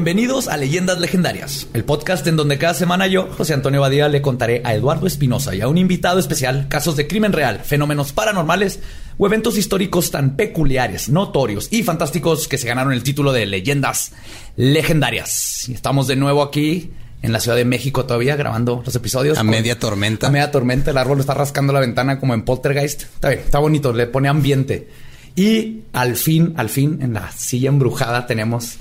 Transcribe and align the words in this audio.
Bienvenidos 0.00 0.48
a 0.48 0.56
Leyendas 0.56 0.98
Legendarias, 0.98 1.66
el 1.74 1.84
podcast 1.84 2.26
en 2.26 2.34
donde 2.34 2.56
cada 2.56 2.72
semana 2.72 3.06
yo, 3.06 3.28
José 3.36 3.52
Antonio 3.52 3.82
Badía, 3.82 4.08
le 4.08 4.22
contaré 4.22 4.62
a 4.64 4.74
Eduardo 4.74 5.06
Espinosa 5.06 5.54
y 5.54 5.60
a 5.60 5.68
un 5.68 5.76
invitado 5.76 6.18
especial 6.18 6.68
casos 6.68 6.96
de 6.96 7.06
crimen 7.06 7.34
real, 7.34 7.60
fenómenos 7.62 8.14
paranormales 8.14 8.80
o 9.18 9.26
eventos 9.26 9.58
históricos 9.58 10.10
tan 10.10 10.36
peculiares, 10.36 11.10
notorios 11.10 11.68
y 11.70 11.82
fantásticos 11.82 12.48
que 12.48 12.56
se 12.56 12.66
ganaron 12.66 12.94
el 12.94 13.02
título 13.02 13.30
de 13.30 13.44
Leyendas 13.44 14.12
Legendarias. 14.56 15.68
Y 15.68 15.74
estamos 15.74 16.06
de 16.06 16.16
nuevo 16.16 16.42
aquí 16.42 16.92
en 17.20 17.34
la 17.34 17.40
Ciudad 17.40 17.58
de 17.58 17.66
México 17.66 18.06
todavía 18.06 18.36
grabando 18.36 18.82
los 18.82 18.96
episodios. 18.96 19.36
A 19.36 19.44
media 19.44 19.78
tormenta. 19.78 20.28
A 20.28 20.30
media 20.30 20.50
tormenta, 20.50 20.92
el 20.92 20.96
árbol 20.96 21.20
está 21.20 21.34
rascando 21.34 21.74
la 21.74 21.80
ventana 21.80 22.18
como 22.18 22.32
en 22.32 22.46
Poltergeist. 22.46 23.02
Está 23.02 23.28
bien, 23.28 23.40
está 23.40 23.58
bonito, 23.58 23.92
le 23.92 24.06
pone 24.06 24.30
ambiente. 24.30 24.88
Y 25.36 25.82
al 25.92 26.16
fin, 26.16 26.54
al 26.56 26.70
fin, 26.70 27.00
en 27.02 27.12
la 27.12 27.30
silla 27.32 27.68
embrujada 27.68 28.26
tenemos 28.26 28.78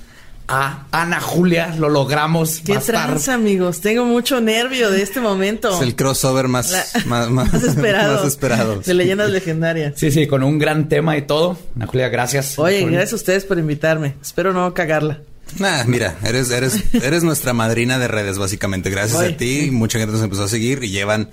a 0.49 0.88
Ana 0.91 1.21
Julia. 1.21 1.76
Lo 1.77 1.88
logramos. 1.88 2.62
Qué 2.66 2.77
tranza, 2.77 3.35
amigos. 3.35 3.81
Tengo 3.81 4.03
mucho 4.03 4.41
nervio 4.41 4.89
de 4.89 5.03
este 5.03 5.22
momento. 5.22 5.73
Es 5.73 5.81
el 5.81 5.95
crossover 5.95 6.47
más, 6.47 6.94
más, 7.05 7.30
más, 7.30 7.53
esperado. 7.64 8.28
esperado. 8.28 8.81
De 8.81 8.94
leyendas 8.94 9.30
legendarias. 9.30 9.94
Sí, 9.95 10.11
sí, 10.11 10.27
con 10.27 10.44
un 10.44 10.58
gran 10.58 10.89
tema 10.89 11.16
y 11.16 11.22
todo. 11.22 11.58
Ana 11.75 11.86
Julia, 11.86 12.09
gracias. 12.09 12.58
Oye, 12.58 12.83
gracias 12.86 13.14
a 13.14 13.16
ustedes 13.17 13.45
por 13.45 13.59
invitarme. 13.59 14.16
Espero 14.22 14.52
no 14.52 14.73
cagarla. 14.73 15.22
Nah, 15.58 15.83
mira, 15.86 16.17
eres, 16.25 16.52
eres, 16.52 16.83
eres 16.94 17.23
nuestra 17.23 17.53
madrina 17.53 18.00
de 18.00 18.08
redes, 18.08 18.38
básicamente. 18.39 18.89
Gracias 18.89 19.22
a 19.22 19.38
ti, 19.38 19.70
mucha 19.72 20.00
gente 20.00 20.14
nos 20.14 20.23
empezó 20.23 20.44
a 20.44 20.50
seguir 20.50 20.83
y 20.83 20.89
llevan 20.89 21.30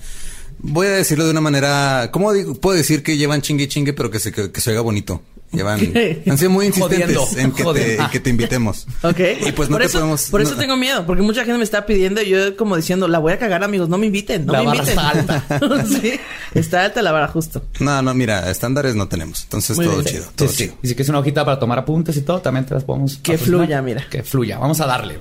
Voy 0.58 0.86
a 0.86 0.90
decirlo 0.90 1.24
de 1.24 1.30
una 1.30 1.40
manera. 1.40 2.10
¿Cómo 2.12 2.32
digo? 2.32 2.54
Puedo 2.54 2.76
decir 2.76 3.02
que 3.02 3.16
llevan 3.16 3.42
chingue 3.42 3.68
chingue, 3.68 3.92
pero 3.92 4.10
que 4.10 4.18
se, 4.18 4.32
que, 4.32 4.60
se 4.60 4.70
oiga 4.70 4.80
bonito. 4.80 5.22
Llevan. 5.52 5.80
Han 6.28 6.38
sido 6.38 6.50
muy 6.50 6.66
insistentes 6.66 7.36
en 7.36 7.52
que, 7.52 7.64
te, 7.64 7.98
que, 8.12 8.20
te, 8.20 8.30
invitemos. 8.30 8.86
Ok. 9.02 9.20
Y 9.46 9.52
pues 9.52 9.68
no 9.68 9.74
por 9.74 9.82
te 9.82 9.86
eso, 9.86 9.98
podemos. 9.98 10.22
Por 10.30 10.42
eso 10.42 10.56
tengo 10.56 10.76
miedo, 10.76 11.06
porque 11.06 11.22
mucha 11.22 11.44
gente 11.44 11.58
me 11.58 11.64
está 11.64 11.86
pidiendo 11.86 12.20
y 12.20 12.30
yo 12.30 12.56
como 12.56 12.76
diciendo, 12.76 13.08
la 13.08 13.18
voy 13.18 13.32
a 13.32 13.38
cagar, 13.38 13.62
amigos, 13.62 13.88
no 13.88 13.98
me 13.98 14.06
inviten, 14.06 14.46
no 14.46 14.52
la 14.52 14.62
me 14.62 14.76
inviten. 14.76 14.96
Barra 14.96 15.20
está 15.20 15.58
alta. 15.58 15.86
sí, 15.86 16.20
está 16.54 16.84
alta 16.84 17.02
la 17.02 17.12
vara 17.12 17.28
justo. 17.28 17.62
No, 17.80 18.02
no, 18.02 18.12
mira, 18.14 18.50
estándares 18.50 18.94
no 18.94 19.08
tenemos. 19.08 19.44
Entonces 19.44 19.76
todo 19.76 20.02
chido. 20.02 20.24
Todo 20.34 20.48
chido. 20.48 20.74
Y 20.82 20.88
si 20.88 20.94
quieres 20.94 21.08
una 21.08 21.20
hojita 21.20 21.44
para 21.44 21.58
tomar 21.58 21.78
apuntes 21.78 22.16
y 22.16 22.22
todo, 22.22 22.40
también 22.40 22.66
te 22.66 22.74
las 22.74 22.84
podemos. 22.84 23.16
Que 23.18 23.38
fluya, 23.38 23.80
mira. 23.82 24.06
Que 24.10 24.22
fluya. 24.22 24.58
Vamos 24.58 24.80
a 24.80 24.86
darle. 24.86 25.20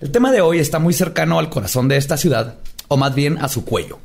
El 0.00 0.10
tema 0.10 0.30
de 0.30 0.40
hoy 0.40 0.58
está 0.58 0.78
muy 0.78 0.92
cercano 0.92 1.38
al 1.38 1.48
corazón 1.48 1.88
de 1.88 1.96
esta 1.96 2.16
ciudad, 2.16 2.56
o 2.88 2.96
más 2.96 3.14
bien 3.14 3.38
a 3.38 3.48
su 3.48 3.64
cuello. 3.64 3.98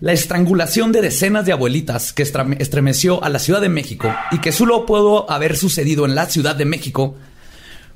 La 0.00 0.12
estrangulación 0.12 0.92
de 0.92 1.02
decenas 1.02 1.44
de 1.44 1.50
abuelitas 1.50 2.12
que 2.12 2.22
estremeció 2.22 3.24
a 3.24 3.28
la 3.28 3.40
Ciudad 3.40 3.60
de 3.60 3.68
México 3.68 4.14
y 4.30 4.38
que 4.38 4.52
solo 4.52 4.86
pudo 4.86 5.28
haber 5.28 5.56
sucedido 5.56 6.06
en 6.06 6.14
la 6.14 6.26
Ciudad 6.26 6.54
de 6.54 6.64
México, 6.64 7.16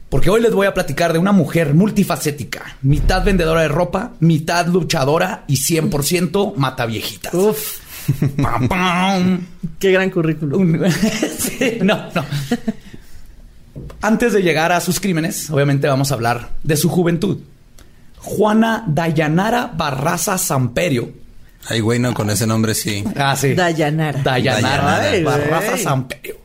porque 0.09 0.29
hoy 0.29 0.43
les 0.43 0.53
voy 0.53 0.67
a 0.67 0.75
platicar 0.75 1.13
de 1.13 1.21
una 1.21 1.31
mujer 1.31 1.75
multifacética, 1.75 2.77
mitad 2.83 3.25
vendedora 3.25 3.63
de 3.63 3.69
ropa, 3.69 4.15
mitad 4.19 4.67
luchadora 4.67 5.45
y 5.47 5.55
100% 5.55 6.57
mata 6.57 6.87
viejitas. 6.87 7.33
Uf. 7.35 7.79
Qué 9.79 9.93
gran 9.93 10.11
currículum. 10.11 10.73
no, 11.83 12.09
no. 12.13 12.25
Antes 14.01 14.33
de 14.33 14.43
llegar 14.43 14.73
a 14.73 14.81
sus 14.81 14.99
crímenes, 14.99 15.49
obviamente 15.51 15.87
vamos 15.87 16.11
a 16.11 16.15
hablar 16.15 16.51
de 16.65 16.77
su 16.77 16.89
juventud. 16.89 17.39
Juana 18.19 18.85
Dayanara 18.89 19.73
Barraza 19.77 20.37
Samperio 20.37 21.22
Ay, 21.69 21.81
güey, 21.81 21.99
no, 21.99 22.13
con 22.15 22.31
ese 22.31 22.47
nombre 22.47 22.75
sí. 22.75 23.05
Ah, 23.17 23.37
sí. 23.37 23.55
Dayanara. 23.55 24.23
Dayanara. 24.23 25.23
Barraza 25.25 25.79
Samperio. 25.79 26.37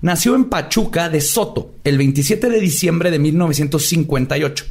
Nació 0.00 0.34
en 0.34 0.46
Pachuca 0.46 1.08
de 1.08 1.20
Soto 1.20 1.76
el 1.84 1.98
27 1.98 2.48
de 2.50 2.60
diciembre 2.60 3.10
de 3.10 3.18
1958. 3.18 4.64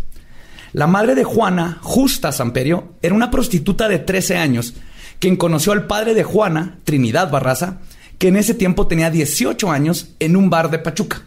La 0.73 0.87
madre 0.87 1.15
de 1.15 1.23
Juana, 1.23 1.77
Justa 1.81 2.31
Samperio, 2.31 2.93
era 3.01 3.13
una 3.13 3.29
prostituta 3.29 3.87
de 3.87 3.99
13 3.99 4.37
años, 4.37 4.73
quien 5.19 5.35
conoció 5.35 5.71
al 5.71 5.85
padre 5.85 6.13
de 6.15 6.23
Juana, 6.23 6.77
Trinidad 6.83 7.29
Barraza, 7.29 7.79
que 8.17 8.29
en 8.29 8.37
ese 8.37 8.53
tiempo 8.53 8.87
tenía 8.87 9.11
18 9.11 9.71
años 9.71 10.09
en 10.19 10.35
un 10.35 10.49
bar 10.49 10.71
de 10.71 10.79
Pachuca. 10.79 11.21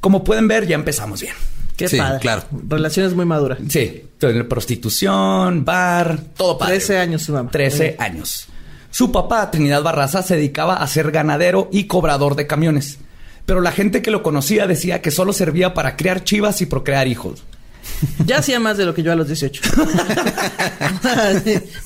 Como 0.00 0.24
pueden 0.24 0.48
ver, 0.48 0.66
ya 0.66 0.74
empezamos 0.74 1.22
bien. 1.22 1.34
Qué 1.80 1.88
sí, 1.88 1.96
padre. 1.96 2.20
claro. 2.20 2.42
Relaciones 2.68 3.14
muy 3.14 3.24
maduras. 3.24 3.58
Sí. 3.68 4.04
Prostitución, 4.48 5.64
bar, 5.64 6.18
todo 6.36 6.58
padre. 6.58 6.74
13 6.76 6.98
años 6.98 7.22
su 7.22 7.32
mamá. 7.32 7.50
13 7.50 7.96
años. 7.98 8.46
Su 8.90 9.10
papá, 9.12 9.50
Trinidad 9.50 9.82
Barraza, 9.82 10.22
se 10.22 10.36
dedicaba 10.36 10.76
a 10.76 10.86
ser 10.86 11.10
ganadero 11.10 11.68
y 11.72 11.84
cobrador 11.84 12.36
de 12.36 12.46
camiones. 12.46 12.98
Pero 13.46 13.60
la 13.60 13.72
gente 13.72 14.02
que 14.02 14.10
lo 14.10 14.22
conocía 14.22 14.66
decía 14.66 15.00
que 15.00 15.10
solo 15.10 15.32
servía 15.32 15.74
para 15.74 15.96
criar 15.96 16.22
chivas 16.22 16.60
y 16.60 16.66
procrear 16.66 17.08
hijos. 17.08 17.44
Ya 18.24 18.38
hacía 18.38 18.60
más 18.60 18.76
de 18.76 18.86
lo 18.86 18.94
que 18.94 19.02
yo 19.02 19.12
a 19.12 19.14
los 19.14 19.26
18. 19.26 19.62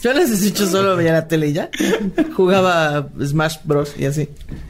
yo 0.03 0.10
a 0.10 0.15
los 0.15 0.31
18 0.31 0.71
solo 0.71 0.97
veía 0.97 1.12
la 1.12 1.28
tele 1.28 1.49
y 1.49 1.53
ya. 1.53 1.71
Jugaba 2.37 3.09
Smash 3.22 3.56
Bros. 3.65 3.94
y 3.99 4.05
así. 4.05 4.28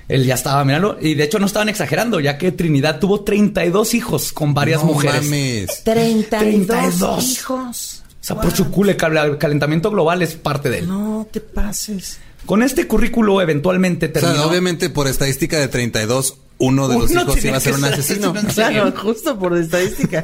Él 0.09 0.25
ya 0.25 0.35
estaba, 0.35 0.65
mirando. 0.65 0.97
Y 1.01 1.15
de 1.15 1.25
hecho 1.25 1.39
no 1.39 1.47
estaban 1.47 1.69
exagerando, 1.69 2.21
ya 2.21 2.39
que 2.39 2.53
Trinidad 2.53 2.99
tuvo 2.99 3.23
32 3.23 3.95
hijos 3.95 4.33
con 4.33 4.55
varias 4.55 4.83
no 4.83 4.93
mujeres. 4.93 5.25
Mames. 5.25 5.85
32, 5.85 7.31
hijos. 7.31 8.03
O 8.21 8.27
sea, 8.27 8.41
por 8.41 8.53
su 8.53 8.71
culo, 8.71 8.91
el 8.91 9.39
calentamiento 9.39 9.91
global 9.91 10.23
es 10.23 10.35
parte 10.35 10.71
de 10.71 10.79
él. 10.79 10.89
No 10.89 11.27
te 11.31 11.41
pases. 11.41 12.19
Con 12.47 12.63
este 12.63 12.87
currículo 12.87 13.41
eventualmente 13.41 14.09
terminó. 14.09 14.35
O 14.35 14.37
sea, 14.37 14.47
obviamente 14.47 14.91
por 14.91 15.09
estadística 15.09 15.59
de 15.59 15.69
32, 15.69 16.39
uno 16.59 16.87
de 16.89 16.99
los 16.99 17.11
Uno 17.11 17.23
hijos 17.23 17.45
iba 17.45 17.57
a 17.57 17.61
ser 17.61 17.75
un 17.75 17.85
asesino. 17.85 18.31
asesino. 18.31 18.53
Claro, 18.55 18.93
justo 18.97 19.39
por 19.39 19.57
estadística. 19.59 20.23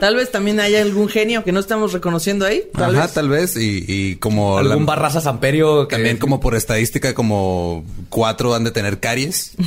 Tal 0.00 0.16
vez 0.16 0.30
también 0.32 0.58
haya 0.60 0.82
algún 0.82 1.08
genio 1.08 1.44
que 1.44 1.52
no 1.52 1.60
estamos 1.60 1.92
reconociendo 1.92 2.44
ahí. 2.44 2.64
Tal 2.74 2.94
Ajá, 2.96 3.04
vez. 3.06 3.14
tal 3.14 3.28
vez. 3.28 3.56
Y, 3.56 3.84
y 3.86 4.16
como... 4.16 4.58
Algún 4.58 4.80
la- 4.80 4.84
Barraza 4.86 5.20
Samperio. 5.20 5.86
que- 5.86 5.94
También 5.96 6.16
como 6.18 6.40
por 6.40 6.54
estadística, 6.56 7.14
como 7.14 7.84
cuatro 8.08 8.54
han 8.54 8.64
de 8.64 8.72
tener 8.72 8.98
caries. 9.00 9.52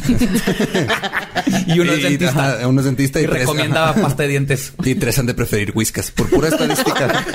Y 1.67 1.79
uno 1.79 1.93
es 1.93 2.03
dentista. 2.03 2.29
ajá, 2.55 2.67
uno 2.67 2.81
es 2.81 2.85
dentista 2.85 3.19
y, 3.19 3.23
Y 3.23 3.27
tres, 3.27 3.39
recomienda 3.41 3.89
ajá. 3.89 4.01
pasta 4.01 4.23
de 4.23 4.29
dientes. 4.29 4.73
Y 4.83 4.95
tres 4.95 5.17
han 5.19 5.25
de 5.25 5.33
preferir 5.33 5.71
whiskas. 5.73 6.11
Por 6.11 6.29
pura 6.29 6.49
estadística. 6.49 7.25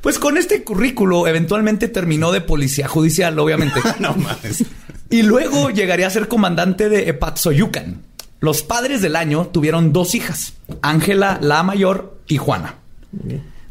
Pues 0.00 0.18
con 0.18 0.38
este 0.38 0.62
currículo 0.64 1.26
eventualmente 1.26 1.88
terminó 1.88 2.32
de 2.32 2.40
policía 2.40 2.88
judicial, 2.88 3.38
obviamente. 3.38 3.80
no 3.98 4.14
mames. 4.14 4.64
Y 5.10 5.22
luego 5.22 5.70
llegaría 5.70 6.06
a 6.06 6.10
ser 6.10 6.28
comandante 6.28 6.88
de 6.88 7.08
Epatzoyucan. 7.08 8.02
Los 8.38 8.62
padres 8.62 9.02
del 9.02 9.16
año 9.16 9.48
tuvieron 9.48 9.92
dos 9.92 10.14
hijas, 10.14 10.54
Ángela 10.82 11.38
la 11.42 11.64
mayor 11.64 12.20
y 12.28 12.36
Juana. 12.36 12.76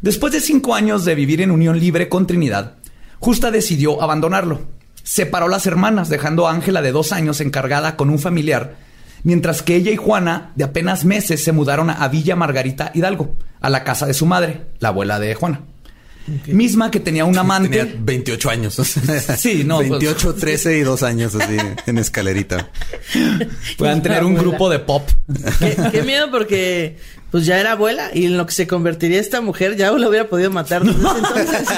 Después 0.02 0.34
de 0.34 0.40
cinco 0.40 0.74
años 0.74 1.06
de 1.06 1.14
vivir 1.14 1.40
en 1.40 1.50
unión 1.50 1.80
libre 1.80 2.10
con 2.10 2.26
Trinidad, 2.26 2.74
Justa 3.18 3.50
decidió 3.50 4.02
abandonarlo. 4.02 4.60
Separó 5.02 5.48
las 5.48 5.66
hermanas, 5.66 6.10
dejando 6.10 6.46
a 6.46 6.52
Ángela 6.52 6.82
de 6.82 6.92
dos 6.92 7.10
años 7.10 7.40
encargada 7.40 7.96
con 7.96 8.10
un 8.10 8.18
familiar, 8.18 8.76
mientras 9.24 9.62
que 9.62 9.76
ella 9.76 9.92
y 9.92 9.96
Juana, 9.96 10.52
de 10.56 10.64
apenas 10.64 11.06
meses, 11.06 11.42
se 11.42 11.52
mudaron 11.52 11.88
a 11.88 12.06
Villa 12.08 12.36
Margarita 12.36 12.92
Hidalgo, 12.94 13.34
a 13.60 13.70
la 13.70 13.82
casa 13.82 14.06
de 14.06 14.14
su 14.14 14.26
madre, 14.26 14.66
la 14.78 14.88
abuela 14.88 15.18
de 15.18 15.34
Juana. 15.34 15.62
Misma 16.46 16.90
que 16.90 17.00
tenía 17.00 17.24
un 17.24 17.36
amante. 17.38 17.68
Tenía 17.78 17.94
28 17.98 18.50
años. 18.50 18.74
Sí, 19.36 19.64
no, 19.64 19.78
pues- 19.78 19.90
28, 19.90 20.34
13 20.34 20.78
y 20.78 20.80
dos 20.82 21.02
años 21.02 21.34
así 21.34 21.56
en 21.86 21.98
escalerita. 21.98 22.68
Puedan 23.78 24.02
tener 24.02 24.24
un 24.24 24.34
grupo 24.34 24.68
de 24.70 24.78
pop. 24.78 25.08
Qué, 25.58 25.76
qué 25.92 26.02
miedo 26.02 26.30
porque 26.30 26.98
pues 27.30 27.46
ya 27.46 27.60
era 27.60 27.72
abuela 27.72 28.10
y 28.12 28.26
en 28.26 28.36
lo 28.36 28.44
que 28.46 28.52
se 28.52 28.66
convertiría 28.66 29.20
esta 29.20 29.40
mujer 29.40 29.76
ya 29.76 29.90
lo 29.92 30.08
hubiera 30.08 30.28
podido 30.28 30.50
matar. 30.50 30.82
desde 30.84 31.00
ese 31.00 31.18
entonces. 31.18 31.68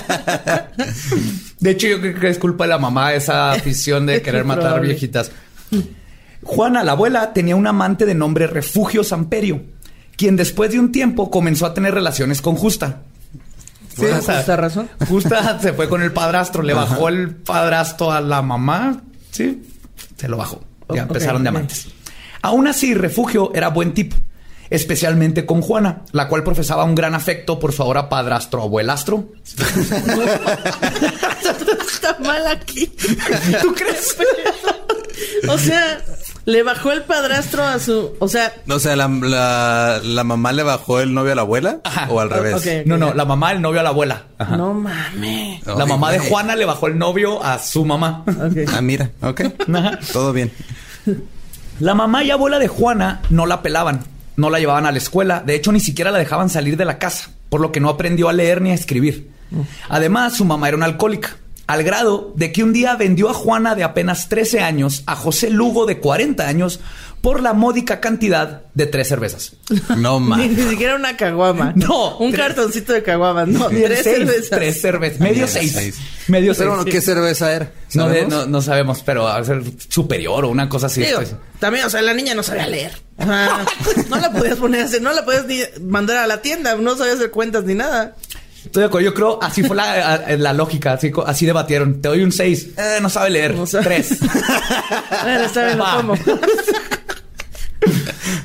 De 1.61 1.71
hecho, 1.71 1.87
yo 1.89 2.01
creo 2.01 2.19
que 2.19 2.29
es 2.29 2.39
culpa 2.39 2.65
de 2.65 2.71
la 2.71 2.79
mamá 2.79 3.13
esa 3.15 3.53
afición 3.53 4.07
de 4.07 4.23
querer 4.23 4.45
matar 4.45 4.63
Probable. 4.65 4.89
viejitas. 4.89 5.31
Juana, 6.43 6.83
la 6.83 6.93
abuela, 6.93 7.33
tenía 7.33 7.55
un 7.55 7.67
amante 7.67 8.05
de 8.07 8.15
nombre 8.15 8.47
Refugio 8.49 9.05
Samperio, 9.05 9.63
quien 10.17 10.37
después 10.37 10.73
de 10.73 10.81
un 10.81 10.91
tiempo 10.91 11.31
comenzó 11.31 11.67
a 11.67 11.75
tener 11.75 11.95
relaciones 11.95 12.43
con 12.43 12.57
Justa. 12.57 13.03
Sí, 13.97 14.07
Por 14.07 14.59
razón. 14.59 14.89
Justa 15.09 15.59
se 15.61 15.73
fue 15.73 15.89
con 15.89 16.03
el 16.03 16.13
padrastro, 16.13 16.63
le 16.63 16.75
bajó 16.75 17.09
el 17.09 17.35
padrastro 17.35 18.11
a 18.11 18.21
la 18.21 18.43
mamá, 18.43 19.03
sí, 19.31 19.63
se 20.17 20.29
lo 20.29 20.37
bajó. 20.37 20.63
Ya 20.89 21.03
empezaron 21.03 21.43
de 21.43 21.49
amantes. 21.49 21.89
Aún 22.43 22.67
así, 22.67 22.95
Refugio 22.95 23.53
era 23.55 23.69
buen 23.69 23.95
tipo, 23.95 24.17
especialmente 24.69 25.47
con 25.47 25.63
Juana, 25.63 26.03
la 26.13 26.29
cual 26.29 26.43
profesaba 26.43 26.85
un 26.85 26.95
gran 26.95 27.15
afecto 27.15 27.59
por 27.59 27.73
su 27.73 27.83
ahora 27.83 28.09
padrastro 28.09 28.63
abuelastro. 28.63 29.33
Está 31.95 32.19
mal 32.21 32.47
aquí. 32.47 32.87
¿Tú 33.63 33.75
crees? 33.75 34.17
O 35.49 35.59
sea, 35.59 36.03
le 36.45 36.63
bajó 36.63 36.93
el 36.93 37.03
padrastro 37.03 37.63
a 37.65 37.79
su. 37.79 38.15
O 38.19 38.29
sea, 38.29 38.53
O 38.69 38.79
sea, 38.79 38.97
la, 38.97 39.09
la, 39.09 40.01
la 40.03 40.25
mamá 40.25 40.53
le 40.53 40.63
bajó 40.63 41.01
el 41.01 41.15
novio 41.15 41.33
a 41.33 41.35
la 41.35 41.43
abuela 41.43 41.79
Ajá. 41.85 42.09
o 42.11 42.21
al 42.21 42.31
revés. 42.31 42.87
No, 42.87 42.97
no, 42.99 43.15
la 43.15 43.25
mamá, 43.25 43.53
el 43.53 43.61
novio 43.63 43.81
a 43.81 43.83
la 43.83 43.91
abuela. 43.91 44.25
Ajá. 44.39 44.57
no 44.57 44.75
mames. 44.75 45.65
La 45.67 45.87
mamá 45.87 46.11
de. 46.13 46.19
Juana 46.19 46.57
le 46.57 46.65
bajó 46.65 46.87
el 46.89 46.99
novio 46.99 47.43
a 47.45 47.59
su 47.59 47.85
mamá. 47.85 48.25
Ah, 48.75 48.81
mira, 48.81 49.11
ok. 49.23 49.41
Ajá. 49.75 49.99
Todo 50.13 50.33
bien. 50.33 50.51
La 51.81 51.95
mamá 51.95 52.23
y 52.25 52.31
abuela 52.31 52.59
de 52.59 52.69
Juana 52.69 53.21
no 53.31 53.47
la 53.47 53.63
pelaban. 53.63 54.05
no 54.37 54.51
la 54.51 54.59
llevaban 54.59 54.87
a 54.87 54.93
la 54.93 54.99
escuela, 54.99 55.43
de 55.45 55.55
hecho 55.55 55.73
ni 55.73 55.81
siquiera 55.81 56.11
la 56.11 56.19
dejaban 56.19 56.49
salir 56.49 56.77
de 56.77 56.85
la 56.85 56.99
casa, 56.99 57.31
por 57.49 57.61
lo 57.61 57.71
que 57.73 57.81
no 57.81 57.89
aprendió 57.89 58.29
a 58.29 58.33
leer 58.33 58.61
ni 58.63 58.71
a 58.71 58.75
escribir. 58.75 59.31
Además, 59.89 60.35
su 60.35 60.45
mamá 60.47 60.69
era 60.69 60.77
una 60.79 60.87
alcohólica, 60.87 61.37
al 61.67 61.83
grado 61.85 62.33
de 62.37 62.53
que 62.53 62.63
un 62.65 62.73
día 62.73 62.97
vendió 62.97 63.31
a 63.31 63.35
Juana 63.35 63.75
de 63.75 63.85
apenas 63.85 64.29
13 64.29 64.61
años 64.61 65.03
a 65.07 65.17
José 65.17 65.51
Lugo 65.51 65.87
de 65.87 65.99
40 66.01 66.47
años 66.47 66.81
por 67.21 67.41
la 67.41 67.53
módica 67.53 68.01
cantidad 68.01 68.63
de 68.75 68.85
tres 68.87 69.07
cervezas. 69.07 69.53
No 69.97 70.19
Ni, 70.19 70.27
más. 70.27 70.39
ni 70.41 70.57
siquiera 70.71 70.97
una 70.97 71.17
caguama. 71.17 71.73
No, 71.77 72.17
Un 72.19 72.33
tres. 72.33 72.47
cartoncito 72.47 72.93
de 72.93 73.05
caguamas. 73.05 73.47
No, 73.47 73.69
tres 73.69 74.01
Seis, 74.03 74.17
cervezas. 74.17 74.51
Tres 74.51 74.81
cervezas. 74.81 75.21
Medio 75.21 75.35
Medio 75.35 75.47
seis. 75.47 75.73
seis. 75.73 75.99
Medio 76.27 76.53
Pero 76.53 76.55
seis. 76.55 76.69
bueno, 76.69 76.85
¿qué 76.85 77.01
cerveza 77.01 77.53
era? 77.55 77.71
No, 77.95 78.09
de- 78.09 78.23
¿Sabemos? 78.23 78.33
no, 78.35 78.47
no 78.47 78.61
sabemos, 78.63 79.03
pero 79.07 79.23
va 79.23 79.37
a 79.37 79.45
ser 79.45 79.63
superior 79.89 80.45
o 80.45 80.49
una 80.49 80.69
cosa 80.69 80.87
así. 80.87 81.01
Digo, 81.05 81.21
también, 81.61 81.85
o 81.87 81.91
sea, 81.91 82.03
la 82.03 82.13
niña 82.13 82.35
no 82.35 82.43
sabía 82.43 82.67
leer. 82.67 82.91
Sea, 83.17 83.67
no 84.11 84.17
la 84.19 84.33
podías 84.33 84.57
poner 84.57 84.81
a 84.81 84.85
hacer, 84.87 85.01
no 85.01 85.13
la 85.13 85.25
podías 85.25 85.47
ni 85.47 85.61
mandar 85.81 86.17
a 86.17 86.27
la 86.27 86.43
tienda, 86.43 86.75
no 86.75 86.97
sabía 86.97 87.13
hacer 87.13 87.31
cuentas 87.31 87.63
ni 87.63 87.75
nada. 87.77 88.17
Estoy 88.65 88.83
de 88.83 88.87
acuerdo. 88.87 89.07
Yo 89.07 89.15
creo 89.15 89.39
así 89.43 89.63
fue 89.63 89.77
la, 89.77 90.37
la 90.37 90.53
lógica. 90.53 90.93
Así, 90.95 91.13
así 91.27 91.47
debatieron. 91.47 92.01
Te 92.01 92.09
doy 92.09 92.23
un 92.23 92.33
6. 92.33 92.69
Eh, 92.77 92.99
no 93.01 93.09
sabe 93.09 93.31
leer. 93.31 93.55
No 93.55 93.67
sabe. 93.67 94.05
Tomo. 95.97 96.15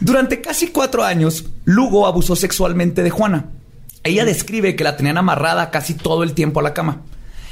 Durante 0.01 0.41
casi 0.41 0.67
cuatro 0.67 1.03
años, 1.03 1.45
Lugo 1.65 2.07
abusó 2.07 2.35
sexualmente 2.35 3.03
de 3.03 3.09
Juana. 3.09 3.51
Ella 4.03 4.25
describe 4.25 4.75
que 4.75 4.83
la 4.83 4.95
tenían 4.95 5.17
amarrada 5.17 5.69
casi 5.69 5.93
todo 5.93 6.23
el 6.23 6.33
tiempo 6.33 6.59
a 6.59 6.63
la 6.63 6.73
cama. 6.73 7.01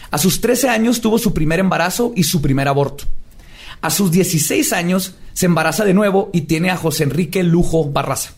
A 0.10 0.18
sus 0.18 0.40
13 0.40 0.70
años 0.70 1.02
tuvo 1.02 1.18
su 1.20 1.34
primer 1.34 1.60
embarazo 1.60 2.14
y 2.16 2.24
su 2.24 2.42
primer 2.42 2.68
aborto. 2.68 3.04
A 3.82 3.90
sus 3.90 4.12
16 4.12 4.72
años 4.72 5.16
se 5.34 5.48
embaraza 5.48 5.84
de 5.84 5.94
nuevo 5.94 6.30
y 6.32 6.42
tiene 6.42 6.70
a 6.70 6.78
José 6.78 7.04
Enrique 7.04 7.44
Lujo 7.44 7.84
Barraza. 7.92 8.35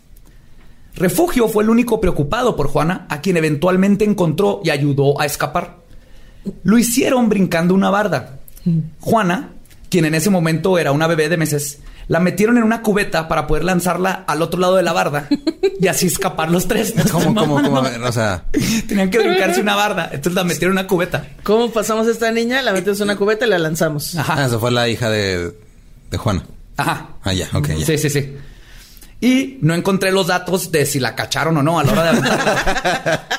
Refugio 0.97 1.47
fue 1.47 1.63
el 1.63 1.69
único 1.69 2.01
preocupado 2.01 2.55
por 2.55 2.67
Juana, 2.67 3.05
a 3.09 3.21
quien 3.21 3.37
eventualmente 3.37 4.03
encontró 4.05 4.61
y 4.63 4.69
ayudó 4.71 5.19
a 5.21 5.25
escapar. 5.25 5.77
Lo 6.63 6.77
hicieron 6.77 7.29
brincando 7.29 7.73
una 7.73 7.89
barda. 7.89 8.39
Juana, 8.99 9.51
quien 9.89 10.05
en 10.05 10.15
ese 10.15 10.29
momento 10.29 10.77
era 10.77 10.91
una 10.91 11.07
bebé 11.07 11.29
de 11.29 11.37
meses, 11.37 11.79
la 12.09 12.19
metieron 12.19 12.57
en 12.57 12.63
una 12.63 12.81
cubeta 12.81 13.27
para 13.27 13.47
poder 13.47 13.63
lanzarla 13.63 14.23
al 14.27 14.41
otro 14.41 14.59
lado 14.59 14.75
de 14.75 14.83
la 14.83 14.93
barda 14.93 15.27
y 15.79 15.87
así 15.87 16.07
escapar 16.07 16.49
los 16.51 16.67
tres. 16.67 16.93
¿Cómo, 17.11 17.35
cómo, 17.35 17.61
cómo? 17.61 17.77
A 17.77 17.81
ver, 17.89 18.01
O 18.01 18.11
sea, 18.11 18.45
Tenían 18.87 19.09
que 19.09 19.19
brincarse 19.19 19.61
una 19.61 19.75
barda, 19.75 20.05
entonces 20.05 20.33
la 20.33 20.43
metieron 20.43 20.77
en 20.77 20.79
una 20.79 20.87
cubeta. 20.87 21.27
¿Cómo 21.43 21.69
pasamos 21.69 22.07
a 22.07 22.11
esta 22.11 22.31
niña? 22.31 22.61
La 22.61 22.73
metemos 22.73 22.99
en 22.99 23.05
una 23.05 23.15
cubeta 23.17 23.45
y 23.45 23.49
la 23.49 23.59
lanzamos. 23.59 24.15
Ajá. 24.15 24.35
ah, 24.37 24.45
esa 24.45 24.57
fue 24.59 24.71
la 24.71 24.87
hija 24.89 25.09
de, 25.09 25.53
de 26.11 26.17
Juana. 26.17 26.43
Ajá. 26.77 27.09
Ah, 27.23 27.33
ya, 27.33 27.47
ok, 27.53 27.67
ya. 27.69 27.85
Sí, 27.85 27.97
sí, 27.97 28.09
sí. 28.09 28.35
Y 29.19 29.57
no 29.61 29.73
encontré 29.73 30.11
los 30.11 30.27
datos 30.27 30.71
de 30.71 30.85
si 30.85 30.99
la 30.99 31.15
cacharon 31.15 31.57
o 31.57 31.63
no 31.63 31.79
a 31.79 31.83
la 31.83 31.91
hora 31.91 32.03
de 32.03 32.09
aventarla. 32.09 33.27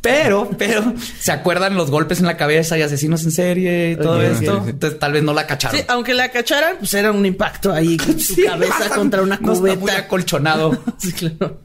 Pero, 0.00 0.48
pero, 0.56 0.94
¿se 1.20 1.32
acuerdan 1.32 1.74
los 1.74 1.90
golpes 1.90 2.20
en 2.20 2.26
la 2.26 2.36
cabeza 2.36 2.78
y 2.78 2.82
asesinos 2.82 3.24
en 3.24 3.32
serie 3.32 3.90
y 3.90 3.96
todo 3.96 4.22
esto? 4.22 4.64
Entonces 4.66 4.96
tal 4.98 5.12
vez 5.12 5.24
no 5.24 5.34
la 5.34 5.44
cacharon. 5.44 5.76
Sí, 5.76 5.84
aunque 5.88 6.14
la 6.14 6.30
cacharan, 6.30 6.76
pues 6.78 6.94
era 6.94 7.10
un 7.10 7.26
impacto 7.26 7.72
ahí 7.72 7.96
con 7.96 8.18
su 8.18 8.34
Sí, 8.36 8.44
cabeza 8.44 8.90
contra 8.94 9.22
una 9.22 9.36
no 9.40 9.52
está 9.52 9.60
muy 9.66 9.76
cubeta. 9.76 9.98
acolchonado. 9.98 10.82
Sí, 10.98 11.12
claro. 11.12 11.60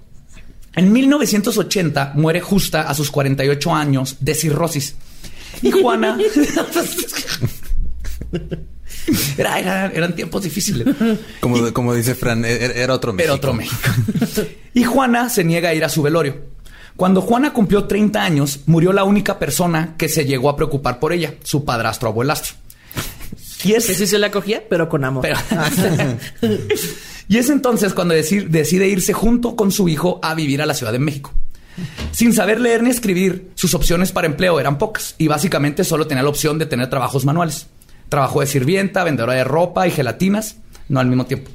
En 0.76 0.92
1980 0.92 2.14
muere 2.16 2.42
Justa 2.42 2.82
a 2.90 2.96
sus 2.96 3.12
48 3.12 3.74
años 3.74 4.18
de 4.20 4.34
cirrosis. 4.34 4.96
Y 5.62 5.70
Juana... 5.70 6.18
Era- 9.38 9.60
era- 9.60 9.88
eran 9.94 10.16
tiempos 10.16 10.44
difíciles. 10.44 10.88
Como, 11.40 11.74
como 11.74 11.94
dice 11.94 12.16
Fran, 12.16 12.46
e- 12.46 12.52
era, 12.66 12.74
era 12.74 12.94
otro 12.94 13.12
México. 13.14 13.24
Pero 13.26 13.36
otro 13.36 13.54
México. 13.54 13.78
Y 14.74 14.84
Juana 14.84 15.30
se 15.30 15.44
niega 15.44 15.70
a 15.70 15.74
ir 15.74 15.84
a 15.84 15.90
su 15.90 16.02
velorio. 16.02 16.42
Cuando 16.96 17.22
Juana 17.22 17.54
cumplió 17.54 17.86
30 17.86 18.24
años, 18.24 18.60
murió 18.68 18.94
la 18.94 19.04
única 19.04 19.40
persona 19.40 19.96
que 19.98 20.08
se 20.10 20.26
llegó 20.26 20.50
a 20.50 20.56
preocupar 20.56 21.00
por 21.00 21.12
ella, 21.12 21.34
su 21.44 21.66
padrastro 21.66 22.10
abuelastro. 22.10 22.54
Y 23.64 23.74
es, 23.74 23.86
Que 23.88 23.96
sí 23.96 24.06
se 24.08 24.20
la 24.20 24.30
cogía, 24.30 24.64
pero 24.70 24.88
con 24.90 25.04
amor. 25.04 25.24
pero- 25.24 25.38
y 27.28 27.38
es 27.38 27.50
entonces 27.50 27.94
cuando 27.94 28.14
deci- 28.14 28.48
decide 28.48 28.88
irse 28.88 29.14
junto 29.14 29.56
con 29.56 29.72
su 29.72 29.88
hijo 29.90 30.20
a 30.22 30.36
vivir 30.36 30.62
a 30.62 30.66
la 30.66 30.74
Ciudad 30.74 30.92
de 30.92 31.00
México. 31.00 31.34
Sin 32.12 32.34
saber 32.34 32.60
leer 32.60 32.84
ni 32.84 32.92
escribir, 32.92 33.50
sus 33.56 33.74
opciones 33.74 34.12
para 34.12 34.28
empleo 34.28 34.60
eran 34.60 34.78
pocas 34.78 35.16
y 35.18 35.28
básicamente 35.28 35.84
solo 35.84 36.06
tenía 36.06 36.22
la 36.24 36.30
opción 36.30 36.60
de 36.60 36.68
tener 36.68 36.90
trabajos 36.90 37.26
manuales. 37.26 37.66
Trabajo 38.14 38.42
de 38.42 38.46
sirvienta, 38.46 39.04
vendedora 39.04 39.34
de 39.34 39.44
ropa 39.44 39.88
y 39.88 39.92
gelatinas, 39.92 40.58
no 40.88 41.00
al 41.00 41.08
mismo 41.08 41.26
tiempo. 41.26 41.50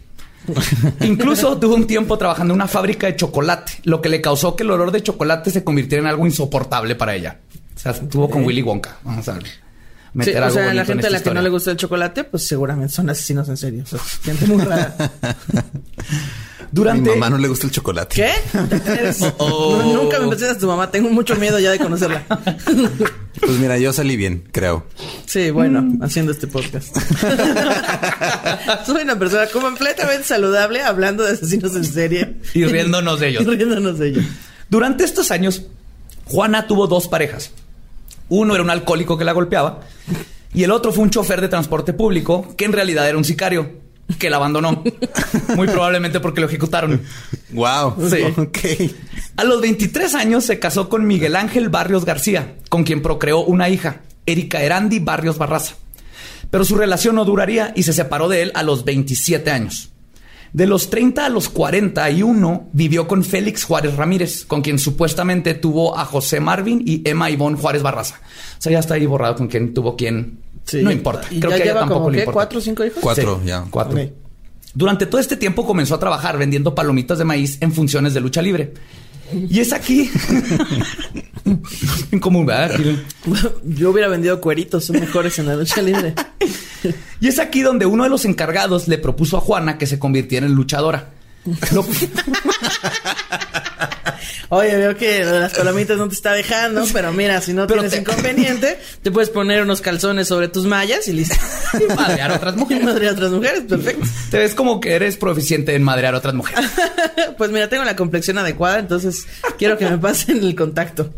Incluso 1.03 1.57
tuvo 1.57 1.77
un 1.77 1.87
tiempo 1.87 2.19
trabajando 2.19 2.53
en 2.53 2.57
una 2.57 2.67
fábrica 2.67 3.07
de 3.07 3.15
chocolate, 3.15 3.75
lo 3.85 4.03
que 4.03 4.09
le 4.09 4.21
causó 4.21 4.57
que 4.57 4.65
el 4.65 4.73
olor 4.73 4.91
de 4.91 5.01
chocolate 5.01 5.53
se 5.53 5.63
convirtiera 5.63 6.03
en 6.03 6.09
algo 6.09 6.27
insoportable 6.27 6.97
para 6.97 7.15
ella. 7.15 7.39
O 7.77 7.79
sea, 7.79 7.93
estuvo 7.93 8.29
con 8.29 8.45
Willy 8.45 8.63
Wonka. 8.63 8.97
Vamos 9.05 9.29
a 9.29 9.35
ver. 9.35 9.45
Sí, 10.13 10.19
meter 10.19 10.37
o 10.37 10.45
algo 10.45 10.55
sea, 10.55 10.65
bonito 10.65 10.75
la 10.75 10.81
en 10.81 10.87
gente 10.87 11.07
a 11.07 11.11
la 11.11 11.23
que 11.23 11.35
no 11.35 11.43
le 11.43 11.49
gusta 11.49 11.71
el 11.71 11.77
chocolate, 11.77 12.25
pues 12.25 12.47
seguramente 12.47 12.95
son 12.95 13.11
asesinos 13.11 13.49
en 13.49 13.57
serio. 13.57 13.85
O 13.85 13.87
sea, 13.87 14.01
gente 14.23 14.47
muy 14.47 14.63
rara. 14.65 14.95
Durante 16.71 17.11
Mi 17.11 17.17
mamá 17.17 17.31
no 17.31 17.39
le 17.39 17.49
gusta 17.49 17.67
el 17.67 17.73
chocolate. 17.73 18.15
¿Qué? 18.15 18.33
Oh. 19.39 19.79
No, 19.83 20.03
Nunca 20.03 20.19
me 20.21 20.27
mencionas 20.27 20.57
a 20.57 20.61
tu 20.61 20.67
mamá. 20.67 20.91
Tengo 20.91 21.09
mucho 21.11 21.35
miedo 21.37 21.59
ya 21.59 21.71
de 21.71 21.79
conocerla. 21.79 22.25
Pues 23.41 23.53
mira, 23.53 23.79
yo 23.79 23.93
salí 23.93 24.17
bien, 24.17 24.49
creo. 24.51 24.85
Sí, 25.27 25.53
bueno, 25.53 25.97
haciendo 26.03 26.33
este 26.33 26.49
podcast. 26.49 26.97
Soy 28.85 29.03
una 29.03 29.17
persona 29.17 29.47
completamente 29.47 30.25
saludable 30.25 30.83
hablando 30.83 31.23
de 31.23 31.35
asesinos 31.35 31.77
en 31.77 31.85
serie. 31.85 32.39
Y 32.53 32.65
riéndonos 32.65 33.21
de 33.21 33.29
ellos. 33.29 33.45
Y 33.45 33.47
riéndonos 33.47 33.97
de 34.01 34.09
ellos. 34.09 34.25
Durante 34.69 35.05
estos 35.05 35.31
años, 35.31 35.63
Juana 36.25 36.67
tuvo 36.67 36.89
dos 36.89 37.07
parejas. 37.07 37.53
Uno 38.29 38.55
era 38.55 38.63
un 38.63 38.71
alcohólico 38.71 39.17
que 39.17 39.25
la 39.25 39.33
golpeaba 39.33 39.81
y 40.53 40.63
el 40.65 40.71
otro 40.71 40.93
fue 40.93 41.05
un 41.05 41.11
chofer 41.11 41.41
de 41.41 41.49
transporte 41.49 41.93
público 41.93 42.55
que 42.57 42.65
en 42.65 42.73
realidad 42.73 43.09
era 43.09 43.19
un 43.19 43.25
sicario 43.25 43.71
que 44.19 44.31
la 44.31 44.37
abandonó. 44.37 44.83
Muy 45.57 45.69
probablemente 45.69 46.21
porque 46.21 46.41
lo 46.41 46.47
ejecutaron. 46.47 47.03
Wow. 47.51 48.09
Sí. 48.09 48.95
A 49.37 49.45
los 49.45 49.61
23 49.61 50.15
años 50.15 50.45
se 50.45 50.59
casó 50.59 50.89
con 50.89 51.07
Miguel 51.07 51.37
Ángel 51.37 51.69
Barrios 51.69 52.05
García, 52.05 52.57
con 52.69 52.85
quien 52.85 53.03
procreó 53.03 53.41
una 53.41 53.69
hija, 53.69 54.01
Erika 54.27 54.63
Erandi 54.63 54.99
Barrios 54.99 55.39
Barraza. 55.39 55.75
Pero 56.51 56.65
su 56.65 56.77
relación 56.77 57.17
no 57.17 57.25
duraría 57.25 57.73
y 57.77 57.83
se 57.83 57.93
separó 57.93 58.29
de 58.29 58.43
él 58.43 58.53
a 58.55 58.63
los 58.63 58.85
27 58.85 59.51
años. 59.51 59.91
De 60.53 60.67
los 60.67 60.91
30 60.91 61.27
a 61.27 61.29
los 61.29 61.49
41 61.49 62.71
vivió 62.73 63.07
con 63.07 63.23
Félix 63.25 63.65
Juárez 63.65 63.97
Ramírez, 63.97 64.45
con 64.45 64.63
quien 64.63 64.79
supuestamente 64.79 65.55
tuvo 65.55 65.99
a 65.99 66.05
José 66.05 66.41
Marvin 66.41 66.83
y 66.87 67.03
Emma 67.09 67.31
Ivonne 67.31 67.57
Juárez 67.59 67.83
Barraza. 67.83 68.21
O 68.59 68.63
sea, 68.63 68.73
ya 68.73 68.79
está 68.79 68.95
ahí 68.95 69.07
borrado 69.07 69.37
con 69.37 69.49
quién 69.49 69.75
tuvo 69.75 69.97
quién. 69.97 70.39
Sí. 70.65 70.83
No 70.83 70.91
importa. 70.91 71.27
¿Y 71.31 71.41
Creo 71.41 71.51
ya 71.53 71.59
que 71.59 71.65
lleva 71.65 71.81
tampoco 71.81 72.01
como 72.01 72.11
le 72.11 72.17
qué? 72.19 72.23
importa. 72.23 72.35
¿Cuatro 72.35 72.59
o 72.59 72.63
cinco 72.63 72.85
hijos? 72.85 72.99
Cuatro, 73.01 73.41
Sí, 73.43 73.49
ya. 73.49 73.65
Cuatro. 73.71 73.99
Durante 74.75 75.07
todo 75.07 75.21
este 75.21 75.37
tiempo 75.37 75.67
comenzó 75.67 75.95
a 75.95 75.99
trabajar 75.99 76.39
vendiendo 76.39 76.75
palomitas 76.75 77.19
de 77.19 77.25
maíz 77.25 77.59
en 77.61 77.73
funciones 77.73 78.15
de 78.15 78.21
lucha 78.21 78.43
libre. 78.43 78.75
Y 79.33 79.61
es 79.61 79.73
aquí. 79.73 80.11
en 82.13 82.21
común, 82.21 82.47
¿verdad? 82.47 82.79
Yo 83.65 83.91
hubiera 83.91 84.09
vendido 84.09 84.41
cueritos, 84.41 84.85
son 84.87 85.01
mejores 85.01 85.39
en 85.39 85.47
la 85.47 85.57
lucha 85.57 85.83
libre. 85.83 86.15
Y 87.21 87.29
es 87.29 87.39
aquí 87.39 87.63
donde 87.63 87.87
uno 87.87 88.05
de 88.05 88.11
los 88.11 88.25
encargados 88.25 88.87
le 88.89 88.99
propuso 88.99 89.37
a 89.37 89.41
Juana 89.41 89.77
que 89.79 89.87
se 89.87 89.99
convirtiera 89.99 90.47
en 90.47 90.53
luchadora. 90.55 91.09
Lo- 91.73 91.85
Oye, 94.51 94.77
veo 94.77 94.97
que 94.97 95.25
las 95.25 95.53
palomitas 95.53 95.99
no 95.99 96.09
te 96.09 96.15
está 96.15 96.33
dejando, 96.33 96.83
pero 96.93 97.13
mira, 97.13 97.41
si 97.43 97.53
no 97.53 97.67
Pero 97.67 97.83
tienes 97.83 97.93
te- 97.93 97.99
inconveniente, 98.13 98.79
te 99.03 99.11
puedes 99.11 99.29
poner 99.29 99.63
unos 99.63 99.83
calzones 99.83 100.27
sobre 100.29 100.49
tus 100.49 100.65
mallas 100.65 101.07
y 101.09 101.13
listo. 101.13 101.35
Y 101.79 101.93
madrear 101.95 102.33
a 102.33 102.37
otras 102.37 102.57
mujeres. 102.57 102.83
Y 102.83 102.87
madrear 102.87 103.13
a 103.13 103.17
otras 103.17 103.31
mujeres, 103.33 103.61
perfecto. 103.69 104.07
Te 104.31 104.39
ves 104.39 104.55
como 104.55 104.81
que 104.81 104.95
eres 104.95 105.19
proficiente 105.19 105.75
en 105.75 105.83
madrear 105.83 106.15
a 106.15 106.19
otras 106.19 106.33
mujeres. 106.35 106.65
Pues 107.37 107.51
mira, 107.51 107.69
tengo 107.69 107.85
la 107.85 107.95
complexión 107.95 108.39
adecuada, 108.39 108.79
entonces 108.79 109.27
quiero 109.59 109.77
que 109.77 109.89
me 109.89 109.99
pasen 109.99 110.39
el 110.39 110.55
contacto. 110.55 111.13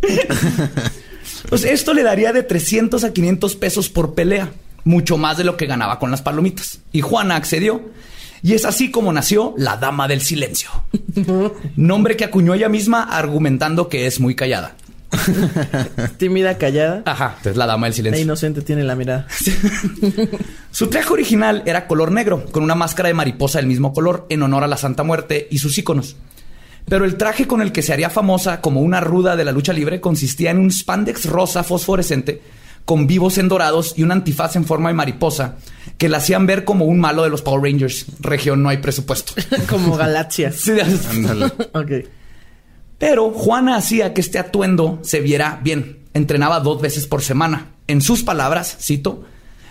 Pues 1.49 1.63
esto 1.65 1.95
le 1.95 2.03
daría 2.03 2.33
de 2.33 2.43
300 2.43 3.05
a 3.05 3.13
500 3.13 3.55
pesos 3.57 3.89
por 3.89 4.15
pelea, 4.15 4.51
mucho 4.85 5.17
más 5.17 5.37
de 5.37 5.45
lo 5.45 5.57
que 5.57 5.67
ganaba 5.67 5.99
con 5.99 6.11
las 6.11 6.23
palomitas. 6.23 6.81
Y 6.93 7.01
Juana 7.01 7.37
accedió. 7.37 7.83
Y 8.43 8.55
es 8.55 8.65
así 8.65 8.91
como 8.91 9.13
nació 9.13 9.55
la 9.59 9.77
Dama 9.77 10.09
del 10.09 10.23
Silencio. 10.23 10.71
Nombre 11.77 12.17
que 12.17 12.25
acuñó 12.25 12.55
ella 12.55 12.69
misma 12.69 13.03
argumentando 13.03 13.89
que 13.89 14.07
es 14.07 14.19
muy 14.19 14.35
callada. 14.35 14.77
Tímida, 16.17 16.57
callada. 16.57 17.03
Ajá, 17.05 17.37
es 17.45 17.57
la 17.57 17.67
Dama 17.67 17.87
del 17.87 17.93
La 17.93 17.97
Silencio. 17.97 18.23
inocente 18.23 18.63
tiene 18.63 18.85
la 18.85 18.95
mirada. 18.95 19.27
Su 20.71 20.87
traje 20.87 21.13
original 21.13 21.63
era 21.67 21.87
color 21.87 22.13
negro, 22.13 22.47
con 22.51 22.63
una 22.63 22.75
máscara 22.75 23.09
de 23.09 23.15
mariposa 23.15 23.59
del 23.59 23.67
mismo 23.67 23.93
color, 23.93 24.27
en 24.31 24.43
honor 24.43 24.65
a 24.65 24.69
la 24.69 24.77
Santa 24.77 25.03
Muerte 25.03 25.49
y 25.51 25.59
sus 25.59 25.77
íconos. 25.77 26.17
Pero 26.89 27.05
el 27.05 27.17
traje 27.17 27.47
con 27.47 27.61
el 27.61 27.73
que 27.73 27.83
se 27.83 27.93
haría 27.93 28.09
famosa 28.09 28.61
como 28.61 28.81
una 28.81 29.01
ruda 29.01 29.37
de 29.37 29.45
la 29.45 29.53
lucha 29.53 29.73
libre 29.73 30.01
consistía 30.01 30.51
en 30.51 30.59
un 30.59 30.71
spandex 30.71 31.27
rosa 31.27 31.63
fosforescente 31.63 32.41
con 32.91 33.07
vivos 33.07 33.39
endorados 33.39 33.95
y 33.97 34.03
un 34.03 34.11
antifaz 34.11 34.57
en 34.57 34.65
forma 34.65 34.89
de 34.89 34.97
mariposa 34.97 35.59
que 35.97 36.09
la 36.09 36.17
hacían 36.17 36.47
ver 36.47 36.65
como 36.65 36.87
un 36.87 36.99
malo 36.99 37.23
de 37.23 37.31
los 37.31 37.41
Power 37.41 37.63
Rangers. 37.63 38.07
Región 38.19 38.65
no 38.65 38.69
hay 38.69 38.79
presupuesto. 38.79 39.33
Como 39.69 39.97
Galaxia. 39.97 40.51
Sí, 40.57 40.73
ok. 41.73 41.91
Pero 42.99 43.31
Juana 43.31 43.77
hacía 43.77 44.13
que 44.13 44.21
este 44.21 44.41
atuendo 44.41 44.99
se 45.03 45.21
viera 45.21 45.61
bien. 45.63 46.01
Entrenaba 46.15 46.59
dos 46.59 46.83
veces 46.83 47.07
por 47.07 47.23
semana. 47.23 47.69
En 47.87 48.01
sus 48.01 48.25
palabras, 48.25 48.77
cito, 48.81 49.23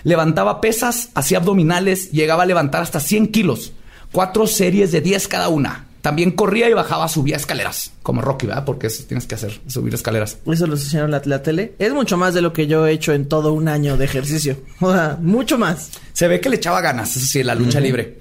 levantaba 0.03 0.61
pesas, 0.61 1.09
hacía 1.13 1.39
abdominales, 1.39 2.13
llegaba 2.13 2.43
a 2.43 2.45
levantar 2.45 2.83
hasta 2.83 3.01
100 3.01 3.33
kilos. 3.33 3.73
Cuatro 4.13 4.47
series 4.47 4.93
de 4.93 5.01
10 5.01 5.27
cada 5.27 5.49
una. 5.49 5.88
También 6.01 6.31
corría 6.31 6.69
y 6.69 6.73
bajaba, 6.73 7.07
subía 7.09 7.35
escaleras. 7.35 7.91
Como 8.03 8.21
Rocky, 8.21 8.47
¿verdad? 8.47 8.63
Porque 8.63 8.87
eso 8.87 9.03
tienes 9.05 9.27
que 9.27 9.35
hacer, 9.35 9.59
subir 9.67 9.93
escaleras. 9.93 10.37
Eso 10.45 10.65
lo 10.65 10.73
enseñaron 10.73 11.13
en 11.13 11.19
la, 11.19 11.21
la 11.25 11.43
tele. 11.43 11.73
Es 11.77 11.93
mucho 11.93 12.17
más 12.17 12.33
de 12.33 12.41
lo 12.41 12.53
que 12.53 12.67
yo 12.67 12.87
he 12.87 12.93
hecho 12.93 13.13
en 13.13 13.27
todo 13.27 13.51
un 13.53 13.67
año 13.67 13.97
de 13.97 14.05
ejercicio. 14.05 14.57
Mucho 15.21 15.57
más. 15.57 15.91
Se 16.13 16.27
ve 16.27 16.39
que 16.39 16.49
le 16.49 16.55
echaba 16.55 16.81
ganas, 16.81 17.15
eso 17.15 17.25
sí, 17.25 17.43
la 17.43 17.55
lucha 17.55 17.79
libre. 17.79 18.19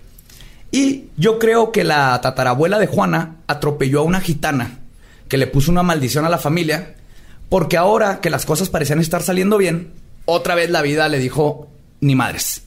Y 0.70 1.04
yo 1.16 1.38
creo 1.38 1.73
que 1.73 1.85
la 1.85 2.20
tatarabuela 2.20 2.78
de 2.78 2.87
Juana 2.87 3.37
atropelló 3.47 4.00
a 4.00 4.04
una 4.04 4.20
gitana 4.20 4.80
que 5.28 5.38
le 5.38 5.47
puso 5.47 5.70
una 5.70 5.82
maldición 5.82 6.25
a 6.25 6.28
la 6.30 6.38
familia, 6.38 6.97
porque 7.49 7.76
ahora 7.76 8.20
que 8.20 8.30
las 8.30 8.44
cosas 8.44 8.68
parecían 8.68 9.00
estar 9.00 9.23
saliendo 9.23 9.56
bien, 9.56 9.92
otra 10.25 10.54
vez 10.54 10.70
la 10.70 10.82
vida 10.82 11.08
le 11.08 11.18
dijo, 11.18 11.68
ni 12.00 12.14
madres. 12.14 12.62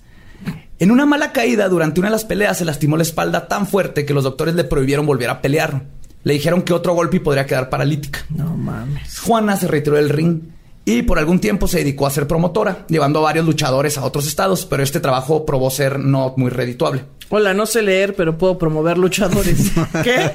En 0.81 0.89
una 0.89 1.05
mala 1.05 1.31
caída 1.31 1.69
durante 1.69 1.99
una 1.99 2.09
de 2.09 2.13
las 2.13 2.25
peleas 2.25 2.57
se 2.57 2.65
lastimó 2.65 2.97
la 2.97 3.03
espalda 3.03 3.47
tan 3.47 3.67
fuerte 3.67 4.03
que 4.03 4.15
los 4.15 4.23
doctores 4.23 4.55
le 4.55 4.63
prohibieron 4.63 5.05
volver 5.05 5.29
a 5.29 5.39
pelear. 5.39 5.83
Le 6.23 6.33
dijeron 6.33 6.63
que 6.63 6.73
otro 6.73 6.95
golpe 6.95 7.17
y 7.17 7.19
podría 7.19 7.45
quedar 7.45 7.69
paralítica. 7.69 8.25
No 8.29 8.57
mames. 8.57 9.19
Juana 9.19 9.57
se 9.57 9.67
retiró 9.67 9.97
del 9.97 10.09
ring 10.09 10.41
y 10.83 11.03
por 11.03 11.19
algún 11.19 11.39
tiempo 11.39 11.67
se 11.67 11.77
dedicó 11.77 12.07
a 12.07 12.09
ser 12.09 12.25
promotora, 12.25 12.87
llevando 12.89 13.19
a 13.19 13.21
varios 13.21 13.45
luchadores 13.45 13.99
a 13.99 14.03
otros 14.03 14.25
estados, 14.25 14.65
pero 14.65 14.81
este 14.81 14.99
trabajo 14.99 15.45
probó 15.45 15.69
ser 15.69 15.99
no 15.99 16.33
muy 16.35 16.49
redituable. 16.49 17.05
Hola, 17.29 17.53
no 17.53 17.67
sé 17.67 17.83
leer, 17.83 18.15
pero 18.15 18.39
puedo 18.39 18.57
promover 18.57 18.97
luchadores. 18.97 19.71
¿Qué? 20.03 20.31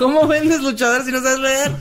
¿Cómo 0.00 0.26
vendes 0.26 0.60
luchadores 0.60 1.06
si 1.06 1.12
no 1.12 1.22
sabes 1.22 1.38
leer? 1.38 1.72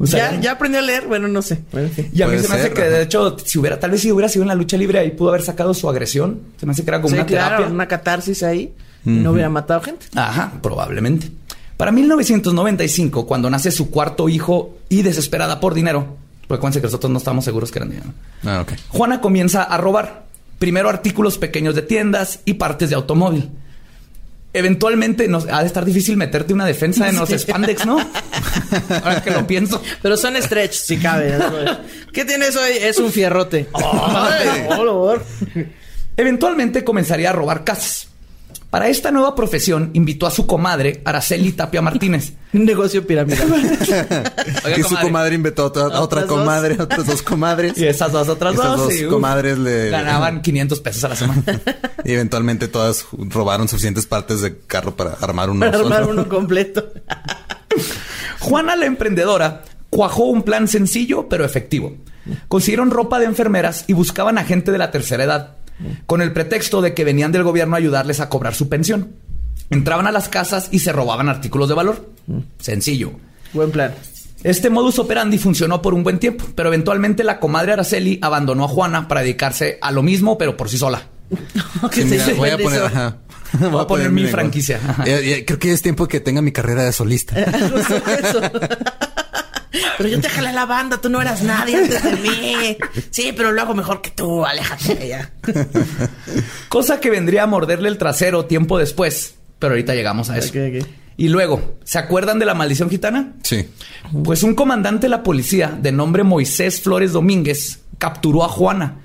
O 0.00 0.06
sea, 0.06 0.32
¿Ya, 0.32 0.40
ya 0.40 0.52
aprendió 0.52 0.78
a 0.80 0.82
leer. 0.82 1.06
Bueno, 1.08 1.26
no 1.28 1.42
sé. 1.42 1.58
Bueno. 1.72 1.90
Y 2.12 2.22
a 2.22 2.28
mí 2.28 2.38
se 2.38 2.48
me 2.48 2.54
hace 2.54 2.72
que, 2.72 2.82
de 2.82 3.02
hecho, 3.02 3.36
si 3.44 3.58
hubiera, 3.58 3.80
tal 3.80 3.90
vez 3.90 4.00
si 4.00 4.12
hubiera 4.12 4.28
sido 4.28 4.42
en 4.44 4.48
la 4.48 4.54
lucha 4.54 4.76
libre, 4.76 4.98
ahí 5.00 5.10
pudo 5.10 5.30
haber 5.30 5.42
sacado 5.42 5.74
su 5.74 5.88
agresión. 5.90 6.40
Se 6.58 6.66
me 6.66 6.72
hace 6.72 6.84
que 6.84 6.90
era 6.90 6.98
como 7.00 7.08
Sí, 7.10 7.14
una 7.16 7.26
claro, 7.26 7.56
terapia. 7.56 7.74
una 7.74 7.88
catarsis 7.88 8.42
ahí. 8.44 8.72
y 9.04 9.10
no 9.10 9.32
hubiera 9.32 9.48
matado 9.48 9.80
gente. 9.80 10.06
Ajá, 10.14 10.52
probablemente. 10.62 11.30
Para 11.76 11.90
1995, 11.92 13.26
cuando 13.26 13.50
nace 13.50 13.70
su 13.70 13.90
cuarto 13.90 14.28
hijo 14.28 14.76
y 14.88 15.02
desesperada 15.02 15.60
por 15.60 15.74
dinero, 15.74 16.16
porque 16.46 16.58
acuérdense 16.58 16.80
que 16.80 16.86
nosotros 16.86 17.10
no 17.10 17.18
estábamos 17.18 17.44
seguros 17.44 17.70
que 17.70 17.78
eran 17.78 17.90
dinero. 17.90 18.12
Ah. 18.44 18.64
Juana 18.88 19.20
comienza 19.20 19.62
a 19.62 19.76
robar. 19.78 20.24
Primero 20.58 20.88
artículos 20.88 21.38
pequeños 21.38 21.74
de 21.74 21.82
tiendas 21.82 22.40
y 22.44 22.54
partes 22.54 22.90
de 22.90 22.96
automóvil. 22.96 23.50
Eventualmente 24.52 25.28
nos, 25.28 25.46
ha 25.46 25.60
de 25.60 25.66
estar 25.66 25.84
difícil 25.84 26.16
meterte 26.16 26.54
una 26.54 26.64
defensa 26.64 27.08
en 27.08 27.16
los 27.16 27.28
spandex, 27.30 27.84
¿no? 27.84 27.98
Ahora 29.04 29.22
que 29.22 29.30
lo 29.30 29.46
pienso. 29.46 29.82
Pero 30.00 30.16
son 30.16 30.40
stretch, 30.40 30.72
si 30.72 30.96
cabe. 30.96 31.34
¿Qué 32.12 32.24
tienes 32.24 32.56
hoy? 32.56 32.72
Es 32.80 32.98
un 32.98 33.12
fierrote. 33.12 33.68
Favor. 33.72 35.22
Eventualmente 36.16 36.82
comenzaría 36.82 37.30
a 37.30 37.32
robar 37.32 37.62
casas. 37.62 38.07
Para 38.70 38.88
esta 38.88 39.10
nueva 39.10 39.34
profesión 39.34 39.90
invitó 39.94 40.26
a 40.26 40.30
su 40.30 40.46
comadre, 40.46 41.00
Araceli 41.06 41.52
Tapia 41.52 41.80
Martínez. 41.80 42.34
Un 42.52 42.66
negocio 42.66 43.06
piramidal. 43.06 43.50
Oiga, 44.64 44.76
y 44.78 44.82
su 44.82 44.88
comadre. 44.90 45.06
comadre 45.06 45.34
inventó 45.36 45.62
a 45.62 45.66
otra, 45.66 45.82
a 45.84 45.86
otra 45.86 46.00
Otras 46.02 46.26
dos. 46.28 46.38
comadre, 46.38 46.76
otras 46.78 47.06
dos 47.06 47.22
comadres. 47.22 47.72
Y 47.78 47.86
esas 47.86 48.12
dos 48.12 48.28
otras 48.28 48.52
Esas 48.54 48.66
dos, 48.66 48.76
dos 48.80 48.92
sí, 48.92 49.06
uf, 49.06 49.12
comadres 49.12 49.56
le 49.58 49.88
ganaban 49.88 50.42
500 50.42 50.80
pesos 50.80 51.04
a 51.04 51.08
la 51.08 51.16
semana. 51.16 51.42
Y 52.04 52.12
eventualmente 52.12 52.68
todas 52.68 53.06
robaron 53.12 53.68
suficientes 53.68 54.04
partes 54.06 54.42
de 54.42 54.58
carro 54.58 54.94
para 54.96 55.12
armar 55.14 55.48
un 55.48 55.60
Para 55.60 55.78
armar 55.78 56.02
¿no? 56.02 56.08
uno 56.10 56.28
completo. 56.28 56.92
Juana 58.40 58.76
la 58.76 58.86
emprendedora 58.86 59.62
cuajó 59.90 60.24
un 60.24 60.42
plan 60.42 60.68
sencillo 60.68 61.26
pero 61.28 61.44
efectivo. 61.44 61.96
Consiguieron 62.48 62.90
ropa 62.90 63.18
de 63.18 63.24
enfermeras 63.24 63.84
y 63.86 63.94
buscaban 63.94 64.36
a 64.36 64.44
gente 64.44 64.70
de 64.72 64.78
la 64.78 64.90
tercera 64.90 65.24
edad, 65.24 65.56
con 66.06 66.22
el 66.22 66.32
pretexto 66.32 66.80
de 66.80 66.94
que 66.94 67.04
venían 67.04 67.32
del 67.32 67.42
gobierno 67.44 67.74
a 67.74 67.78
ayudarles 67.78 68.20
a 68.20 68.28
cobrar 68.28 68.54
su 68.54 68.68
pensión. 68.68 69.12
Entraban 69.70 70.06
a 70.06 70.12
las 70.12 70.28
casas 70.28 70.68
y 70.72 70.78
se 70.80 70.92
robaban 70.92 71.28
artículos 71.28 71.68
de 71.68 71.74
valor. 71.74 72.10
Sencillo. 72.58 73.12
Buen 73.52 73.70
plan. 73.70 73.94
Este 74.44 74.70
modus 74.70 74.98
operandi 74.98 75.36
funcionó 75.38 75.82
por 75.82 75.94
un 75.94 76.04
buen 76.04 76.18
tiempo, 76.18 76.44
pero 76.54 76.68
eventualmente 76.68 77.24
la 77.24 77.40
comadre 77.40 77.72
Araceli 77.72 78.18
abandonó 78.22 78.64
a 78.64 78.68
Juana 78.68 79.08
para 79.08 79.22
dedicarse 79.22 79.78
a 79.82 79.90
lo 79.90 80.02
mismo, 80.02 80.38
pero 80.38 80.56
por 80.56 80.68
sí 80.68 80.78
sola. 80.78 81.02
Sí, 81.92 82.04
mira, 82.04 82.24
se 82.24 82.32
voy 82.34 82.48
a 82.50 82.58
poner, 82.58 82.82
ajá. 82.82 83.16
Voy 83.70 83.82
a 83.82 83.86
poner 83.86 84.10
mi 84.10 84.26
franquicia. 84.26 84.78
Ya- 85.06 85.20
ya- 85.20 85.44
creo 85.44 85.58
que 85.58 85.72
es 85.72 85.80
tiempo 85.82 86.06
que 86.08 86.20
tenga 86.20 86.40
mi 86.42 86.52
carrera 86.52 86.84
de 86.84 86.92
solista. 86.92 87.34
Pero 89.96 90.08
yo 90.08 90.20
te 90.20 90.28
jalé 90.28 90.52
la 90.52 90.66
banda, 90.66 90.98
tú 91.00 91.08
no 91.08 91.20
eras 91.20 91.42
nadie 91.42 91.76
antes 91.76 92.02
de 92.02 92.16
mí. 92.16 92.76
Sí, 93.10 93.32
pero 93.36 93.52
lo 93.52 93.60
hago 93.60 93.74
mejor 93.74 94.00
que 94.00 94.10
tú, 94.10 94.44
aléjate 94.44 94.94
de 94.94 95.06
ella. 95.06 95.30
Cosa 96.68 97.00
que 97.00 97.10
vendría 97.10 97.44
a 97.44 97.46
morderle 97.46 97.88
el 97.88 97.98
trasero 97.98 98.46
tiempo 98.46 98.78
después, 98.78 99.34
pero 99.58 99.72
ahorita 99.72 99.94
llegamos 99.94 100.30
a 100.30 100.38
eso. 100.38 100.52
Y 101.16 101.28
luego, 101.28 101.78
¿se 101.84 101.98
acuerdan 101.98 102.38
de 102.38 102.46
la 102.46 102.54
maldición 102.54 102.88
gitana? 102.88 103.34
Sí. 103.42 103.68
Pues 104.24 104.42
un 104.44 104.54
comandante 104.54 105.06
de 105.06 105.10
la 105.10 105.22
policía 105.22 105.76
de 105.80 105.90
nombre 105.90 106.22
Moisés 106.22 106.80
Flores 106.80 107.12
Domínguez 107.12 107.80
capturó 107.98 108.44
a 108.44 108.48
Juana. 108.48 108.98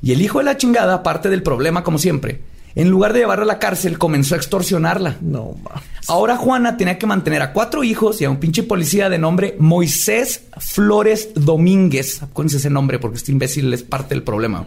Y 0.00 0.12
el 0.12 0.22
hijo 0.22 0.38
de 0.38 0.44
la 0.44 0.56
chingada, 0.56 1.02
parte 1.02 1.28
del 1.28 1.42
problema 1.42 1.82
como 1.82 1.98
siempre, 1.98 2.40
en 2.76 2.90
lugar 2.90 3.14
de 3.14 3.20
llevarla 3.20 3.44
a 3.44 3.46
la 3.48 3.58
cárcel, 3.58 3.98
comenzó 3.98 4.34
a 4.34 4.38
extorsionarla. 4.38 5.16
No, 5.22 5.56
ma. 5.64 5.82
Ahora 6.08 6.36
Juana 6.36 6.76
tenía 6.76 6.98
que 6.98 7.06
mantener 7.06 7.40
a 7.40 7.52
cuatro 7.52 7.82
hijos 7.82 8.20
y 8.20 8.26
a 8.26 8.30
un 8.30 8.36
pinche 8.36 8.62
policía 8.62 9.08
de 9.08 9.18
nombre 9.18 9.56
Moisés 9.58 10.42
Flores 10.58 11.30
Domínguez. 11.34 12.22
Acuérdense 12.22 12.58
ese 12.58 12.70
nombre 12.70 12.98
porque 12.98 13.16
este 13.16 13.32
imbécil 13.32 13.72
es 13.72 13.82
parte 13.82 14.14
del 14.14 14.22
problema. 14.22 14.66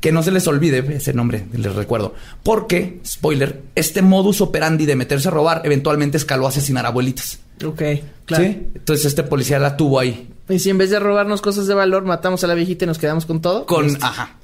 Que 0.00 0.10
no 0.10 0.22
se 0.22 0.30
les 0.32 0.46
olvide 0.48 0.96
ese 0.96 1.12
nombre, 1.12 1.46
les 1.52 1.74
recuerdo. 1.74 2.14
Porque, 2.42 3.00
spoiler, 3.06 3.62
este 3.74 4.00
modus 4.00 4.40
operandi 4.40 4.86
de 4.86 4.96
meterse 4.96 5.28
a 5.28 5.30
robar 5.30 5.62
eventualmente 5.64 6.16
escaló 6.16 6.46
a 6.46 6.48
asesinar 6.48 6.86
abuelitas. 6.86 7.38
Ok, 7.64 7.82
claro. 8.24 8.44
¿Sí? 8.44 8.68
Entonces 8.74 9.04
este 9.06 9.22
policía 9.22 9.58
la 9.58 9.76
tuvo 9.76 10.00
ahí. 10.00 10.30
Y 10.48 10.58
si 10.58 10.70
en 10.70 10.78
vez 10.78 10.90
de 10.90 10.98
robarnos 10.98 11.40
cosas 11.42 11.66
de 11.66 11.74
valor, 11.74 12.04
matamos 12.04 12.42
a 12.42 12.46
la 12.46 12.54
viejita 12.54 12.84
y 12.84 12.88
nos 12.88 12.98
quedamos 12.98 13.26
con 13.26 13.40
todo. 13.40 13.66
Con, 13.66 13.84
Listo. 13.84 14.04
ajá. 14.04 14.36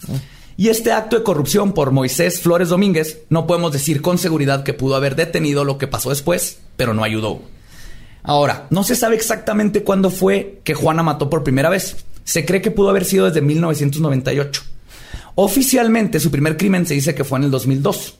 Y 0.56 0.68
este 0.68 0.92
acto 0.92 1.16
de 1.16 1.22
corrupción 1.22 1.72
por 1.72 1.90
Moisés 1.90 2.40
Flores 2.40 2.68
Domínguez, 2.68 3.22
no 3.28 3.46
podemos 3.46 3.72
decir 3.72 4.02
con 4.02 4.18
seguridad 4.18 4.62
que 4.62 4.74
pudo 4.74 4.96
haber 4.96 5.16
detenido 5.16 5.64
lo 5.64 5.78
que 5.78 5.86
pasó 5.86 6.10
después, 6.10 6.60
pero 6.76 6.94
no 6.94 7.04
ayudó. 7.04 7.40
Ahora, 8.22 8.66
no 8.70 8.84
se 8.84 8.96
sabe 8.96 9.16
exactamente 9.16 9.82
cuándo 9.82 10.10
fue 10.10 10.60
que 10.64 10.74
Juana 10.74 11.02
mató 11.02 11.30
por 11.30 11.42
primera 11.42 11.70
vez. 11.70 12.04
Se 12.24 12.44
cree 12.44 12.60
que 12.60 12.70
pudo 12.70 12.90
haber 12.90 13.04
sido 13.04 13.26
desde 13.26 13.40
1998. 13.40 14.62
Oficialmente, 15.34 16.20
su 16.20 16.30
primer 16.30 16.56
crimen 16.56 16.86
se 16.86 16.94
dice 16.94 17.14
que 17.14 17.24
fue 17.24 17.38
en 17.38 17.44
el 17.44 17.50
2002. 17.50 18.18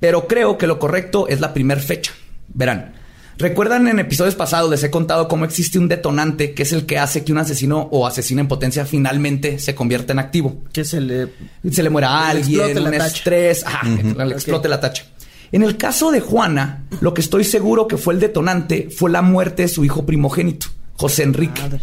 Pero 0.00 0.26
creo 0.26 0.58
que 0.58 0.66
lo 0.66 0.78
correcto 0.78 1.28
es 1.28 1.40
la 1.40 1.54
primera 1.54 1.80
fecha. 1.80 2.12
Verán, 2.48 2.94
¿recuerdan 3.40 3.88
en 3.88 3.98
episodios 3.98 4.34
pasados 4.34 4.70
les 4.70 4.82
he 4.84 4.90
contado 4.90 5.26
cómo 5.26 5.44
existe 5.44 5.78
un 5.78 5.88
detonante 5.88 6.54
que 6.54 6.62
es 6.62 6.72
el 6.72 6.86
que 6.86 6.98
hace 6.98 7.24
que 7.24 7.32
un 7.32 7.38
asesino 7.38 7.88
o 7.90 8.06
asesino 8.06 8.40
en 8.40 8.48
potencia 8.48 8.86
finalmente 8.86 9.58
se 9.58 9.74
convierta 9.74 10.12
en 10.12 10.18
activo? 10.18 10.62
Que 10.72 10.84
se 10.84 11.00
le... 11.00 11.28
Se 11.70 11.82
le 11.82 11.90
muera 11.90 12.10
a 12.10 12.28
alguien, 12.28 12.78
un 12.78 12.90
tacha. 12.92 13.06
estrés, 13.06 13.66
ajá, 13.66 13.86
que 13.86 14.24
le 14.24 14.34
explote 14.34 14.68
la 14.68 14.80
tacha. 14.80 15.04
En 15.52 15.62
el 15.62 15.76
caso 15.76 16.12
de 16.12 16.20
Juana, 16.20 16.84
lo 17.00 17.12
que 17.12 17.20
estoy 17.20 17.44
seguro 17.44 17.88
que 17.88 17.96
fue 17.96 18.14
el 18.14 18.20
detonante 18.20 18.88
fue 18.90 19.10
la 19.10 19.22
muerte 19.22 19.62
de 19.62 19.68
su 19.68 19.84
hijo 19.84 20.06
primogénito, 20.06 20.68
José 20.94 21.24
Enrique. 21.24 21.60
Madre. 21.62 21.80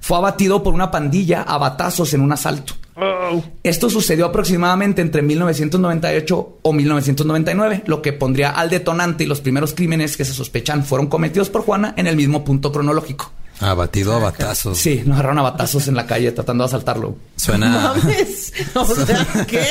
Fue 0.00 0.16
abatido 0.16 0.62
por 0.62 0.72
una 0.72 0.90
pandilla 0.90 1.42
a 1.42 1.58
batazos 1.58 2.14
en 2.14 2.22
un 2.22 2.32
asalto. 2.32 2.74
Esto 3.62 3.90
sucedió 3.90 4.26
aproximadamente 4.26 5.02
entre 5.02 5.22
1998 5.22 6.58
o 6.62 6.72
1999, 6.72 7.82
lo 7.86 8.02
que 8.02 8.12
pondría 8.12 8.50
al 8.50 8.70
detonante 8.70 9.24
y 9.24 9.26
los 9.26 9.40
primeros 9.40 9.74
crímenes 9.74 10.16
que 10.16 10.24
se 10.24 10.32
sospechan 10.32 10.84
fueron 10.84 11.06
cometidos 11.08 11.50
por 11.50 11.62
Juana 11.62 11.94
en 11.96 12.06
el 12.06 12.16
mismo 12.16 12.44
punto 12.44 12.72
cronológico. 12.72 13.32
Abatido 13.60 14.14
a 14.14 14.18
batazos. 14.18 14.78
Sí, 14.78 15.02
nos 15.04 15.14
agarraron 15.14 15.38
a 15.38 15.42
batazos 15.42 15.86
en 15.88 15.94
la 15.94 16.06
calle 16.06 16.32
tratando 16.32 16.64
de 16.64 16.68
asaltarlo. 16.68 17.16
Suena. 17.36 17.94
Mames. 18.02 18.52
O 18.74 18.84
sea, 18.86 19.46
¿qué? 19.46 19.66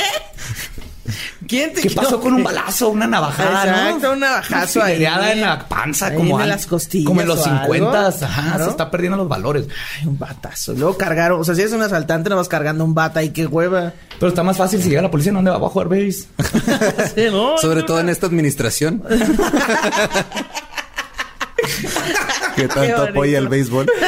¿Quién 1.48 1.74
te 1.74 1.82
¿Qué 1.82 1.90
pasó 1.92 2.20
con 2.20 2.34
un 2.34 2.44
balazo? 2.44 2.90
Una 2.90 3.08
navajada, 3.08 3.66
¿no? 3.66 3.72
Exacto, 3.88 4.12
un 4.14 4.20
navajazo 4.20 4.84
ahí. 4.84 5.04
En 5.06 5.42
la 5.42 5.68
panza, 5.68 6.08
Ahí 6.08 6.18
como, 6.18 6.36
en 6.38 6.44
al- 6.44 6.50
las 6.50 6.66
costillas 6.66 7.08
como 7.08 7.22
en 7.22 7.28
los 7.28 7.40
o 7.40 7.46
algo. 7.46 7.74
50. 7.74 8.08
Ajá, 8.26 8.64
se 8.64 8.70
está 8.70 8.90
perdiendo 8.92 9.18
los 9.18 9.28
valores. 9.28 9.68
Ay, 10.00 10.08
un 10.08 10.18
batazo. 10.20 10.74
Luego 10.74 10.98
cargaron. 10.98 11.40
O 11.42 11.44
sea, 11.44 11.56
si 11.56 11.62
eres 11.62 11.74
un 11.74 11.82
asaltante, 11.82 12.30
no 12.30 12.36
vas 12.36 12.48
cargando 12.48 12.84
un 12.84 12.94
bata 12.94 13.24
y 13.24 13.30
qué 13.30 13.46
hueva. 13.48 13.94
Pero 14.20 14.30
está 14.30 14.44
más 14.44 14.58
fácil 14.58 14.82
si 14.82 14.90
llega 14.90 15.02
la 15.02 15.12
policía, 15.12 15.32
¿dónde 15.32 15.52
va 15.52 15.58
a 15.58 15.70
jugar 15.70 15.88
base? 15.90 16.26
Sí, 17.16 17.26
no, 17.32 17.58
Sobre 17.58 17.82
no, 17.82 17.86
todo 17.86 18.00
en 18.00 18.10
esta 18.10 18.26
administración. 18.28 19.02
que 22.56 22.68
tanto 22.68 23.04
apoya 23.04 23.38
el 23.40 23.48
béisbol. 23.48 23.90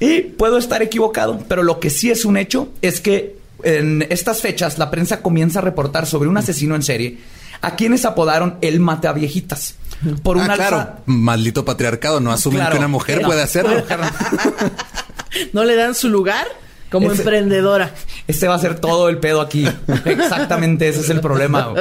Y 0.00 0.20
puedo 0.20 0.58
estar 0.58 0.82
equivocado, 0.82 1.40
pero 1.48 1.62
lo 1.62 1.80
que 1.80 1.90
sí 1.90 2.10
es 2.10 2.24
un 2.24 2.36
hecho 2.36 2.68
es 2.82 3.00
que 3.00 3.37
en 3.62 4.06
estas 4.10 4.40
fechas 4.40 4.78
la 4.78 4.90
prensa 4.90 5.20
comienza 5.22 5.58
a 5.58 5.62
reportar 5.62 6.06
sobre 6.06 6.28
un 6.28 6.36
asesino 6.36 6.74
en 6.74 6.82
serie 6.82 7.18
a 7.60 7.74
quienes 7.74 8.04
apodaron 8.04 8.56
el 8.60 8.78
mataviejitas. 8.80 9.74
Por 10.22 10.36
un 10.36 10.42
ah, 10.44 10.54
alza- 10.54 10.56
claro, 10.56 10.92
maldito 11.06 11.64
patriarcado, 11.64 12.20
no 12.20 12.30
asumen 12.32 12.58
Claro. 12.60 12.72
que 12.72 12.78
una 12.78 12.88
mujer 12.88 13.20
No. 13.22 13.26
puede 13.28 13.42
hacerlo. 13.42 13.82
¿No 15.52 15.64
le 15.64 15.74
dan 15.76 15.94
su 15.94 16.08
lugar 16.08 16.46
como 16.90 17.10
emprendedora? 17.10 17.92
Este 18.26 18.46
va 18.48 18.54
a 18.54 18.58
ser 18.58 18.78
todo 18.78 19.08
el 19.08 19.18
pedo 19.18 19.40
aquí. 19.40 19.66
Exactamente, 20.04 20.88
ese 20.88 21.00
es 21.00 21.10
el 21.10 21.20
problema. 21.20 21.74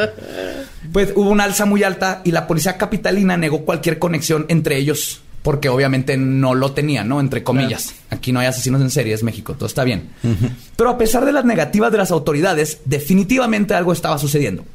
Pues 0.92 1.12
hubo 1.16 1.30
una 1.30 1.44
alza 1.44 1.66
muy 1.66 1.84
alta 1.84 2.22
y 2.24 2.32
la 2.32 2.48
policía 2.48 2.78
capitalina 2.78 3.38
negó 3.38 3.64
cualquier 3.66 4.00
conexión 4.00 4.46
entre 4.50 4.78
ellos, 4.78 5.22
porque 5.48 5.70
obviamente 5.70 6.18
no 6.18 6.56
lo 6.56 6.74
tenían, 6.74 7.08
¿no? 7.08 7.22
Entre 7.22 7.42
comillas. 7.42 7.96
Aquí 8.10 8.34
no 8.34 8.42
hay 8.42 8.48
asesinos 8.48 8.82
en 8.82 8.90
serie, 8.90 9.14
es 9.14 9.24
México, 9.24 9.54
todo 9.54 9.66
está 9.66 9.86
bien. 9.86 10.10
Pero 10.76 10.90
a 10.90 10.98
pesar 10.98 11.24
de 11.24 11.32
las 11.32 11.46
negativas 11.46 11.90
de 11.90 11.98
las 11.98 12.12
autoridades, 12.12 12.80
definitivamente 12.84 13.74
algo 13.74 13.94
estaba 13.94 14.18
sucediendo. 14.18 14.66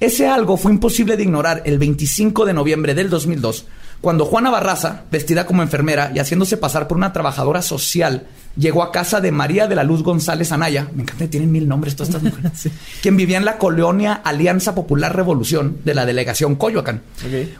Ese 0.00 0.26
algo 0.26 0.56
fue 0.56 0.72
imposible 0.72 1.18
de 1.18 1.24
ignorar 1.24 1.60
el 1.66 1.76
25 1.76 2.46
de 2.46 2.54
noviembre 2.54 2.94
del 2.94 3.10
2002, 3.10 3.66
cuando 4.00 4.24
Juana 4.24 4.48
Barraza, 4.48 5.04
vestida 5.10 5.44
como 5.44 5.62
enfermera 5.62 6.10
y 6.14 6.18
haciéndose 6.18 6.56
pasar 6.56 6.88
por 6.88 6.96
una 6.96 7.12
trabajadora 7.12 7.60
social, 7.60 8.26
llegó 8.56 8.82
a 8.82 8.92
casa 8.92 9.20
de 9.20 9.32
María 9.32 9.66
de 9.66 9.74
la 9.74 9.84
Luz 9.84 10.02
González 10.02 10.52
Anaya, 10.52 10.88
me 10.94 11.02
encanta, 11.02 11.28
tienen 11.28 11.52
mil 11.52 11.68
nombres 11.68 11.94
todas 11.94 12.08
estas 12.08 12.22
mujeres, 12.22 12.68
quien 13.02 13.16
vivía 13.16 13.36
en 13.36 13.44
la 13.44 13.58
colonia 13.58 14.14
Alianza 14.24 14.74
Popular 14.74 15.14
Revolución 15.14 15.78
de 15.84 15.94
la 15.94 16.06
delegación 16.06 16.56
Coyoacán. 16.56 17.02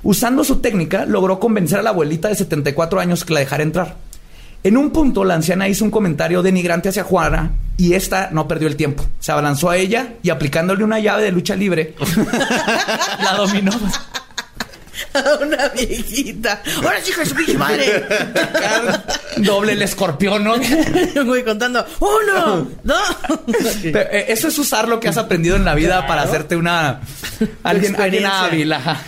Usando 0.02 0.44
su 0.44 0.56
técnica, 0.56 1.06
logró 1.06 1.38
convencer 1.38 1.78
a 1.78 1.82
la 1.82 1.90
abuelita 1.90 2.28
de 2.28 2.34
74 2.34 3.00
años 3.00 3.24
que 3.24 3.34
la 3.34 3.40
dejara 3.40 3.62
entrar. 3.62 3.96
En 4.62 4.76
un 4.76 4.90
punto, 4.90 5.24
la 5.24 5.34
anciana 5.34 5.68
hizo 5.68 5.84
un 5.84 5.92
comentario 5.92 6.42
denigrante 6.42 6.88
hacia 6.88 7.04
Juana 7.04 7.52
y 7.76 7.92
esta 7.92 8.30
no 8.32 8.48
perdió 8.48 8.66
el 8.66 8.74
tiempo. 8.74 9.04
Se 9.20 9.30
abalanzó 9.30 9.70
a 9.70 9.76
ella 9.76 10.14
y 10.22 10.30
aplicándole 10.30 10.82
una 10.82 10.98
llave 10.98 11.22
de 11.22 11.30
lucha 11.30 11.54
libre, 11.54 11.94
la 13.22 13.36
dominó. 13.36 13.70
A 15.14 15.44
una 15.44 15.68
viejita. 15.68 16.62
Ahora 16.76 17.00
sí, 17.02 17.12
su 17.12 17.34
pinche 17.34 17.58
madre. 17.58 18.04
Doble 19.38 19.72
el 19.72 19.82
escorpión, 19.82 20.44
¿no? 20.44 20.54
Un 21.16 21.26
güey 21.26 21.44
contando. 21.44 21.84
Uno, 22.00 22.68
dos. 22.82 23.16
Pero, 23.82 24.00
eh, 24.00 24.26
Eso 24.28 24.48
es 24.48 24.58
usar 24.58 24.88
lo 24.88 25.00
que 25.00 25.08
has 25.08 25.16
aprendido 25.16 25.56
en 25.56 25.64
la 25.64 25.74
vida 25.74 26.06
para 26.06 26.22
hacerte 26.22 26.56
una... 26.56 27.00
Alguien, 27.62 27.96
alguien 28.00 28.26
hábil. 28.26 28.72
ajá. 28.72 29.02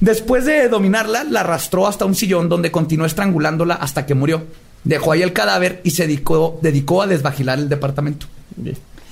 Después 0.00 0.44
de 0.44 0.68
dominarla, 0.68 1.24
la 1.24 1.40
arrastró 1.40 1.86
hasta 1.86 2.04
un 2.04 2.14
sillón 2.14 2.48
donde 2.48 2.70
continuó 2.70 3.06
estrangulándola 3.06 3.74
hasta 3.74 4.06
que 4.06 4.14
murió. 4.14 4.44
Dejó 4.84 5.12
ahí 5.12 5.22
el 5.22 5.32
cadáver 5.32 5.80
y 5.84 5.90
se 5.90 6.06
dedicó, 6.06 6.58
dedicó 6.62 7.02
a 7.02 7.06
desvagilar 7.06 7.58
el 7.58 7.68
departamento. 7.68 8.26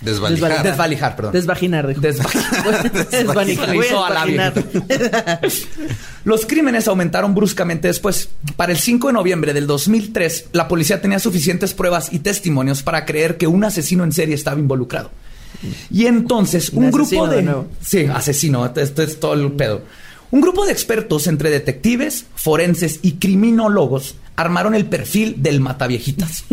Desvalijar. 0.04 0.62
Desvalijar, 0.62 1.16
perdón. 1.16 1.32
Desvaginar, 1.32 1.88
dijo. 1.88 2.00
Desvaginar. 2.00 2.44
A 4.04 4.10
la. 4.26 4.52
Los 6.24 6.46
crímenes 6.46 6.88
aumentaron 6.88 7.34
bruscamente 7.34 7.88
después. 7.88 8.28
Para 8.56 8.72
el 8.72 8.78
5 8.78 9.08
de 9.08 9.12
noviembre 9.12 9.52
del 9.52 9.66
2003, 9.66 10.50
la 10.52 10.68
policía 10.68 11.00
tenía 11.00 11.18
suficientes 11.18 11.74
pruebas 11.74 12.12
y 12.12 12.20
testimonios 12.20 12.82
para 12.82 13.04
creer 13.04 13.36
que 13.36 13.46
un 13.46 13.64
asesino 13.64 14.04
en 14.04 14.12
serie 14.12 14.34
estaba 14.34 14.58
involucrado. 14.58 15.10
Y 15.90 16.06
entonces 16.06 16.70
Un 16.70 16.84
un 16.84 16.90
grupo 16.90 17.26
de... 17.28 17.42
de. 17.42 17.54
Sí, 17.80 18.06
asesino, 18.12 18.66
esto 18.74 19.02
es 19.02 19.18
todo 19.18 19.34
el 19.34 19.52
pedo. 19.52 19.82
Un 20.30 20.40
grupo 20.40 20.66
de 20.66 20.72
expertos 20.72 21.26
entre 21.26 21.48
detectives, 21.48 22.26
forenses 22.34 22.98
y 23.02 23.12
criminólogos 23.12 24.16
armaron 24.36 24.74
el 24.74 24.86
perfil 24.86 25.36
del 25.42 25.60
mataviejitas. 25.60 26.44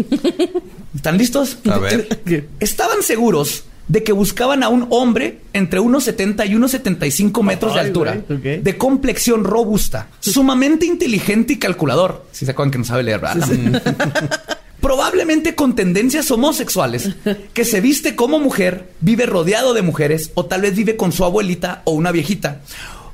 ¿Están 0.96 1.18
listos? 1.18 1.58
A 1.70 1.78
ver. 1.78 2.20
Estaban 2.60 3.02
seguros 3.02 3.64
de 3.88 4.04
que 4.04 4.14
buscaban 4.14 4.64
a 4.64 4.70
un 4.70 4.88
hombre 4.90 5.40
entre 5.52 5.82
unos 5.82 6.06
70 6.06 6.46
y 6.46 6.56
unos 6.56 6.72
75 6.72 7.44
metros 7.44 7.74
de 7.74 7.80
altura, 7.82 8.24
de 8.28 8.78
complexión 8.78 9.44
robusta, 9.44 10.08
sumamente 10.20 10.86
inteligente 10.86 11.54
y 11.54 11.58
calculador. 11.58 12.26
Si 12.32 12.46
se 12.46 12.52
acuerdan 12.52 12.72
que 12.72 12.78
no 12.78 12.86
sabe 12.86 13.04
leer, 13.04 13.20
¿verdad? 13.20 13.48
Probablemente 14.82 15.56
con 15.56 15.76
tendencias 15.76 16.32
homosexuales, 16.32 17.10
que 17.54 17.66
se 17.66 17.82
viste 17.82 18.16
como 18.16 18.40
mujer, 18.40 18.90
vive 19.00 19.26
rodeado 19.26 19.74
de 19.74 19.82
mujeres, 19.82 20.32
o 20.34 20.46
tal 20.46 20.62
vez 20.62 20.76
vive 20.76 20.96
con 20.96 21.12
su 21.12 21.24
abuelita 21.24 21.82
o 21.84 21.92
una 21.92 22.12
viejita. 22.12 22.62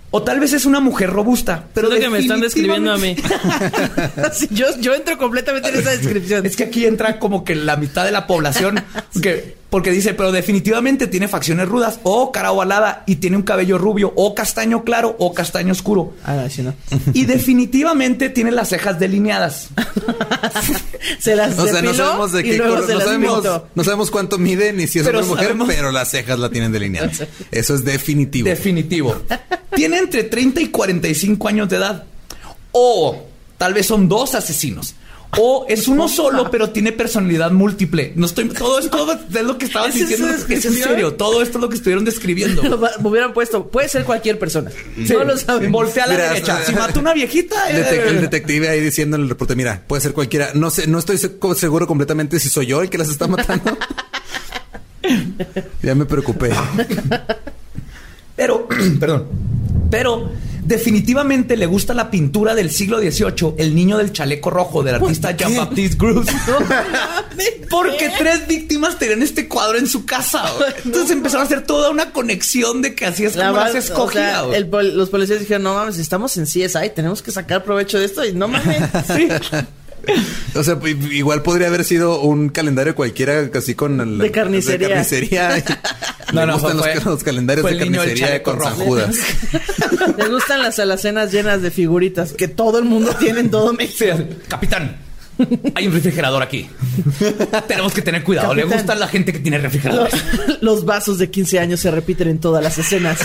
O 0.09 0.23
tal 0.23 0.39
vez 0.39 0.53
es 0.53 0.65
una 0.65 0.79
mujer 0.79 1.09
robusta, 1.09 1.65
pero 1.73 1.89
Pero 1.89 2.01
que 2.01 2.09
me 2.09 2.19
están 2.19 2.39
describiendo 2.39 2.93
a 2.93 2.97
mí. 2.97 3.15
Sí, 4.33 4.47
yo, 4.51 4.65
yo 4.79 4.93
entro 4.93 5.17
completamente 5.17 5.69
en 5.69 5.75
esa 5.79 5.91
descripción. 5.91 6.45
Es 6.45 6.55
que 6.55 6.63
aquí 6.63 6.85
entra 6.85 7.19
como 7.19 7.43
que 7.43 7.55
la 7.55 7.75
mitad 7.75 8.05
de 8.05 8.11
la 8.11 8.25
población, 8.27 8.83
que, 9.21 9.55
porque 9.69 9.91
dice, 9.91 10.13
pero 10.13 10.31
definitivamente 10.31 11.07
tiene 11.07 11.27
facciones 11.27 11.67
rudas, 11.67 11.99
o 12.03 12.31
cara 12.31 12.51
ovalada, 12.51 13.03
y 13.05 13.17
tiene 13.17 13.35
un 13.37 13.43
cabello 13.43 13.77
rubio, 13.77 14.13
o 14.15 14.33
castaño 14.33 14.83
claro, 14.83 15.15
o 15.19 15.33
castaño 15.33 15.71
oscuro. 15.73 16.13
Ah, 16.23 16.45
sí, 16.49 16.61
no. 16.61 16.73
Y 17.13 17.25
definitivamente 17.25 18.29
tiene 18.29 18.51
las 18.51 18.69
cejas 18.69 18.99
delineadas. 18.99 19.69
Se 21.19 21.35
las 21.35 21.57
O 21.57 21.67
sea, 21.67 21.81
no 21.81 21.93
sabemos 21.93 22.31
de 22.31 22.43
qué 22.43 22.57
color, 22.57 22.89
no 22.89 22.99
sabemos, 23.01 23.43
no 23.75 23.83
sabemos 23.83 24.11
cuánto 24.11 24.37
mide 24.37 24.73
ni 24.73 24.87
si 24.87 24.99
es 24.99 25.05
Pero 25.05 25.19
una 25.19 25.27
mujer, 25.27 25.45
sabemos- 25.47 25.67
pero 25.67 25.91
las 25.91 26.09
cejas 26.09 26.39
la 26.39 26.49
tienen 26.49 26.71
delineadas. 26.71 27.23
Eso 27.51 27.75
es 27.75 27.83
definitivo. 27.83 28.47
Definitivo. 28.47 29.15
Tiene 29.77 29.97
entre 29.99 30.23
30 30.23 30.59
y 30.61 30.67
45 30.67 31.47
años 31.47 31.69
de 31.69 31.77
edad. 31.77 32.03
O 32.71 33.23
tal 33.57 33.73
vez 33.73 33.85
son 33.85 34.09
dos 34.09 34.35
asesinos. 34.35 34.95
O 35.39 35.65
es 35.67 35.87
uno 35.89 36.07
solo, 36.09 36.49
pero 36.49 36.69
tiene 36.71 36.91
personalidad 36.93 37.51
múltiple. 37.51 38.13
No 38.15 38.25
estoy. 38.25 38.47
Todo 38.49 38.79
esto 38.79 39.11
es 39.33 39.43
lo 39.43 39.57
que 39.57 39.65
estaban 39.65 39.89
¿Es 39.89 39.95
esa 39.97 40.07
diciendo. 40.07 40.35
Es 40.49 40.65
en 40.65 40.73
serio. 40.73 41.13
Todo 41.15 41.41
esto 41.41 41.57
es 41.57 41.61
lo 41.61 41.69
que 41.69 41.75
estuvieron 41.75 42.05
describiendo. 42.05 42.61
Me 43.01 43.09
hubieran 43.09 43.33
puesto, 43.33 43.67
puede 43.67 43.89
ser 43.89 44.03
cualquier 44.05 44.39
persona. 44.39 44.71
Sí. 44.95 45.13
No 45.13 45.23
lo 45.25 45.37
sabemos. 45.37 45.71
Voltea 45.71 46.05
a 46.05 46.07
la 46.07 46.13
Mira, 46.13 46.29
derecha. 46.29 46.53
hasta- 46.57 46.71
Si 46.71 46.73
mató 46.77 46.99
una 46.99 47.13
viejita. 47.13 47.69
eh, 47.69 47.83
Detec- 47.83 48.07
el 48.07 48.21
detective 48.21 48.69
ahí 48.69 48.79
diciendo 48.79 49.17
en 49.17 49.23
el 49.23 49.29
reporte, 49.29 49.55
mira, 49.55 49.83
puede 49.85 50.01
ser 50.01 50.13
cualquiera. 50.13 50.51
No 50.53 50.69
sé, 50.71 50.87
no 50.87 50.97
estoy 50.97 51.17
se- 51.17 51.37
seguro 51.55 51.87
completamente 51.87 52.39
si 52.39 52.49
soy 52.49 52.65
yo 52.67 52.81
el 52.81 52.89
que 52.89 52.97
las 52.97 53.09
está 53.09 53.27
matando. 53.27 53.77
ya 55.83 55.93
me 55.95 56.05
preocupé. 56.05 56.51
Pero, 58.35 58.67
perdón. 58.99 59.27
Pero 59.89 60.29
definitivamente 60.63 61.55
le 61.55 61.65
gusta 61.65 61.93
la 61.93 62.11
pintura 62.11 62.53
del 62.53 62.69
siglo 62.71 62.99
XVIII, 62.99 63.53
El 63.57 63.73
niño 63.73 63.97
del 63.97 64.11
chaleco 64.11 64.49
rojo 64.49 64.83
del 64.83 64.95
artista 64.95 65.31
Jean-Baptiste 65.31 65.95
Gruz. 65.97 66.27
Porque 67.69 68.09
tres 68.17 68.47
víctimas 68.47 68.97
tenían 68.97 69.21
este 69.21 69.47
cuadro 69.47 69.77
en 69.77 69.87
su 69.87 70.05
casa. 70.05 70.43
güey. 70.57 70.71
Entonces 70.85 71.11
empezaron 71.11 71.43
a 71.43 71.45
hacer 71.45 71.65
toda 71.65 71.89
una 71.89 72.11
conexión 72.11 72.81
de 72.81 72.95
que 72.95 73.05
así 73.05 73.25
es 73.25 73.35
La 73.35 73.49
como 73.49 73.59
las 73.61 73.75
escogía. 73.75 74.05
o 74.05 74.11
sea, 74.11 74.41
güey. 74.43 74.55
el 74.57 74.67
pol- 74.67 74.97
los 74.97 75.09
policías 75.09 75.39
dijeron, 75.39 75.63
no 75.63 75.73
mames, 75.73 75.97
estamos 75.97 76.35
en 76.37 76.45
CSI, 76.45 76.89
tenemos 76.95 77.21
que 77.21 77.31
sacar 77.31 77.63
provecho 77.63 77.99
de 77.99 78.05
esto 78.05 78.25
y 78.25 78.33
no 78.33 78.47
mames. 78.47 78.77
Sí. 79.07 79.27
O 80.55 80.63
sea, 80.63 80.77
i- 80.85 81.15
igual 81.17 81.43
podría 81.43 81.67
haber 81.67 81.83
sido 81.83 82.21
un 82.21 82.49
calendario 82.49 82.95
cualquiera, 82.95 83.49
así 83.53 83.75
con 83.75 83.99
el, 84.01 84.17
De 84.17 84.31
carnicería. 84.31 84.87
de 84.87 84.93
carnicería. 84.93 85.63
No, 86.33 86.41
Me 86.41 86.47
no, 86.47 86.53
gustan 86.59 86.77
fue- 86.79 86.95
los, 86.95 87.05
los 87.05 87.23
calendarios 87.23 87.61
fue 87.61 87.71
de 87.71 87.79
carnicería 87.79 88.43
con. 88.43 88.61
San 88.61 88.73
Judas. 88.75 89.15
Les 90.17 90.29
gustan 90.29 90.61
las 90.61 90.77
alacenas 90.77 91.31
llenas 91.31 91.61
de 91.61 91.71
figuritas 91.71 92.33
que 92.33 92.49
todo 92.49 92.79
el 92.79 92.83
mundo 92.85 93.15
tiene 93.17 93.39
en 93.39 93.49
todo 93.49 93.71
México. 93.71 94.13
Sí, 94.17 94.35
Capitán, 94.49 94.97
hay 95.73 95.87
un 95.87 95.93
refrigerador 95.93 96.43
aquí. 96.43 96.67
Tenemos 97.69 97.93
que 97.93 98.01
tener 98.01 98.23
cuidado. 98.25 98.53
Le 98.53 98.63
Capitán. 98.63 98.79
gusta 98.79 98.93
a 98.93 98.95
la 98.97 99.07
gente 99.07 99.31
que 99.31 99.39
tiene 99.39 99.57
refrigeradores. 99.59 100.13
Los, 100.47 100.61
los 100.61 100.85
vasos 100.85 101.17
de 101.17 101.29
15 101.31 101.59
años 101.59 101.79
se 101.79 101.91
repiten 101.91 102.27
en 102.27 102.39
todas 102.39 102.61
las 102.61 102.77
escenas. 102.77 103.19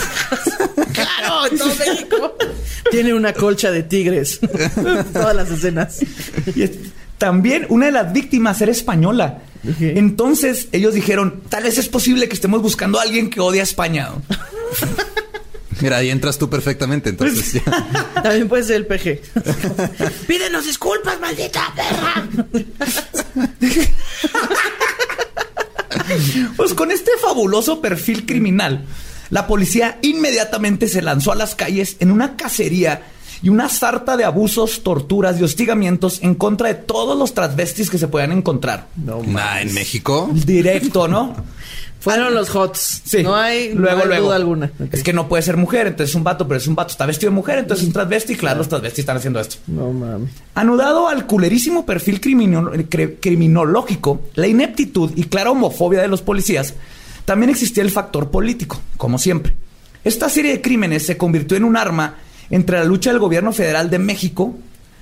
En 1.49 1.57
todo 1.57 1.67
México. 1.79 2.35
Tiene 2.91 3.13
una 3.13 3.33
colcha 3.33 3.71
de 3.71 3.83
tigres. 3.83 4.39
todas 5.13 5.35
las 5.35 5.49
escenas. 5.51 5.99
Y 6.55 6.63
es- 6.63 6.71
también 7.17 7.65
una 7.69 7.85
de 7.87 7.91
las 7.93 8.11
víctimas 8.11 8.61
era 8.61 8.71
española. 8.71 9.41
Entonces 9.79 10.67
ellos 10.73 10.93
dijeron, 10.93 11.41
tal 11.47 11.63
vez 11.63 11.77
es 11.77 11.87
posible 11.87 12.27
que 12.27 12.33
estemos 12.35 12.61
buscando 12.61 12.99
a 12.99 13.03
alguien 13.03 13.29
que 13.29 13.39
odia 13.39 13.61
a 13.61 13.63
España. 13.63 14.09
Mira, 15.81 15.97
ahí 15.97 16.09
entras 16.09 16.37
tú 16.37 16.49
perfectamente, 16.49 17.09
entonces 17.09 17.53
ya. 17.53 17.63
También 18.21 18.47
puede 18.49 18.63
ser 18.63 18.75
el 18.77 18.85
PG. 18.85 19.21
Pídenos 20.27 20.65
disculpas, 20.65 21.19
maldita 21.19 21.73
perra. 21.75 22.27
Pues 26.55 26.73
con 26.73 26.91
este 26.91 27.11
fabuloso 27.21 27.81
perfil 27.81 28.25
criminal, 28.25 28.85
la 29.33 29.47
policía 29.47 29.97
inmediatamente 30.03 30.87
se 30.87 31.01
lanzó 31.01 31.31
a 31.31 31.35
las 31.35 31.55
calles 31.55 31.97
en 31.99 32.11
una 32.11 32.35
cacería 32.37 33.01
y 33.41 33.49
una 33.49 33.67
sarta 33.67 34.15
de 34.15 34.23
abusos, 34.23 34.83
torturas 34.83 35.39
y 35.39 35.43
hostigamientos 35.43 36.19
en 36.21 36.35
contra 36.35 36.67
de 36.69 36.75
todos 36.75 37.17
los 37.17 37.33
transvestis 37.33 37.89
que 37.89 37.97
se 37.97 38.07
podían 38.07 38.31
encontrar. 38.31 38.87
Nah, 38.95 39.59
en 39.59 39.73
México. 39.73 40.29
Directo, 40.31 41.07
¿no? 41.07 41.35
Fueron 41.99 42.33
los 42.35 42.53
hots. 42.53 43.01
Sí. 43.05 43.23
No 43.23 43.33
hay, 43.33 43.73
luego, 43.73 43.97
no 43.97 44.01
hay 44.03 44.07
luego. 44.09 44.25
duda 44.27 44.35
alguna. 44.35 44.71
Es 44.91 45.03
que 45.03 45.13
no 45.13 45.29
puede 45.29 45.41
ser 45.41 45.55
mujer, 45.55 45.87
entonces 45.87 46.09
es 46.11 46.15
un 46.15 46.23
vato, 46.25 46.45
pero 46.47 46.57
es 46.57 46.67
un 46.67 46.75
vato. 46.75 46.91
Está 46.91 47.05
vestido 47.05 47.31
de 47.31 47.35
mujer, 47.35 47.59
entonces 47.59 47.83
es 47.83 47.87
un 47.87 47.93
transvesti. 47.93 48.35
Claro, 48.35 48.57
los 48.57 48.67
transvestis 48.67 48.99
están 48.99 49.15
haciendo 49.17 49.39
esto. 49.39 49.55
No 49.67 49.91
mames. 49.93 50.29
Anudado 50.53 51.07
al 51.07 51.25
culerísimo 51.25 51.85
perfil 51.85 52.19
crimino- 52.19 52.71
cre- 52.73 53.15
criminológico, 53.21 54.21
la 54.35 54.47
ineptitud 54.47 55.11
y 55.15 55.23
clara 55.23 55.51
homofobia 55.51 56.01
de 56.01 56.09
los 56.09 56.21
policías, 56.21 56.73
también 57.25 57.49
existía 57.49 57.83
el 57.83 57.91
factor 57.91 58.29
político, 58.31 58.81
como 58.97 59.17
siempre. 59.17 59.55
Esta 60.03 60.29
serie 60.29 60.51
de 60.51 60.61
crímenes 60.61 61.05
se 61.05 61.17
convirtió 61.17 61.55
en 61.57 61.63
un 61.63 61.77
arma 61.77 62.15
entre 62.49 62.77
la 62.77 62.85
lucha 62.85 63.11
del 63.11 63.19
gobierno 63.19 63.53
federal 63.53 63.89
de 63.89 63.99
México, 63.99 64.55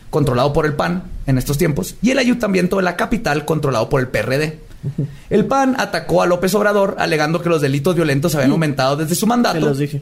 controlado 0.09 0.53
por 0.53 0.65
el 0.65 0.73
PAN 0.73 1.03
en 1.25 1.37
estos 1.37 1.57
tiempos, 1.57 1.95
y 2.01 2.11
el 2.11 2.19
ayuntamiento 2.19 2.77
de 2.77 2.83
la 2.83 2.95
capital, 2.95 3.45
controlado 3.45 3.89
por 3.89 4.01
el 4.01 4.07
PRD. 4.07 4.59
El 5.29 5.45
PAN 5.45 5.75
atacó 5.77 6.23
a 6.23 6.25
López 6.25 6.53
Obrador 6.55 6.95
alegando 6.97 7.41
que 7.41 7.49
los 7.49 7.61
delitos 7.61 7.95
violentos 7.95 8.33
habían 8.33 8.51
aumentado 8.51 8.95
desde 8.95 9.13
su 9.13 9.27
mandato. 9.27 9.59
Los 9.59 9.77
dije. 9.77 10.01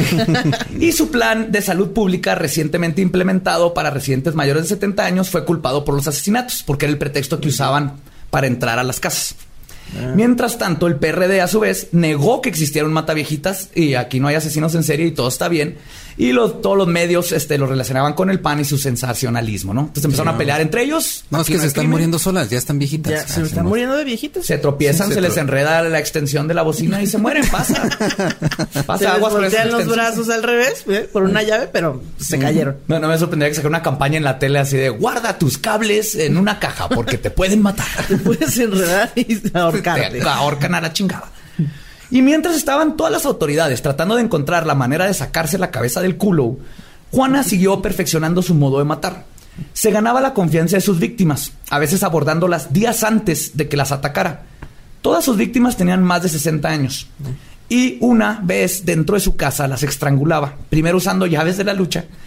Y 0.80 0.92
su 0.92 1.10
plan 1.10 1.52
de 1.52 1.62
salud 1.62 1.92
pública 1.92 2.34
recientemente 2.34 3.02
implementado 3.02 3.72
para 3.72 3.90
residentes 3.90 4.34
mayores 4.34 4.64
de 4.64 4.68
70 4.70 5.04
años 5.04 5.30
fue 5.30 5.44
culpado 5.44 5.84
por 5.84 5.94
los 5.94 6.08
asesinatos, 6.08 6.64
porque 6.64 6.86
era 6.86 6.92
el 6.92 6.98
pretexto 6.98 7.40
que 7.40 7.48
usaban 7.48 7.94
para 8.30 8.48
entrar 8.48 8.78
a 8.78 8.84
las 8.84 8.98
casas. 8.98 9.36
Mientras 10.14 10.58
tanto, 10.58 10.86
el 10.86 10.96
PRD 10.96 11.40
a 11.40 11.46
su 11.46 11.60
vez 11.60 11.88
negó 11.92 12.40
que 12.40 12.48
existiera 12.48 12.86
un 12.86 12.92
mataviejitas 12.92 13.70
y 13.74 13.94
aquí 13.94 14.18
no 14.18 14.28
hay 14.28 14.34
asesinos 14.34 14.74
en 14.74 14.82
serie 14.82 15.06
y 15.06 15.12
todo 15.12 15.28
está 15.28 15.48
bien. 15.48 15.76
Y 16.16 16.32
los, 16.32 16.62
todos 16.62 16.76
los 16.76 16.86
medios 16.86 17.32
este, 17.32 17.58
lo 17.58 17.66
relacionaban 17.66 18.12
con 18.14 18.30
el 18.30 18.38
PAN 18.40 18.60
y 18.60 18.64
su 18.64 18.78
sensacionalismo, 18.78 19.74
¿no? 19.74 19.80
Entonces 19.82 20.04
empezaron 20.04 20.34
a 20.34 20.38
pelear 20.38 20.60
entre 20.60 20.82
ellos. 20.82 21.24
No, 21.30 21.40
es 21.40 21.46
que 21.48 21.58
se 21.58 21.66
están 21.66 21.82
crimen. 21.82 21.90
muriendo 21.90 22.18
solas, 22.18 22.50
ya 22.50 22.58
están 22.58 22.78
viejitas. 22.78 23.12
Ya, 23.12 23.20
Ah, 23.22 23.26
se 23.26 23.34
sí, 23.40 23.42
están 23.42 23.66
muriendo 23.66 23.96
de 23.96 24.04
viejitos. 24.04 24.46
Se 24.46 24.58
tropiezan, 24.58 25.08
Se 25.08 25.14
se, 25.14 25.20
les 25.20 25.36
enreda 25.36 25.82
la 25.82 25.98
extensión 25.98 26.46
de 26.46 26.54
la 26.54 26.62
bocina 26.62 27.02
y 27.02 27.06
se 27.06 27.18
mueren. 27.18 27.44
Pasa. 27.48 27.88
Se 28.72 28.82
Pasa 28.84 29.04
les 29.04 29.12
aguas 29.14 29.32
con 29.32 29.44
esa 29.44 29.64
voltean 29.64 29.70
los 29.70 29.88
brazos 29.88 30.28
al 30.30 30.42
revés 30.42 30.84
¿eh? 30.88 31.08
por 31.12 31.22
una 31.24 31.42
llave, 31.42 31.68
pero 31.72 32.02
se 32.18 32.38
cayeron. 32.38 32.76
No, 32.86 32.98
no 33.00 33.08
me 33.08 33.18
sorprendería 33.18 33.50
que 33.50 33.56
sacara 33.56 33.68
una 33.70 33.82
campaña 33.82 34.16
en 34.16 34.24
la 34.24 34.38
tele 34.38 34.58
así 34.58 34.76
de 34.76 34.88
guarda 34.90 35.38
tus 35.38 35.58
cables 35.58 36.14
en 36.14 36.36
una 36.36 36.58
caja 36.58 36.88
porque 36.88 37.18
te 37.18 37.30
pueden 37.30 37.62
matar. 37.62 37.86
Te 38.08 38.16
puedes 38.18 38.56
enredar 38.58 39.10
y 39.16 39.40
ahorcarte. 39.56 40.20
Te 40.20 40.28
ahorcan 40.28 40.74
a 40.74 40.80
la 40.80 40.92
chingada. 40.92 41.30
Y 42.14 42.22
mientras 42.22 42.54
estaban 42.54 42.96
todas 42.96 43.12
las 43.12 43.26
autoridades 43.26 43.82
tratando 43.82 44.14
de 44.14 44.22
encontrar 44.22 44.66
la 44.66 44.76
manera 44.76 45.06
de 45.06 45.14
sacarse 45.14 45.58
la 45.58 45.72
cabeza 45.72 46.00
del 46.00 46.16
culo, 46.16 46.56
Juana 47.10 47.42
siguió 47.42 47.82
perfeccionando 47.82 48.40
su 48.40 48.54
modo 48.54 48.78
de 48.78 48.84
matar. 48.84 49.24
Se 49.72 49.90
ganaba 49.90 50.20
la 50.20 50.32
confianza 50.32 50.76
de 50.76 50.80
sus 50.80 51.00
víctimas, 51.00 51.50
a 51.70 51.80
veces 51.80 52.04
abordándolas 52.04 52.72
días 52.72 53.02
antes 53.02 53.56
de 53.56 53.68
que 53.68 53.76
las 53.76 53.90
atacara. 53.90 54.42
Todas 55.02 55.24
sus 55.24 55.36
víctimas 55.36 55.76
tenían 55.76 56.04
más 56.04 56.22
de 56.22 56.28
60 56.28 56.68
años. 56.68 57.08
Y 57.68 57.98
una 58.00 58.38
vez 58.44 58.84
dentro 58.84 59.16
de 59.16 59.20
su 59.20 59.34
casa 59.34 59.66
las 59.66 59.82
estrangulaba, 59.82 60.54
primero 60.70 60.98
usando 60.98 61.26
llaves 61.26 61.56
de 61.56 61.64
la 61.64 61.74
lucha. 61.74 62.04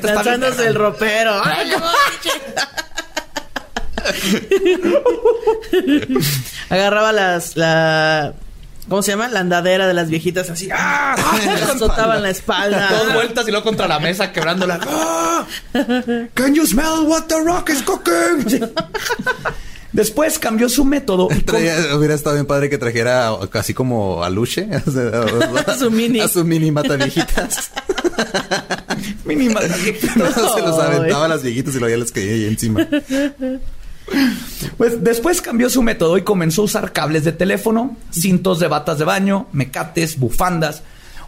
Lanzándose 0.00 0.68
el 0.68 0.76
ropero. 0.76 1.42
Agarraba 6.70 7.12
las, 7.12 7.56
la, 7.56 8.34
¿cómo 8.88 9.02
se 9.02 9.12
llama? 9.12 9.28
La 9.28 9.40
andadera 9.40 9.86
de 9.86 9.94
las 9.94 10.08
viejitas 10.08 10.50
así. 10.50 10.68
¡Ah! 10.72 11.14
Azotaban 11.74 12.22
la 12.22 12.30
espalda. 12.30 12.88
Dos 12.90 13.14
vueltas 13.14 13.46
y 13.48 13.50
luego 13.50 13.64
contra 13.64 13.86
la 13.88 13.98
mesa 14.00 14.32
quebrándola. 14.32 14.80
¡Ah! 14.86 15.46
Can 16.34 16.54
you 16.54 16.66
smell 16.66 17.06
what 17.06 17.24
the 17.24 17.40
rock 17.44 17.70
is 17.70 17.82
cooking? 17.82 18.70
Después 19.92 20.38
cambió 20.40 20.68
su 20.68 20.84
método. 20.84 21.28
y 21.30 21.34
con- 21.42 21.44
Traía- 21.44 21.94
hubiera 21.96 22.14
estado 22.14 22.34
bien 22.34 22.46
padre 22.46 22.68
que 22.68 22.78
trajera 22.78 23.30
así 23.52 23.74
como 23.74 24.24
a 24.24 24.30
Luche. 24.30 24.68
A 24.72 25.74
su 25.78 25.90
mini. 25.90 26.20
A 26.20 26.26
su 26.28 26.44
mini 26.44 26.72
mata 26.72 26.96
viejitas. 26.96 27.70
Mínima- 29.24 29.60
se 29.60 30.62
los 30.62 30.78
aventaba 30.80 31.26
a 31.26 31.28
las 31.28 31.42
viejitas 31.44 31.76
y 31.76 31.78
luego 31.78 31.94
ya 31.96 32.00
les 32.02 32.10
caía 32.10 32.32
ahí 32.32 32.44
encima. 32.46 32.88
Pues 34.76 35.02
después 35.02 35.40
cambió 35.40 35.70
su 35.70 35.82
método 35.82 36.18
y 36.18 36.22
comenzó 36.22 36.62
a 36.62 36.64
usar 36.66 36.92
cables 36.92 37.24
de 37.24 37.32
teléfono, 37.32 37.96
cintos 38.10 38.58
de 38.60 38.68
batas 38.68 38.98
de 38.98 39.04
baño, 39.04 39.46
mecates, 39.52 40.18
bufandas. 40.18 40.82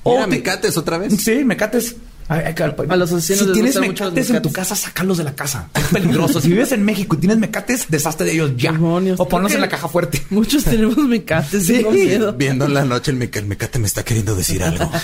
Mira, 0.04 0.24
ti- 0.24 0.30
mecates 0.30 0.76
otra 0.76 0.98
vez. 0.98 1.14
Sí, 1.20 1.44
mecates. 1.44 1.96
Ay, 2.28 2.42
ay, 2.46 2.54
cal- 2.54 2.74
A 2.88 2.96
los 2.96 3.12
asesinos 3.12 3.46
si 3.46 3.52
tienes 3.52 3.78
mecates 3.78 4.30
en 4.30 4.42
tu 4.42 4.50
casa, 4.52 4.74
sácalos 4.74 5.18
de 5.18 5.24
la 5.24 5.34
casa. 5.34 5.68
Es 5.74 5.84
peligroso. 5.84 6.40
si 6.40 6.48
vives 6.48 6.72
en 6.72 6.84
México 6.84 7.14
y 7.16 7.18
tienes 7.20 7.38
mecates, 7.38 7.86
deshazte 7.88 8.24
de 8.24 8.32
ellos 8.32 8.52
ya. 8.56 8.72
Demonios, 8.72 9.18
o 9.20 9.28
ponlos 9.28 9.54
en 9.54 9.60
la 9.60 9.68
caja 9.68 9.88
fuerte. 9.88 10.20
Muchos 10.30 10.64
tenemos 10.64 10.96
mecates, 10.98 11.66
tengo 11.68 11.92
miedo. 11.92 12.32
Viendo 12.32 12.64
en 12.66 12.74
la 12.74 12.84
noche 12.84 13.10
el, 13.12 13.16
meca- 13.16 13.38
el 13.38 13.46
mecate 13.46 13.78
me 13.78 13.86
está 13.86 14.04
queriendo 14.04 14.34
decir 14.34 14.62
algo. 14.64 14.90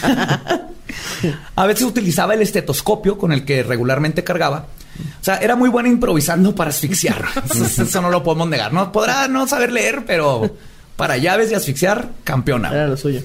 A 1.57 1.67
veces 1.67 1.85
utilizaba 1.85 2.35
el 2.35 2.43
estetoscopio 2.43 3.17
con 3.19 3.33
el 3.33 3.45
que 3.45 3.63
regularmente 3.63 4.25
cargaba. 4.25 4.67
O 5.21 5.25
sea, 5.25 5.37
era 5.39 5.57
muy 5.57 5.69
buena 5.69 5.89
improvisando 5.89 6.55
para 6.55 6.71
asfixiar. 6.71 7.25
Eso 7.55 8.01
no 8.03 8.11
lo 8.11 8.23
podemos 8.23 8.49
negar. 8.49 8.73
No 8.73 8.93
podrá 8.93 9.29
no 9.29 9.47
saber 9.47 9.73
leer, 9.73 10.05
pero 10.07 10.55
para 10.97 11.17
llaves 11.17 11.51
y 11.51 11.55
asfixiar, 11.55 12.11
campeona. 12.25 12.71
Era 12.73 12.87
lo 12.89 12.97
suyo. 12.97 13.21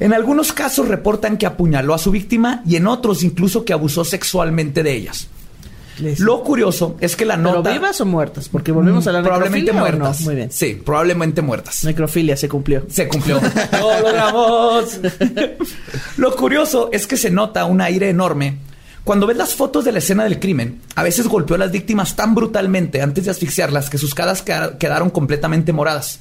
En 0.00 0.12
algunos 0.12 0.52
casos 0.52 0.86
reportan 0.88 1.36
que 1.36 1.46
apuñaló 1.46 1.92
a 1.94 1.98
su 1.98 2.10
víctima 2.12 2.62
y 2.66 2.76
en 2.76 2.86
otros 2.86 3.22
incluso 3.24 3.64
que 3.64 3.72
abusó 3.72 4.04
sexualmente 4.04 4.82
de 4.84 4.92
ellas. 4.94 5.26
Les- 5.98 6.20
Lo 6.20 6.44
curioso 6.44 6.96
es 7.00 7.16
que 7.16 7.24
la 7.24 7.34
¿Pero 7.36 7.54
nota 7.56 7.72
vivas 7.72 8.00
o 8.00 8.06
muertas? 8.06 8.48
Porque 8.48 8.70
volvemos 8.70 9.04
a 9.08 9.12
la 9.12 9.20
probablemente 9.20 9.72
necrofilia, 9.72 9.82
¿o 9.94 9.98
no? 9.98 10.04
muertas. 10.04 10.20
Muy 10.24 10.34
bien. 10.36 10.52
Sí, 10.52 10.80
probablemente 10.86 11.42
muertas. 11.42 11.82
Necrofilia 11.82 12.36
se 12.36 12.48
cumplió. 12.48 12.84
Se 12.88 13.08
cumplió. 13.08 13.40
¡Lo 13.72 14.00
logramos! 14.00 15.00
Lo 16.16 16.36
curioso 16.36 16.90
es 16.92 17.08
que 17.08 17.16
se 17.16 17.30
nota 17.30 17.64
un 17.64 17.80
aire 17.80 18.08
enorme. 18.10 18.58
Cuando 19.08 19.26
ves 19.26 19.38
las 19.38 19.54
fotos 19.54 19.86
de 19.86 19.92
la 19.92 20.00
escena 20.00 20.24
del 20.24 20.38
crimen, 20.38 20.82
a 20.94 21.02
veces 21.02 21.28
golpeó 21.28 21.56
a 21.56 21.58
las 21.60 21.70
víctimas 21.72 22.14
tan 22.14 22.34
brutalmente 22.34 23.00
antes 23.00 23.24
de 23.24 23.30
asfixiarlas 23.30 23.88
que 23.88 23.96
sus 23.96 24.14
caras 24.14 24.42
queda- 24.42 24.76
quedaron 24.76 25.08
completamente 25.08 25.72
moradas. 25.72 26.20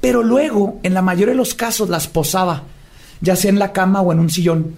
Pero 0.00 0.24
luego, 0.24 0.80
en 0.82 0.92
la 0.92 1.02
mayoría 1.02 1.34
de 1.34 1.36
los 1.36 1.54
casos, 1.54 1.88
las 1.90 2.08
posaba, 2.08 2.64
ya 3.20 3.36
sea 3.36 3.48
en 3.50 3.60
la 3.60 3.70
cama 3.72 4.00
o 4.00 4.10
en 4.10 4.18
un 4.18 4.28
sillón. 4.28 4.74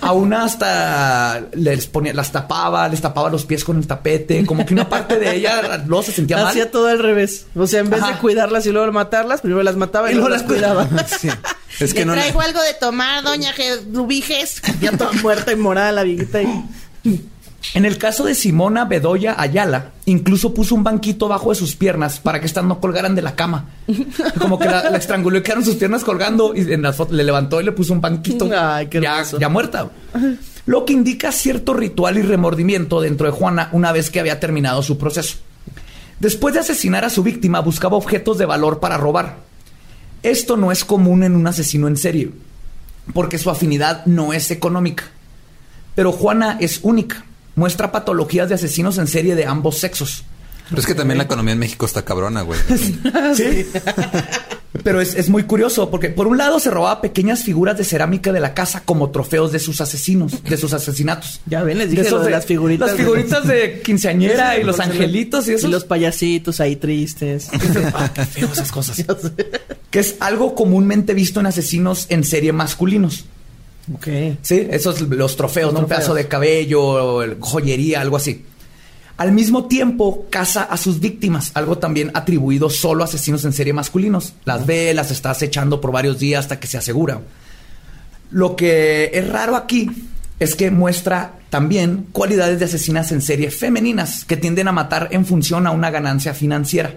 A 0.00 0.10
una 0.10 0.42
hasta 0.44 1.40
les 1.54 1.86
ponía, 1.86 2.12
las 2.12 2.32
tapaba, 2.32 2.88
les 2.88 3.00
tapaba 3.00 3.30
los 3.30 3.44
pies 3.44 3.62
con 3.62 3.76
el 3.76 3.86
tapete, 3.86 4.44
como 4.44 4.66
que 4.66 4.74
una 4.74 4.88
parte 4.88 5.20
de 5.20 5.36
ella 5.36 5.84
luego 5.86 6.02
se 6.02 6.10
sentía 6.10 6.38
mal. 6.38 6.48
Hacía 6.48 6.72
todo 6.72 6.88
al 6.88 6.98
revés. 6.98 7.46
O 7.54 7.68
sea, 7.68 7.78
en 7.78 7.90
vez 7.90 8.04
de 8.04 8.12
cuidarlas 8.14 8.66
y 8.66 8.72
luego 8.72 8.90
matarlas, 8.90 9.40
primero 9.40 9.62
las 9.62 9.76
mataba 9.76 10.10
y, 10.10 10.14
luego 10.14 10.30
las 10.30 10.42
cuidaba. 10.42 10.88
Sí. 11.20 11.28
Es 11.80 11.92
que 11.92 12.00
Le 12.00 12.06
no 12.06 12.14
le- 12.14 12.20
traigo 12.22 12.40
algo 12.40 12.60
de 12.62 12.74
tomar, 12.74 13.22
doña 13.22 13.52
Rubiges. 13.92 14.62
ya 14.80 14.92
toda 14.96 15.12
muerta 15.22 15.52
y 15.52 15.56
morada 15.56 15.92
la 15.92 16.02
viejita 16.02 16.42
y... 16.42 16.64
En 17.74 17.84
el 17.84 17.98
caso 17.98 18.24
de 18.24 18.34
Simona 18.36 18.84
Bedoya 18.84 19.34
Ayala, 19.38 19.90
incluso 20.04 20.54
puso 20.54 20.74
un 20.76 20.84
banquito 20.84 21.26
bajo 21.26 21.50
de 21.50 21.56
sus 21.56 21.74
piernas 21.74 22.20
para 22.20 22.38
que 22.38 22.46
estas 22.46 22.64
no 22.64 22.80
colgaran 22.80 23.16
de 23.16 23.22
la 23.22 23.34
cama. 23.34 23.70
Como 24.38 24.56
que 24.58 24.66
la, 24.66 24.88
la 24.88 24.96
estranguló 24.98 25.38
y 25.38 25.42
quedaron 25.42 25.64
sus 25.64 25.74
piernas 25.74 26.04
colgando 26.04 26.54
y 26.54 26.60
en 26.72 26.82
las 26.82 26.94
fotos 26.96 27.16
le 27.16 27.24
levantó 27.24 27.60
y 27.60 27.64
le 27.64 27.72
puso 27.72 27.92
un 27.92 28.00
banquito. 28.00 28.48
Ay, 28.56 28.86
qué 28.86 29.00
ya, 29.00 29.14
hermoso. 29.18 29.38
ya 29.40 29.48
muerta. 29.48 29.90
Lo 30.64 30.84
que 30.84 30.92
indica 30.92 31.32
cierto 31.32 31.74
ritual 31.74 32.18
y 32.18 32.22
remordimiento 32.22 33.00
dentro 33.00 33.26
de 33.26 33.32
Juana 33.32 33.68
una 33.72 33.90
vez 33.90 34.10
que 34.10 34.20
había 34.20 34.38
terminado 34.38 34.80
su 34.82 34.96
proceso. 34.96 35.38
Después 36.20 36.54
de 36.54 36.60
asesinar 36.60 37.04
a 37.04 37.10
su 37.10 37.22
víctima, 37.24 37.60
buscaba 37.60 37.96
objetos 37.96 38.38
de 38.38 38.46
valor 38.46 38.78
para 38.78 38.96
robar. 38.96 39.38
Esto 40.26 40.56
no 40.56 40.72
es 40.72 40.84
común 40.84 41.22
en 41.22 41.36
un 41.36 41.46
asesino 41.46 41.86
en 41.86 41.96
serie, 41.96 42.32
porque 43.14 43.38
su 43.38 43.48
afinidad 43.48 44.04
no 44.06 44.32
es 44.32 44.50
económica. 44.50 45.04
Pero 45.94 46.10
Juana 46.10 46.58
es 46.60 46.80
única. 46.82 47.24
Muestra 47.54 47.92
patologías 47.92 48.48
de 48.48 48.56
asesinos 48.56 48.98
en 48.98 49.06
serie 49.06 49.36
de 49.36 49.46
ambos 49.46 49.78
sexos. 49.78 50.24
Pero 50.68 50.80
es 50.80 50.86
que 50.86 50.96
también 50.96 51.18
la 51.18 51.24
economía 51.24 51.52
en 51.52 51.60
México 51.60 51.86
está 51.86 52.04
cabrona, 52.04 52.42
güey. 52.42 52.58
Sí. 53.36 53.66
Pero 54.82 55.00
es, 55.00 55.14
es 55.14 55.30
muy 55.30 55.44
curioso 55.44 55.90
porque 55.90 56.10
por 56.10 56.26
un 56.26 56.36
lado 56.36 56.60
se 56.60 56.70
robaba 56.70 57.00
pequeñas 57.00 57.42
figuras 57.42 57.78
de 57.78 57.84
cerámica 57.84 58.30
de 58.32 58.40
la 58.40 58.52
casa 58.52 58.82
como 58.84 59.10
trofeos 59.10 59.50
de 59.50 59.58
sus 59.58 59.80
asesinos, 59.80 60.42
de 60.44 60.56
sus 60.58 60.72
asesinatos. 60.74 61.40
Ya 61.46 61.62
ven, 61.62 61.78
les 61.78 61.90
dije 61.90 62.02
esos 62.02 62.18
lo 62.20 62.24
de 62.26 62.30
las 62.32 62.44
figuritas. 62.44 62.88
Las 62.88 62.96
figuritas 62.98 63.46
de 63.46 63.80
quinceañera 63.82 64.58
y 64.58 64.64
los 64.64 64.78
angelitos 64.80 65.48
y 65.48 65.54
eso. 65.54 65.68
Y 65.68 65.70
los 65.70 65.84
payasitos 65.84 66.60
ahí 66.60 66.76
tristes. 66.76 67.48
Ah, 67.94 68.10
qué 68.14 68.24
feo 68.26 68.48
esas 68.52 68.70
cosas. 68.70 69.02
Que 69.90 70.00
es 70.00 70.16
algo 70.20 70.54
comúnmente 70.54 71.14
visto 71.14 71.40
en 71.40 71.46
asesinos 71.46 72.06
en 72.10 72.22
serie 72.24 72.52
masculinos. 72.52 73.24
ok. 73.94 74.06
Sí, 74.42 74.66
esos 74.70 75.00
los 75.00 75.36
trofeos, 75.36 75.72
Los 75.72 75.74
¿no? 75.74 75.78
Un 75.80 75.86
trofeos. 75.86 75.98
pedazo 76.00 76.14
de 76.14 76.28
cabello, 76.28 77.22
el- 77.22 77.36
joyería, 77.40 78.02
algo 78.02 78.16
así. 78.18 78.44
Al 79.16 79.32
mismo 79.32 79.64
tiempo, 79.64 80.26
caza 80.28 80.62
a 80.62 80.76
sus 80.76 81.00
víctimas, 81.00 81.50
algo 81.54 81.78
también 81.78 82.10
atribuido 82.12 82.68
solo 82.68 83.02
a 83.02 83.06
asesinos 83.06 83.44
en 83.46 83.54
serie 83.54 83.72
masculinos. 83.72 84.34
Las 84.44 84.66
ve, 84.66 84.92
las 84.92 85.10
está 85.10 85.30
acechando 85.30 85.80
por 85.80 85.90
varios 85.90 86.18
días 86.18 86.40
hasta 86.40 86.60
que 86.60 86.66
se 86.66 86.76
asegura. 86.76 87.22
Lo 88.30 88.56
que 88.56 89.10
es 89.14 89.28
raro 89.28 89.56
aquí 89.56 89.90
es 90.38 90.54
que 90.54 90.70
muestra 90.70 91.32
también 91.48 92.08
cualidades 92.12 92.58
de 92.58 92.66
asesinas 92.66 93.10
en 93.10 93.22
serie 93.22 93.50
femeninas 93.50 94.26
que 94.26 94.36
tienden 94.36 94.68
a 94.68 94.72
matar 94.72 95.08
en 95.12 95.24
función 95.24 95.66
a 95.66 95.70
una 95.70 95.90
ganancia 95.90 96.34
financiera. 96.34 96.94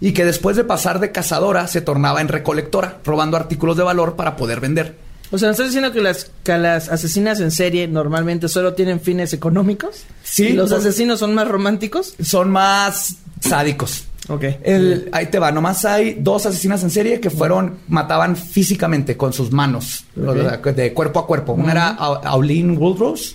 y 0.00 0.12
que 0.12 0.24
después 0.24 0.56
de 0.56 0.62
pasar 0.62 1.00
de 1.00 1.10
cazadora 1.10 1.66
se 1.66 1.80
tornaba 1.80 2.20
en 2.20 2.28
recolectora, 2.28 2.98
robando 3.04 3.36
artículos 3.36 3.76
de 3.76 3.82
valor 3.82 4.14
para 4.14 4.36
poder 4.36 4.60
vender. 4.60 4.96
O 5.30 5.36
sea, 5.38 5.48
¿me 5.48 5.52
estás 5.52 5.66
diciendo 5.66 5.92
que 5.92 6.00
las, 6.00 6.30
que 6.42 6.56
las 6.56 6.88
asesinas 6.88 7.38
en 7.40 7.50
serie 7.50 7.86
normalmente 7.86 8.48
solo 8.48 8.74
tienen 8.74 9.00
fines 9.00 9.32
económicos? 9.32 10.04
Sí, 10.24 10.48
¿Y 10.48 10.52
los 10.54 10.70
no- 10.70 10.76
asesinos 10.76 11.18
son 11.20 11.34
más 11.34 11.46
románticos? 11.48 12.14
Son 12.22 12.50
más 12.50 13.16
sádicos. 13.40 14.04
Ok. 14.28 14.44
El- 14.62 15.08
ahí 15.12 15.26
te 15.26 15.38
va, 15.38 15.50
nomás 15.52 15.84
hay 15.84 16.18
dos 16.20 16.44
asesinas 16.46 16.82
en 16.82 16.90
serie 16.90 17.18
que 17.20 17.30
fueron, 17.30 17.78
mataban 17.88 18.36
físicamente 18.36 19.16
con 19.16 19.32
sus 19.32 19.50
manos, 19.52 20.04
de 20.14 20.92
cuerpo 20.92 21.20
a 21.20 21.26
cuerpo. 21.26 21.52
Una 21.54 21.72
era 21.72 21.88
A- 21.98 22.20
Auline 22.24 22.76
Woodrose, 22.76 23.34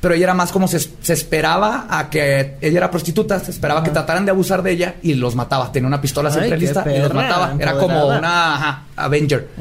pero 0.00 0.14
ella 0.14 0.24
era 0.24 0.34
más 0.34 0.50
como 0.50 0.66
se, 0.66 0.78
se 0.80 1.12
esperaba 1.12 1.86
a 1.90 2.08
que 2.08 2.56
ella 2.62 2.78
era 2.78 2.90
prostituta, 2.90 3.38
se 3.38 3.50
esperaba 3.50 3.82
que 3.84 3.90
trataran 3.90 4.24
de 4.24 4.30
abusar 4.30 4.62
de 4.62 4.70
ella 4.72 4.94
y 5.02 5.12
los 5.14 5.34
mataba. 5.36 5.70
Tenía 5.72 5.88
una 5.88 6.00
pistola 6.00 6.30
siempre 6.30 6.56
y 6.96 6.98
los 7.02 7.12
mataba. 7.14 7.54
Era 7.58 7.72
como 7.74 8.06
una 8.18 8.54
ajá, 8.54 8.82
Avenger. 8.96 9.46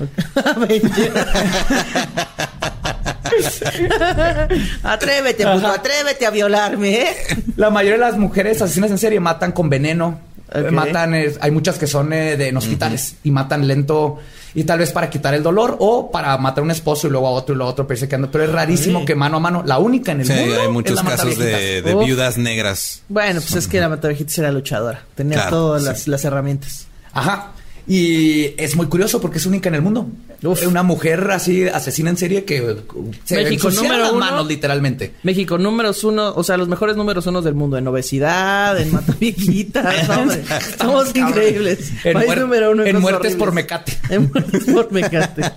Atrévete, 4.84 5.46
puto, 5.46 5.68
atrévete 5.68 6.26
a 6.26 6.30
violarme, 6.32 7.02
¿eh? 7.02 7.16
La 7.56 7.70
mayoría 7.70 7.98
de 7.98 8.12
las 8.12 8.18
mujeres 8.18 8.62
asesinas 8.62 8.92
en 8.92 8.98
serie 8.98 9.20
matan 9.20 9.52
con 9.52 9.70
veneno. 9.70 10.20
Eh, 10.52 10.72
Matan, 10.72 11.14
eh, 11.14 11.32
hay 11.42 11.52
muchas 11.52 11.78
que 11.78 11.86
son 11.88 12.12
eh, 12.14 12.36
de 12.36 12.48
en 12.50 12.58
hospitales 12.58 13.16
y 13.24 13.30
matan 13.32 13.68
lento 13.68 14.18
y 14.56 14.64
tal 14.64 14.80
vez 14.80 14.92
para 14.92 15.08
quitar 15.10 15.34
el 15.36 15.44
dolor 15.44 15.76
o 15.80 16.10
para 16.10 16.36
matar 16.40 16.62
a 16.62 16.66
un 16.66 16.72
esposo 16.72 17.08
y 17.08 17.12
luego 17.12 17.28
a 17.28 17.32
otro 17.32 17.54
y 17.54 17.58
luego 17.58 17.70
a 17.70 17.74
otro, 17.74 17.86
pero, 17.86 18.08
que 18.08 18.16
anda- 18.16 18.30
pero 18.32 18.46
es 18.46 18.52
rarísimo 18.52 19.06
que 19.06 19.14
mano 19.14 19.38
a 19.38 19.40
mano, 19.40 19.62
la 19.64 19.78
única 19.78 20.12
en 20.12 20.22
el 20.22 20.26
Sí, 20.26 20.34
mundo 20.34 20.56
hay 20.60 20.66
es 20.66 20.72
muchos 20.72 20.96
la 20.96 21.04
casos 21.04 21.38
de, 21.38 21.46
mataviejitas. 21.52 21.94
Uf. 21.94 22.06
viudas 22.06 22.38
negras. 22.40 23.02
Bueno, 23.10 23.42
pues 23.42 23.54
es 23.56 23.68
que 23.68 23.80
la 23.80 23.90
Matavejitas 23.90 24.38
era 24.40 24.52
luchadora. 24.52 25.04
Tenía 25.14 25.36
Claro, 25.36 25.50
todas 25.52 25.82
sí. 25.84 25.88
las, 25.90 26.08
las 26.08 26.26
herramientas. 26.26 26.88
Ajá. 27.14 27.52
Y 27.90 28.54
es 28.58 28.76
muy 28.76 28.86
curioso 28.86 29.20
porque 29.20 29.40
es 29.40 29.48
única 29.48 29.68
en 29.68 29.74
el 29.74 29.82
mundo. 29.82 30.08
Uf. 30.44 30.66
Una 30.68 30.84
mujer 30.84 31.32
así 31.32 31.68
asesina 31.68 32.12
en 32.12 32.18
serie 32.18 32.46
que 32.46 32.62
uh, 32.62 33.12
se 33.26 33.44
México 33.44 33.72
número 33.72 33.98
las 33.98 34.12
uno. 34.12 34.20
manos 34.20 34.48
literalmente. 34.48 35.16
México, 35.24 35.58
números 35.58 36.04
uno, 36.04 36.32
o 36.36 36.44
sea, 36.44 36.56
los 36.56 36.68
mejores 36.68 36.96
números 36.96 37.26
uno 37.26 37.42
del 37.42 37.56
mundo 37.56 37.80
en 37.80 37.88
obesidad, 37.88 38.80
en 38.80 38.94
mataviejitas, 38.94 40.08
hombre. 40.18 40.44
Somos 40.78 41.16
increíbles. 41.16 41.92
En, 42.04 42.14
País 42.14 42.38
número 42.38 42.72
uno 42.72 42.84
en 42.86 43.02
muertes 43.02 43.36
por 43.36 43.54
mecate. 43.54 43.98
En 44.10 44.30
muertes 44.32 44.66
por 44.66 44.92
mecate. 44.92 45.52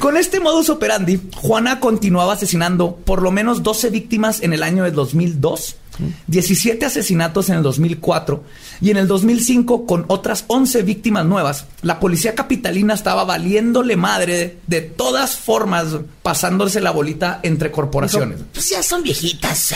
Con 0.00 0.16
este 0.16 0.40
modus 0.40 0.68
operandi, 0.68 1.20
Juana 1.36 1.78
continuaba 1.78 2.32
asesinando 2.32 2.96
por 2.96 3.22
lo 3.22 3.30
menos 3.30 3.62
12 3.62 3.90
víctimas 3.90 4.42
en 4.42 4.52
el 4.52 4.64
año 4.64 4.82
de 4.82 4.90
2002, 4.90 5.76
17 6.26 6.84
asesinatos 6.84 7.48
en 7.48 7.56
el 7.56 7.62
2004 7.62 8.42
y 8.80 8.90
en 8.90 8.96
el 8.96 9.06
2005 9.06 9.86
con 9.86 10.04
otras 10.08 10.44
11 10.48 10.82
víctimas 10.82 11.24
nuevas. 11.24 11.66
La 11.82 12.00
policía 12.00 12.34
capitalina 12.34 12.94
estaba 12.94 13.24
valiéndole 13.24 13.96
madre 13.96 14.58
de 14.66 14.80
todas 14.80 15.36
formas, 15.36 15.86
pasándose 16.22 16.80
la 16.80 16.90
bolita 16.90 17.40
entre 17.42 17.70
corporaciones. 17.70 18.40
Pues 18.52 18.70
ya 18.70 18.82
son 18.82 19.02
viejitas. 19.02 19.70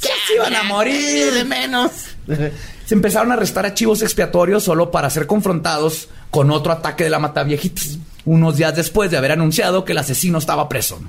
Ya 0.00 0.10
se 0.26 0.34
iban 0.34 0.54
a 0.54 0.62
morir. 0.64 1.32
De 1.32 1.44
menos. 1.44 1.90
Se 2.86 2.94
empezaron 2.94 3.30
a 3.30 3.34
arrestar 3.34 3.64
archivos 3.64 4.02
expiatorios 4.02 4.64
solo 4.64 4.90
para 4.90 5.08
ser 5.08 5.26
confrontados 5.26 6.08
con 6.30 6.50
otro 6.50 6.72
ataque 6.72 7.04
de 7.04 7.10
la 7.10 7.18
Mataviejitas, 7.18 7.98
unos 8.24 8.56
días 8.56 8.74
después 8.74 9.10
de 9.10 9.16
haber 9.16 9.32
anunciado 9.32 9.84
que 9.84 9.92
el 9.92 9.98
asesino 9.98 10.38
estaba 10.38 10.68
preso. 10.68 11.00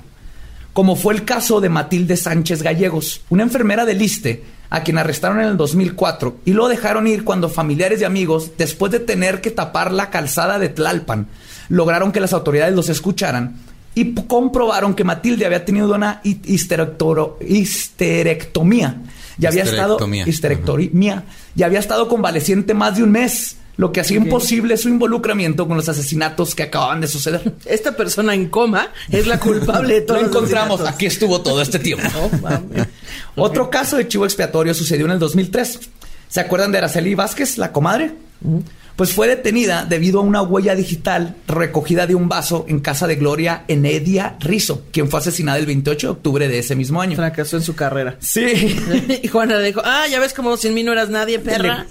Como 0.74 0.96
fue 0.96 1.14
el 1.14 1.24
caso 1.24 1.60
de 1.60 1.68
Matilde 1.68 2.16
Sánchez 2.16 2.62
Gallegos, 2.62 3.20
una 3.30 3.44
enfermera 3.44 3.86
del 3.86 4.02
ISTE, 4.02 4.42
a 4.70 4.82
quien 4.82 4.98
arrestaron 4.98 5.40
en 5.40 5.46
el 5.46 5.56
2004 5.56 6.38
y 6.44 6.52
lo 6.52 6.66
dejaron 6.66 7.06
ir 7.06 7.22
cuando 7.22 7.48
familiares 7.48 8.00
y 8.00 8.04
amigos, 8.04 8.50
después 8.58 8.90
de 8.90 8.98
tener 8.98 9.40
que 9.40 9.52
tapar 9.52 9.92
la 9.92 10.10
calzada 10.10 10.58
de 10.58 10.68
Tlalpan, 10.68 11.28
lograron 11.68 12.10
que 12.10 12.18
las 12.18 12.32
autoridades 12.32 12.74
los 12.74 12.88
escucharan 12.88 13.56
y 13.94 14.14
comprobaron 14.14 14.94
que 14.94 15.04
Matilde 15.04 15.46
había 15.46 15.64
tenido 15.64 15.94
una 15.94 16.20
histerectomía. 16.24 18.96
Y 19.38 19.46
había 19.46 19.62
estado 19.62 19.94
Histerectomía. 19.94 20.28
histerectomía 20.28 21.22
y 21.54 21.62
había 21.62 21.78
estado 21.78 22.08
convaleciente 22.08 22.74
más 22.74 22.96
de 22.96 23.04
un 23.04 23.12
mes, 23.12 23.58
lo 23.76 23.92
que 23.92 24.00
hacía 24.00 24.16
imposible 24.16 24.76
su 24.76 24.88
involucramiento 24.88 25.66
con 25.66 25.76
los 25.76 25.88
asesinatos 25.88 26.54
que 26.54 26.62
acababan 26.64 27.00
de 27.00 27.08
suceder. 27.08 27.54
Esta 27.64 27.96
persona 27.96 28.34
en 28.34 28.48
coma 28.48 28.90
es 29.10 29.26
la 29.26 29.40
culpable 29.40 29.94
de 29.94 30.00
Lo 30.00 30.06
todos 30.06 30.20
los 30.22 30.30
encontramos, 30.30 30.74
asesinatos. 30.80 30.94
aquí 30.94 31.06
estuvo 31.06 31.40
todo 31.40 31.60
este 31.62 31.78
tiempo. 31.78 32.08
No. 32.44 32.84
Otro 33.42 33.70
caso 33.70 33.96
de 33.96 34.06
chivo 34.06 34.24
expiatorio 34.24 34.74
sucedió 34.74 35.06
en 35.06 35.12
el 35.12 35.18
2003. 35.18 35.80
¿Se 36.28 36.40
acuerdan 36.40 36.72
de 36.72 36.78
Araceli 36.78 37.14
Vázquez, 37.14 37.58
la 37.58 37.72
comadre? 37.72 38.12
Pues 38.96 39.12
fue 39.12 39.26
detenida 39.26 39.84
debido 39.84 40.20
a 40.20 40.22
una 40.22 40.40
huella 40.42 40.76
digital 40.76 41.34
recogida 41.48 42.06
de 42.06 42.14
un 42.14 42.28
vaso 42.28 42.64
en 42.68 42.78
casa 42.78 43.08
de 43.08 43.16
Gloria 43.16 43.64
Enedia 43.66 44.36
Rizo, 44.38 44.84
quien 44.92 45.10
fue 45.10 45.18
asesinada 45.18 45.58
el 45.58 45.66
28 45.66 46.06
de 46.06 46.12
octubre 46.12 46.48
de 46.48 46.60
ese 46.60 46.76
mismo 46.76 47.00
año. 47.00 47.16
Fracasó 47.16 47.56
en 47.56 47.64
su 47.64 47.74
carrera. 47.74 48.16
Sí. 48.20 48.44
Y 49.22 49.28
Juana 49.28 49.56
le 49.56 49.66
dijo, 49.66 49.80
ah, 49.84 50.04
ya 50.08 50.20
ves 50.20 50.32
como 50.32 50.56
sin 50.56 50.74
mí 50.74 50.82
no 50.82 50.92
eras 50.92 51.08
nadie, 51.08 51.38
perra. 51.38 51.86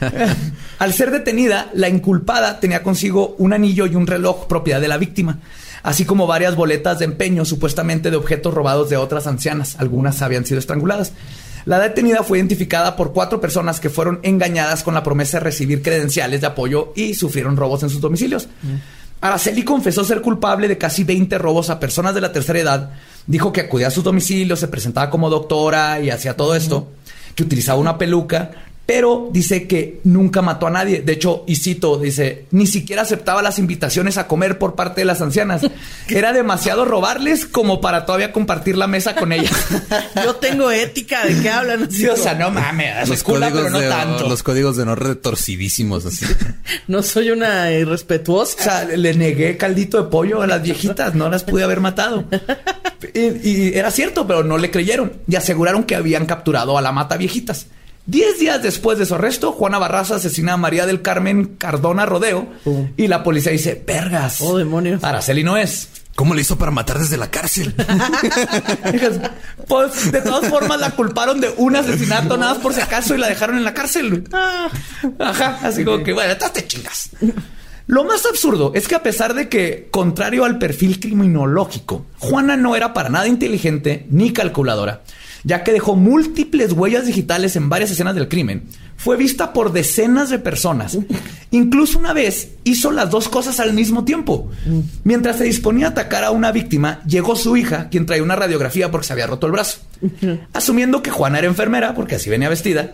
Al 0.78 0.92
ser 0.92 1.10
detenida, 1.10 1.70
la 1.74 1.88
inculpada 1.88 2.60
tenía 2.60 2.82
consigo 2.82 3.34
un 3.38 3.52
anillo 3.52 3.86
y 3.86 3.96
un 3.96 4.06
reloj 4.06 4.46
propiedad 4.46 4.80
de 4.80 4.88
la 4.88 4.96
víctima, 4.96 5.40
así 5.82 6.04
como 6.04 6.26
varias 6.26 6.54
boletas 6.54 7.00
de 7.00 7.06
empeño 7.06 7.44
supuestamente 7.44 8.10
de 8.10 8.16
objetos 8.16 8.54
robados 8.54 8.90
de 8.90 8.96
otras 8.96 9.26
ancianas. 9.26 9.76
Algunas 9.78 10.22
habían 10.22 10.46
sido 10.46 10.60
estranguladas. 10.60 11.12
La 11.68 11.78
detenida 11.78 12.22
fue 12.22 12.38
identificada 12.38 12.96
por 12.96 13.12
cuatro 13.12 13.42
personas 13.42 13.78
que 13.78 13.90
fueron 13.90 14.20
engañadas 14.22 14.82
con 14.82 14.94
la 14.94 15.02
promesa 15.02 15.36
de 15.36 15.44
recibir 15.44 15.82
credenciales 15.82 16.40
de 16.40 16.46
apoyo 16.46 16.94
y 16.96 17.12
sufrieron 17.12 17.58
robos 17.58 17.82
en 17.82 17.90
sus 17.90 18.00
domicilios. 18.00 18.48
Araceli 19.20 19.64
confesó 19.64 20.02
ser 20.02 20.22
culpable 20.22 20.66
de 20.66 20.78
casi 20.78 21.04
20 21.04 21.36
robos 21.36 21.68
a 21.68 21.78
personas 21.78 22.14
de 22.14 22.22
la 22.22 22.32
tercera 22.32 22.58
edad. 22.58 22.90
Dijo 23.26 23.52
que 23.52 23.60
acudía 23.60 23.88
a 23.88 23.90
sus 23.90 24.02
domicilios, 24.02 24.60
se 24.60 24.68
presentaba 24.68 25.10
como 25.10 25.28
doctora 25.28 26.00
y 26.00 26.08
hacía 26.08 26.34
todo 26.34 26.54
esto, 26.54 26.88
que 27.34 27.42
utilizaba 27.42 27.78
una 27.78 27.98
peluca, 27.98 28.50
pero 28.88 29.28
dice 29.30 29.66
que 29.66 30.00
nunca 30.04 30.40
mató 30.40 30.66
a 30.66 30.70
nadie. 30.70 31.02
De 31.02 31.12
hecho, 31.12 31.44
y 31.46 31.56
cito, 31.56 31.98
dice, 31.98 32.46
ni 32.52 32.66
siquiera 32.66 33.02
aceptaba 33.02 33.42
las 33.42 33.58
invitaciones 33.58 34.16
a 34.16 34.26
comer 34.26 34.58
por 34.58 34.76
parte 34.76 35.02
de 35.02 35.04
las 35.04 35.20
ancianas. 35.20 35.60
Era 36.08 36.32
demasiado 36.32 36.86
robarles 36.86 37.44
como 37.44 37.82
para 37.82 38.06
todavía 38.06 38.32
compartir 38.32 38.78
la 38.78 38.86
mesa 38.86 39.14
con 39.14 39.32
ellas. 39.32 39.52
Yo 40.24 40.36
tengo 40.36 40.70
ética, 40.70 41.26
¿de 41.26 41.38
qué 41.38 41.50
hablan? 41.50 41.90
Sí, 41.90 42.06
o 42.06 42.16
sea, 42.16 42.32
no 42.32 42.50
mames, 42.50 43.10
Los 43.10 43.18
es 43.18 43.24
cula, 43.24 43.48
pero 43.52 43.64
códigos, 43.64 43.72
no 43.72 43.78
de, 43.80 43.88
tanto. 43.90 44.26
los 44.26 44.42
códigos 44.42 44.76
de 44.78 44.84
honor 44.84 45.02
retorcidísimos 45.04 46.06
así. 46.06 46.24
No 46.86 47.02
soy 47.02 47.28
una 47.28 47.70
irrespetuosa. 47.70 48.56
O 48.58 48.62
sea, 48.62 48.84
le 48.84 49.12
negué 49.12 49.58
caldito 49.58 50.02
de 50.02 50.08
pollo 50.08 50.40
a 50.40 50.46
las 50.46 50.62
viejitas, 50.62 51.14
no 51.14 51.28
las 51.28 51.44
pude 51.44 51.62
haber 51.62 51.80
matado. 51.80 52.24
Y, 53.12 53.20
y 53.46 53.72
era 53.74 53.90
cierto, 53.90 54.26
pero 54.26 54.44
no 54.44 54.56
le 54.56 54.70
creyeron 54.70 55.12
y 55.28 55.36
aseguraron 55.36 55.84
que 55.84 55.94
habían 55.94 56.24
capturado 56.24 56.78
a 56.78 56.80
la 56.80 56.90
mata 56.90 57.18
viejitas. 57.18 57.66
Diez 58.08 58.38
días 58.38 58.62
después 58.62 58.98
de 58.98 59.04
su 59.04 59.14
arresto, 59.16 59.52
Juana 59.52 59.76
Barraza 59.78 60.14
asesina 60.14 60.54
a 60.54 60.56
María 60.56 60.86
del 60.86 61.02
Carmen 61.02 61.56
Cardona 61.58 62.06
Rodeo 62.06 62.48
Oh. 62.64 62.86
y 62.96 63.06
la 63.06 63.22
policía 63.22 63.52
dice, 63.52 63.84
vergas. 63.86 64.40
Oh, 64.40 64.56
demonios. 64.56 65.04
Araceli 65.04 65.44
no 65.44 65.58
es. 65.58 65.90
¿Cómo 66.16 66.34
le 66.34 66.40
hizo 66.40 66.56
para 66.56 66.70
matar 66.72 66.98
desde 66.98 67.18
la 67.18 67.30
cárcel? 67.30 67.74
Pues 69.68 70.10
de 70.10 70.22
todas 70.22 70.48
formas 70.48 70.80
la 70.80 70.92
culparon 70.92 71.40
de 71.42 71.52
un 71.58 71.76
asesinato 71.76 72.38
nada 72.38 72.54
más 72.54 72.62
por 72.62 72.72
si 72.72 72.80
acaso 72.80 73.14
y 73.14 73.18
la 73.18 73.28
dejaron 73.28 73.58
en 73.58 73.64
la 73.64 73.74
cárcel. 73.74 74.24
Ah. 74.32 74.68
Ajá, 75.18 75.58
así 75.62 75.84
como 75.84 76.02
que, 76.02 76.14
bueno, 76.14 76.34
te 76.36 76.66
chingas. 76.66 77.10
Lo 77.86 78.04
más 78.04 78.24
absurdo 78.24 78.72
es 78.74 78.88
que 78.88 78.94
a 78.94 79.02
pesar 79.02 79.34
de 79.34 79.50
que, 79.50 79.88
contrario 79.90 80.44
al 80.46 80.58
perfil 80.58 80.98
criminológico, 80.98 82.06
Juana 82.18 82.56
no 82.56 82.74
era 82.76 82.94
para 82.94 83.10
nada 83.10 83.26
inteligente 83.28 84.06
ni 84.10 84.32
calculadora, 84.32 85.02
ya 85.44 85.64
que 85.64 85.72
dejó 85.72 85.96
múltiples 85.96 86.72
huellas 86.72 87.06
digitales 87.06 87.56
en 87.56 87.68
varias 87.68 87.90
escenas 87.90 88.14
del 88.14 88.28
crimen, 88.28 88.64
fue 88.96 89.16
vista 89.16 89.52
por 89.52 89.72
decenas 89.72 90.28
de 90.28 90.38
personas. 90.38 90.98
Incluso 91.50 91.98
una 91.98 92.12
vez 92.12 92.52
hizo 92.64 92.90
las 92.90 93.10
dos 93.10 93.28
cosas 93.28 93.60
al 93.60 93.72
mismo 93.72 94.04
tiempo. 94.04 94.50
Mientras 95.04 95.36
se 95.38 95.44
disponía 95.44 95.86
a 95.86 95.90
atacar 95.90 96.24
a 96.24 96.32
una 96.32 96.52
víctima, 96.52 97.00
llegó 97.06 97.36
su 97.36 97.56
hija, 97.56 97.88
quien 97.90 98.06
traía 98.06 98.22
una 98.22 98.36
radiografía 98.36 98.90
porque 98.90 99.06
se 99.06 99.12
había 99.12 99.26
roto 99.26 99.46
el 99.46 99.52
brazo. 99.52 99.78
Asumiendo 100.52 101.02
que 101.02 101.10
Juana 101.10 101.38
era 101.38 101.46
enfermera, 101.46 101.94
porque 101.94 102.16
así 102.16 102.28
venía 102.28 102.48
vestida, 102.48 102.92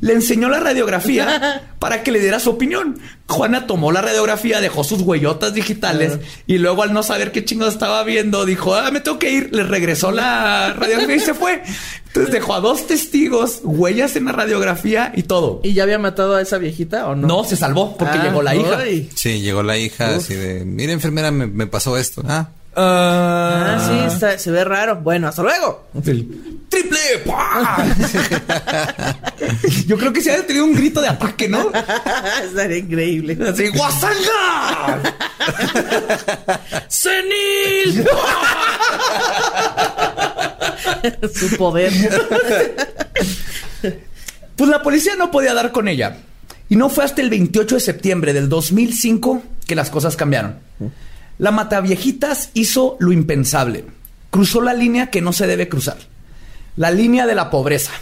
le 0.00 0.12
enseñó 0.12 0.48
la 0.48 0.60
radiografía 0.60 1.62
para 1.78 2.02
que 2.02 2.12
le 2.12 2.20
diera 2.20 2.40
su 2.40 2.50
opinión. 2.50 2.98
Juana 3.28 3.66
tomó 3.66 3.90
la 3.92 4.02
radiografía, 4.02 4.60
dejó 4.60 4.84
sus 4.84 5.02
huellotas 5.02 5.52
digitales 5.54 6.18
y 6.46 6.58
luego 6.58 6.82
al 6.82 6.92
no 6.92 7.02
saber 7.02 7.32
qué 7.32 7.44
chingados 7.44 7.74
estaba 7.74 8.02
viendo, 8.04 8.44
dijo, 8.46 8.74
ah, 8.74 8.90
me 8.90 9.00
tengo 9.00 9.18
que 9.18 9.32
ir. 9.32 9.52
Le 9.52 9.64
regresó 9.64 10.12
la 10.12 10.72
radiografía 10.74 11.16
y 11.16 11.20
se 11.20 11.34
fue. 11.34 11.62
Entonces 12.06 12.32
dejó 12.32 12.54
a 12.54 12.60
dos 12.60 12.86
testigos, 12.86 13.60
huellas 13.62 14.16
en 14.16 14.26
la 14.26 14.32
radiografía 14.32 15.12
y 15.14 15.24
todo. 15.24 15.60
¿Y 15.64 15.74
ya 15.74 15.82
había 15.82 15.98
matado 15.98 16.36
a 16.36 16.40
esa 16.40 16.58
viejita 16.58 17.08
o 17.08 17.14
no? 17.14 17.26
No, 17.26 17.44
se 17.44 17.56
salvó 17.56 17.96
porque 17.96 18.18
Ah, 18.18 18.24
llegó 18.24 18.42
la 18.42 18.54
hija. 18.54 18.78
Sí, 19.14 19.40
llegó 19.40 19.62
la 19.62 19.76
hija 19.76 20.14
así 20.16 20.34
de, 20.34 20.64
mira 20.64 20.92
enfermera, 20.92 21.30
me, 21.30 21.46
me 21.46 21.66
pasó 21.66 21.98
esto. 21.98 22.22
Ah, 22.26 22.48
Ah, 22.78 23.78
sí, 23.88 24.14
está- 24.14 24.38
se 24.38 24.50
ve 24.50 24.62
raro. 24.64 24.96
Bueno, 24.96 25.28
hasta 25.28 25.42
luego. 25.42 25.88
Triple. 26.02 26.98
¡pah! 27.24 27.86
Yo 29.86 29.96
creo 29.96 30.12
que 30.12 30.20
se 30.20 30.30
ha 30.32 30.46
tenido 30.46 30.64
un 30.66 30.74
grito 30.74 31.00
de 31.00 31.08
ataque, 31.08 31.48
¿no? 31.48 31.70
Estaría 32.44 32.76
increíble. 32.78 33.38
Así, 33.48 33.68
¡Guasanga! 33.68 35.00
¡Senil! 36.88 38.06
Su 41.34 41.56
poder. 41.56 41.92
Pues 44.56 44.70
la 44.70 44.82
policía 44.82 45.14
no 45.16 45.30
podía 45.30 45.54
dar 45.54 45.72
con 45.72 45.88
ella. 45.88 46.18
Y 46.68 46.76
no 46.76 46.88
fue 46.88 47.04
hasta 47.04 47.22
el 47.22 47.30
28 47.30 47.76
de 47.76 47.80
septiembre 47.80 48.32
del 48.32 48.48
2005 48.48 49.42
que 49.66 49.74
las 49.74 49.88
cosas 49.90 50.16
cambiaron. 50.16 50.58
La 51.38 51.50
mataviejitas 51.50 52.50
hizo 52.54 52.96
lo 52.98 53.12
impensable. 53.12 53.84
Cruzó 54.30 54.60
la 54.60 54.74
línea 54.74 55.10
que 55.10 55.20
no 55.20 55.32
se 55.32 55.46
debe 55.46 55.68
cruzar. 55.68 55.98
La 56.76 56.90
línea 56.90 57.26
de 57.26 57.34
la 57.34 57.50
pobreza. 57.50 57.92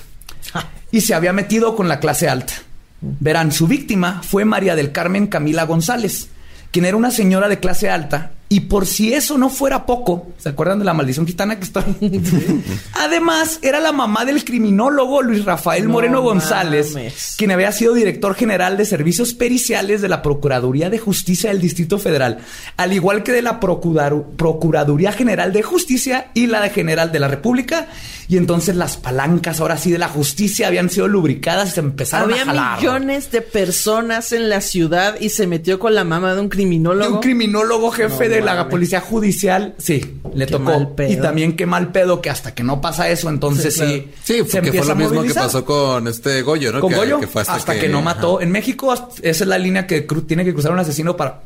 Y 0.91 1.01
se 1.01 1.15
había 1.15 1.33
metido 1.33 1.75
con 1.75 1.89
la 1.89 2.01
clase 2.01 2.29
alta. 2.29 2.55
Verán, 3.01 3.53
su 3.53 3.67
víctima 3.67 4.23
fue 4.23 4.45
María 4.45 4.77
del 4.77 4.93
Carmen 4.93 5.27
Camila 5.27 5.65
González, 5.65 6.29
quien 6.71 6.85
era 6.85 6.97
una 6.97 7.11
señora 7.11 7.49
de 7.49 7.61
clase 7.61 7.91
alta. 7.91 8.31
Y 8.49 8.61
por 8.61 8.87
si 8.87 9.13
eso 9.15 9.37
no 9.39 9.49
fuera 9.51 9.85
poco, 9.87 10.29
¿se 10.39 10.51
acuerdan 10.51 10.79
de 10.79 10.85
la 10.85 10.95
maldición 10.95 11.27
gitana 11.27 11.57
que 11.59 11.65
está? 11.65 11.85
Además, 12.95 13.59
era 13.63 13.81
la 13.81 13.93
mamá 13.93 14.25
del 14.25 14.45
criminólogo 14.45 15.23
Luis 15.23 15.45
Rafael 15.45 15.85
No 15.87 15.91
Moreno 15.93 16.23
González, 16.23 16.93
mames. 16.95 17.35
quien 17.39 17.51
había 17.51 17.73
sido 17.73 17.95
director 17.95 18.35
general 18.35 18.77
de 18.77 18.85
servicios 18.85 19.35
periciales 19.35 20.03
de 20.03 20.09
la 20.09 20.23
Procuraduría 20.23 20.91
de 20.91 20.99
Justicia 20.99 21.51
del 21.51 21.61
Distrito 21.61 21.99
Federal, 21.99 22.39
al 22.77 22.93
igual 22.93 23.23
que 23.23 23.33
de 23.33 23.43
la 23.43 23.61
Procurar- 23.61 24.23
Procuraduría 24.37 25.13
General 25.13 25.53
de 25.53 25.63
Justicia 25.63 26.31
y 26.35 26.47
la 26.47 26.61
de 26.61 26.71
General 26.71 27.11
de 27.13 27.21
la 27.21 27.29
República. 27.29 27.89
Y 28.27 28.39
entonces 28.39 28.75
las 28.77 28.97
palancas, 28.97 29.61
ahora 29.61 29.77
sí, 29.77 29.91
de 29.93 29.99
la 29.99 30.09
justicia 30.09 30.69
habían 30.69 30.89
sido 30.89 31.09
lubricadas 31.09 31.69
y 31.69 31.73
se 31.73 31.81
empezaron 31.81 32.31
Había 32.31 32.43
a 32.45 32.47
jalar. 32.47 32.79
millones 32.79 33.31
de 33.31 33.43
personas 33.43 34.33
en 34.33 34.49
la 34.49 34.63
ciudad 34.63 35.17
y 35.21 35.29
se 35.29 35.47
metió 35.47 35.79
con 35.79 35.95
la 35.95 36.05
mamá 36.05 36.33
de 36.35 36.41
un 36.41 36.49
De 36.49 36.55
criminólogo. 36.57 37.17
un 37.17 37.21
criminólogo 37.21 37.91
jefe 37.91 38.25
No 38.29 38.34
de 38.34 38.34
la 38.43 38.55
mames. 38.55 38.71
policía 38.71 39.01
judicial, 39.01 39.75
sí, 39.79 40.21
le 40.35 40.47
Qué 40.47 40.53
tocó. 40.53 40.65
mal 40.65 40.89
pedo. 40.95 41.13
Y 41.13 41.17
también 41.17 41.57
qué 41.57 41.67
mal 41.67 41.93
pedo 41.93 42.21
que 42.23 42.31
hasta 42.31 42.55
que 42.55 42.63
no 42.63 42.81
pasa 42.81 43.09
eso, 43.09 43.29
entonces 43.29 43.75
Sí, 43.75 43.81
sí, 43.81 43.87
claro. 43.87 44.05
Sí, 44.23 44.35
se 44.35 44.43
porque 44.45 44.51
fue 44.51 44.59
empieza 44.61 44.89
lo 44.89 44.97
mismo 44.97 45.23
que 45.23 45.35
pasó 45.35 45.65
con 45.65 46.09
este 46.09 46.43
Goyo, 46.43 46.73
¿no? 46.73 46.81
con 46.81 46.91
que, 46.91 46.97
Goyo 46.97 47.21
que 47.21 47.27
fue 47.27 47.43
hasta, 47.43 47.79
que, 47.79 47.89
no 47.89 48.03
mató. 48.03 48.41
En 48.41 48.51
México 48.51 48.91
hasta- 48.93 49.15
esa 49.23 49.45
es 49.45 49.49
la 49.49 49.59
línea 49.59 49.87
que 49.87 50.03
tiene 50.27 50.45
que 50.45 50.53
cruzar 50.53 50.73
un 50.73 50.79
asesino 50.79 51.17
para, 51.17 51.43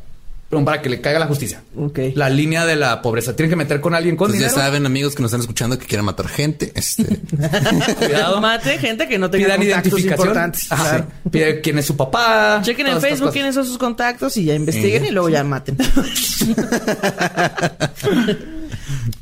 perdón, 0.48 0.64
para 0.64 0.80
que 0.80 0.88
le 0.88 1.00
caiga 1.00 1.18
la 1.18 1.26
justicia. 1.26 1.62
Ok. 1.76 1.98
La 2.14 2.30
línea 2.30 2.64
de 2.64 2.74
la 2.76 3.02
pobreza. 3.02 3.36
Tiene 3.36 3.50
que 3.50 3.56
meter 3.56 3.80
con 3.80 3.94
alguien 3.94 4.16
con 4.16 4.30
Pues 4.30 4.40
ya 4.40 4.48
saben, 4.48 4.86
amigos 4.86 5.14
que 5.14 5.22
nos 5.22 5.28
están 5.30 5.40
escuchando 5.42 5.78
que 5.78 5.86
quieran 5.86 6.06
matar 6.06 6.26
gente. 6.28 6.72
Este, 6.74 7.04
Cuidado. 7.98 8.40
Mate 8.40 8.78
gente 8.78 9.06
que 9.08 9.18
no 9.18 9.28
tenga 9.30 9.44
Pidan 9.44 9.58
contactos 9.60 9.92
identificación. 9.92 10.28
importantes. 10.28 10.72
Ajá, 10.72 10.84
Claro. 10.88 11.06
sí. 11.24 11.28
Pide 11.30 11.60
quién 11.60 11.78
es 11.78 11.86
su 11.86 11.96
papá. 11.96 12.60
Chequen 12.62 12.86
en 12.86 13.00
Facebook 13.00 13.32
quiénes 13.32 13.54
son 13.54 13.66
sus 13.66 13.76
contactos 13.78 14.36
y 14.38 14.44
ya 14.44 14.54
investiguen 14.54 15.04
y 15.04 15.10
luego 15.10 15.28
ya 15.28 15.44
maten. 15.44 15.76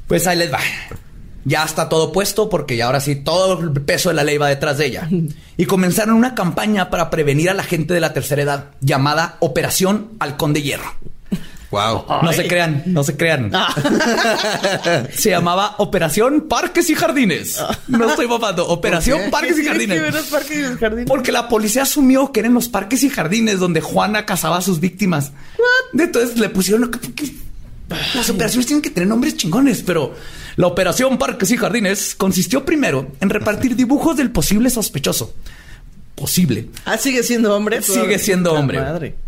Pues 0.06 0.26
ahí 0.26 0.36
les 0.38 0.52
va. 0.52 0.58
Ya 1.44 1.64
está 1.64 1.88
todo 1.88 2.12
puesto 2.12 2.48
porque 2.48 2.76
ya 2.76 2.86
ahora 2.86 3.00
sí 3.00 3.16
todo 3.16 3.60
el 3.60 3.70
peso 3.82 4.08
de 4.08 4.14
la 4.16 4.24
ley 4.24 4.36
va 4.38 4.48
detrás 4.48 4.78
de 4.78 4.86
ella. 4.86 5.08
Y 5.56 5.66
comenzaron 5.66 6.14
una 6.16 6.34
campaña 6.34 6.90
para 6.90 7.10
prevenir 7.10 7.50
a 7.50 7.54
la 7.54 7.62
gente 7.62 7.94
de 7.94 8.00
la 8.00 8.12
tercera 8.12 8.42
edad 8.42 8.64
llamada 8.80 9.36
Operación 9.40 10.10
Halcón 10.18 10.52
de 10.52 10.62
Hierro. 10.62 10.94
Wow. 11.70 12.04
No 12.22 12.32
se 12.32 12.46
crean, 12.46 12.82
no 12.86 13.04
se 13.04 13.16
crean. 13.16 13.50
se 15.12 15.30
llamaba 15.30 15.74
Operación 15.78 16.46
Parques 16.48 16.90
y 16.90 16.94
Jardines. 16.94 17.60
No 17.88 18.08
estoy 18.10 18.26
bobando. 18.26 18.66
Operación 18.68 19.20
qué? 19.24 19.30
Parques 19.30 19.58
y 19.58 19.62
que 19.62 19.68
Jardines. 19.68 20.14
los 20.14 20.26
parques 20.26 20.56
y 20.56 20.62
los 20.62 20.78
jardines. 20.78 21.06
Porque 21.06 21.32
la 21.32 21.48
policía 21.48 21.82
asumió 21.82 22.32
que 22.32 22.40
eran 22.40 22.54
los 22.54 22.68
parques 22.68 23.02
y 23.02 23.10
jardines 23.10 23.58
donde 23.58 23.80
Juana 23.80 24.26
cazaba 24.26 24.58
a 24.58 24.62
sus 24.62 24.80
víctimas. 24.80 25.32
Entonces 25.92 26.38
le 26.38 26.48
pusieron... 26.48 26.90
Las 28.14 28.28
operaciones 28.30 28.66
tienen 28.66 28.82
que 28.82 28.90
tener 28.90 29.08
nombres 29.08 29.36
chingones, 29.36 29.82
pero 29.82 30.14
la 30.56 30.66
operación 30.66 31.18
Parques 31.18 31.50
y 31.52 31.56
Jardines 31.56 32.14
consistió 32.16 32.64
primero 32.64 33.12
en 33.20 33.30
repartir 33.30 33.76
dibujos 33.76 34.16
del 34.16 34.32
posible 34.32 34.70
sospechoso. 34.70 35.34
Posible. 36.16 36.70
Ah, 36.84 36.96
sigue 36.96 37.22
siendo 37.22 37.54
hombre. 37.54 37.82
Sigue 37.82 38.18
siendo 38.18 38.54
hombre. 38.54 38.80
Madre. 38.80 39.25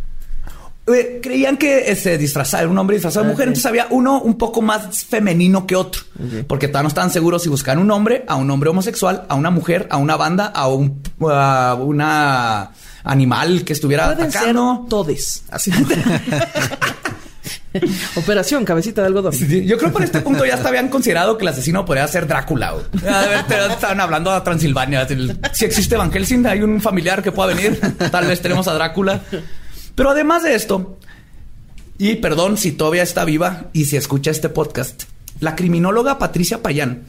Eh, 0.95 1.21
creían 1.23 1.57
que 1.57 1.95
se 1.97 2.17
disfrazaba, 2.19 2.63
era 2.63 2.71
un 2.71 2.79
hombre 2.79 2.97
disfrazado 2.97 3.25
de 3.25 3.31
Ah, 3.31 3.33
mujer, 3.33 3.49
entonces 3.49 3.67
había 3.67 3.87
uno 3.91 4.21
un 4.21 4.39
poco 4.39 4.63
más 4.63 5.05
femenino 5.05 5.67
que 5.67 5.77
otro, 5.77 6.03
porque 6.47 6.69
todavía 6.69 6.85
no 6.85 6.89
estaban 6.89 7.11
seguros 7.11 7.43
si 7.43 7.49
buscaban 7.49 7.79
un 7.83 7.91
hombre, 7.91 8.25
a 8.27 8.37
un 8.37 8.51
hombre 8.51 8.71
homosexual, 8.71 9.25
a 9.29 9.35
una 9.35 9.51
mujer, 9.51 9.87
a 9.91 9.97
una 9.99 10.17
banda, 10.17 10.47
a 10.47 10.69
un 10.69 11.03
a 11.31 11.77
una 11.79 12.71
animal 13.05 13.65
que 13.65 13.73
estuviera 13.75 14.07
Pueden 14.15 14.31
ser 14.33 14.41
atacando. 14.41 14.87
todes. 14.89 15.43
Así. 15.51 15.71
Operación 18.17 18.65
Cabecita 18.65 19.03
de 19.03 19.09
Algodón. 19.09 19.33
Sí, 19.33 19.65
Yo 19.67 19.77
creo 19.77 19.91
que 19.91 19.93
por 19.95 20.03
este 20.03 20.21
punto 20.21 20.45
ya 20.45 20.55
hasta 20.55 20.69
habían 20.69 20.89
considerado 20.89 21.37
que 21.37 21.45
el 21.45 21.49
asesino 21.49 21.85
podría 21.85 22.09
ser 22.09 22.27
Drácula. 22.27 22.75
estaban 23.71 24.01
hablando 24.01 24.31
a 24.33 24.43
Transilvania. 24.43 25.07
Si 25.53 25.65
existe 25.65 25.97
Van 25.97 26.11
Helsing, 26.11 26.47
hay 26.47 26.63
un 26.63 26.81
familiar 26.81 27.23
que 27.23 27.31
pueda 27.31 27.55
venir. 27.55 27.79
Tal 28.11 28.27
vez 28.27 28.41
tenemos 28.41 28.67
a 28.69 28.75
Drácula. 28.75 29.21
Pero 29.99 30.11
además 30.11 30.45
de 30.45 30.55
esto, 30.55 30.97
y 31.99 32.15
perdón 32.15 32.57
si 32.57 32.71
todavía 32.71 33.03
está 33.03 33.25
viva 33.25 33.65
y 33.73 33.87
si 33.87 33.97
escucha 33.97 34.31
este 34.31 34.49
podcast, 34.49 35.03
la 35.41 35.57
criminóloga 35.57 36.21
Patricia 36.21 36.63
Payán 36.63 37.03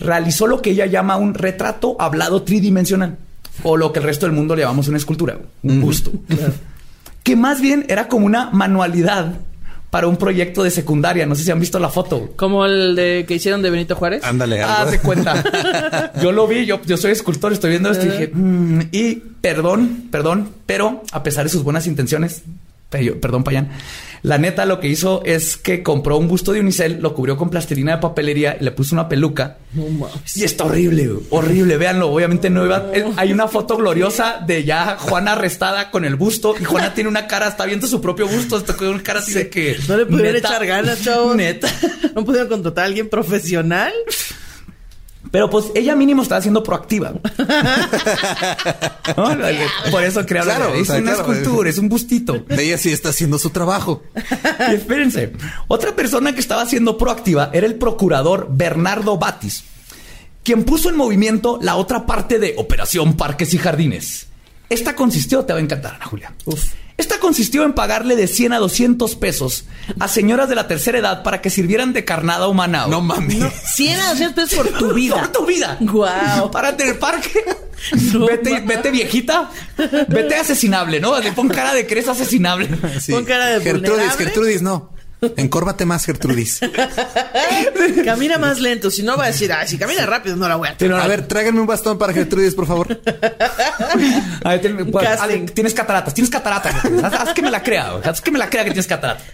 realizó 0.00 0.46
lo 0.46 0.62
que 0.62 0.70
ella 0.70 0.86
llama 0.86 1.18
un 1.18 1.34
retrato 1.34 1.94
hablado 2.00 2.42
tridimensional. 2.42 3.18
O 3.64 3.76
lo 3.76 3.92
que 3.92 3.98
el 3.98 4.06
resto 4.06 4.24
del 4.24 4.34
mundo 4.34 4.56
le 4.56 4.62
llamamos 4.62 4.88
una 4.88 4.96
escultura, 4.96 5.40
un 5.62 5.82
busto. 5.82 6.10
Que 7.22 7.36
más 7.36 7.60
bien 7.60 7.84
era 7.90 8.08
como 8.08 8.24
una 8.24 8.48
manualidad 8.48 9.34
para 9.92 10.06
un 10.06 10.16
proyecto 10.16 10.62
de 10.62 10.70
secundaria. 10.70 11.26
No 11.26 11.34
sé 11.34 11.44
si 11.44 11.50
han 11.50 11.60
visto 11.60 11.78
la 11.78 11.90
foto. 11.90 12.30
Como 12.36 12.64
el 12.64 12.96
de 12.96 13.26
que 13.28 13.34
hicieron 13.34 13.60
de 13.60 13.68
Benito 13.68 13.94
Juárez. 13.94 14.24
Ándale, 14.24 14.62
Ah, 14.62 14.86
se 14.88 14.98
cuenta. 15.00 15.44
Yo 16.22 16.32
lo 16.32 16.46
vi, 16.48 16.64
yo, 16.64 16.80
yo 16.86 16.96
soy 16.96 17.10
escultor, 17.12 17.52
estoy 17.52 17.68
viendo 17.68 17.90
esto 17.90 18.06
y 18.06 18.08
dije, 18.08 18.30
"Mm", 18.32 18.80
y 18.90 19.16
perdón, 19.42 20.08
perdón, 20.10 20.48
pero 20.64 21.02
a 21.12 21.22
pesar 21.22 21.44
de 21.44 21.50
sus 21.50 21.62
buenas 21.62 21.86
intenciones, 21.86 22.40
perdón, 23.20 23.44
Payán, 23.44 23.70
la 24.22 24.38
neta 24.38 24.66
lo 24.66 24.78
que 24.78 24.86
hizo 24.86 25.22
es 25.24 25.56
que 25.56 25.82
compró 25.82 26.16
un 26.16 26.28
busto 26.28 26.52
de 26.52 26.60
unicel, 26.60 27.00
lo 27.00 27.12
cubrió 27.12 27.36
con 27.36 27.50
plastilina 27.50 27.96
de 27.96 28.02
papelería 28.02 28.56
y 28.60 28.62
le 28.62 28.70
puso 28.70 28.94
una 28.94 29.08
peluca. 29.08 29.58
No 29.72 29.88
mames. 29.88 30.36
Y 30.36 30.44
está 30.44 30.64
horrible, 30.64 31.10
horrible, 31.30 31.76
véanlo. 31.76 32.08
Obviamente 32.08 32.48
no 32.48 32.64
iba. 32.64 32.86
Hay 33.16 33.32
una 33.32 33.48
foto 33.48 33.76
gloriosa 33.78 34.40
de 34.46 34.62
ya 34.62 34.96
Juana 34.96 35.32
arrestada 35.32 35.90
con 35.90 36.04
el 36.04 36.14
busto 36.14 36.54
y 36.60 36.62
Juana 36.62 36.94
tiene 36.94 37.10
una 37.10 37.26
cara, 37.26 37.48
está 37.48 37.66
viendo 37.66 37.88
su 37.88 38.00
propio 38.00 38.28
busto, 38.28 38.58
está 38.58 38.76
con 38.76 38.88
una 38.88 39.02
cara 39.02 39.18
así 39.18 39.32
de 39.32 39.50
que. 39.50 39.76
No 39.88 39.96
le 39.96 40.06
pudieron 40.06 40.34
neta, 40.34 40.48
echar 40.48 40.66
ganas, 40.66 41.02
chavos. 41.02 41.34
Neta. 41.34 41.68
No 42.14 42.24
pudieron 42.24 42.48
contratar 42.48 42.84
a 42.84 42.86
alguien 42.86 43.08
profesional. 43.08 43.92
Pero 45.32 45.48
pues 45.48 45.72
ella 45.74 45.96
mínimo 45.96 46.22
estaba 46.22 46.42
siendo 46.42 46.62
proactiva. 46.62 47.10
¿No? 49.16 49.30
Por 49.90 50.04
eso 50.04 50.26
creo 50.26 50.44
Claro, 50.44 50.74
es 50.74 50.82
o 50.82 50.84
sea, 50.84 51.00
una 51.00 51.14
claro. 51.14 51.32
escultura, 51.32 51.70
es 51.70 51.78
un 51.78 51.88
bustito. 51.88 52.44
Ella 52.50 52.76
sí 52.76 52.92
está 52.92 53.08
haciendo 53.08 53.38
su 53.38 53.48
trabajo. 53.50 54.02
Y 54.70 54.74
espérense, 54.74 55.32
otra 55.68 55.96
persona 55.96 56.34
que 56.34 56.40
estaba 56.40 56.66
siendo 56.66 56.98
proactiva 56.98 57.48
era 57.52 57.66
el 57.66 57.76
procurador 57.76 58.48
Bernardo 58.50 59.16
Batis, 59.18 59.64
quien 60.44 60.64
puso 60.64 60.90
en 60.90 60.96
movimiento 60.96 61.58
la 61.62 61.76
otra 61.76 62.04
parte 62.04 62.38
de 62.38 62.54
Operación 62.58 63.14
Parques 63.14 63.54
y 63.54 63.58
Jardines. 63.58 64.26
Esta 64.68 64.94
consistió, 64.94 65.46
te 65.46 65.54
va 65.54 65.58
a 65.58 65.62
encantar, 65.62 65.94
Ana 65.94 66.04
Julia. 66.04 66.34
Esta 67.02 67.18
consistió 67.18 67.64
en 67.64 67.72
pagarle 67.72 68.14
de 68.14 68.28
100 68.28 68.52
a 68.52 68.58
200 68.58 69.16
pesos 69.16 69.64
a 69.98 70.06
señoras 70.06 70.48
de 70.48 70.54
la 70.54 70.68
tercera 70.68 70.98
edad 70.98 71.24
para 71.24 71.40
que 71.40 71.50
sirvieran 71.50 71.92
de 71.92 72.04
carnada 72.04 72.46
humana. 72.46 72.86
No 72.86 73.00
mames. 73.00 73.52
100 73.74 73.98
a 73.98 74.10
200 74.10 74.34
pesos 74.50 74.56
por 74.68 74.78
tu 74.78 74.94
vida. 74.94 75.16
Por 75.16 75.28
tu 75.32 75.44
vida. 75.44 75.76
Guau. 75.80 76.48
Párate 76.52 76.84
en 76.84 76.90
el 76.90 76.98
parque. 76.98 77.44
No 78.12 78.26
vete, 78.26 78.60
vete 78.60 78.92
viejita. 78.92 79.50
Vete 80.06 80.36
asesinable, 80.36 81.00
¿no? 81.00 81.18
Le 81.18 81.32
pon 81.32 81.48
cara 81.48 81.74
de 81.74 81.84
que 81.88 81.94
eres 81.94 82.06
asesinable. 82.06 82.68
Sí. 83.00 83.10
Pon 83.10 83.24
cara 83.24 83.46
de 83.46 83.60
Gertrudis, 83.60 83.90
vulnerable. 83.90 84.24
Gertrudis, 84.24 84.62
no. 84.62 84.92
Encórvate 85.36 85.86
más, 85.86 86.04
Gertrudis. 86.04 86.60
Camina 88.04 88.38
más 88.38 88.60
lento. 88.60 88.90
Si 88.90 89.02
no 89.02 89.16
va 89.16 89.24
a 89.24 89.26
decir, 89.28 89.52
ay, 89.52 89.68
si 89.68 89.78
camina 89.78 90.04
rápido 90.04 90.34
no 90.36 90.48
la 90.48 90.56
voy 90.56 90.68
a 90.68 90.74
Pero, 90.76 90.96
A 90.96 91.06
ver, 91.06 91.28
tráiganme 91.28 91.60
un 91.60 91.66
bastón 91.66 91.96
para 91.96 92.12
Gertrudis, 92.12 92.54
por 92.54 92.66
favor. 92.66 93.00
a 94.44 94.48
ver, 94.50 94.60
ten- 94.60 94.90
pues. 94.90 95.06
Ale, 95.20 95.38
tienes 95.40 95.74
cataratas, 95.74 96.12
tienes 96.12 96.30
cataratas. 96.30 96.74
Haz, 97.04 97.14
haz 97.14 97.34
que 97.34 97.42
me 97.42 97.50
la 97.50 97.62
crea, 97.62 97.92
haz 98.04 98.20
que 98.20 98.30
me 98.32 98.38
la 98.38 98.50
crea 98.50 98.64
que 98.64 98.70
tienes 98.70 98.86
cataratas. 98.88 99.24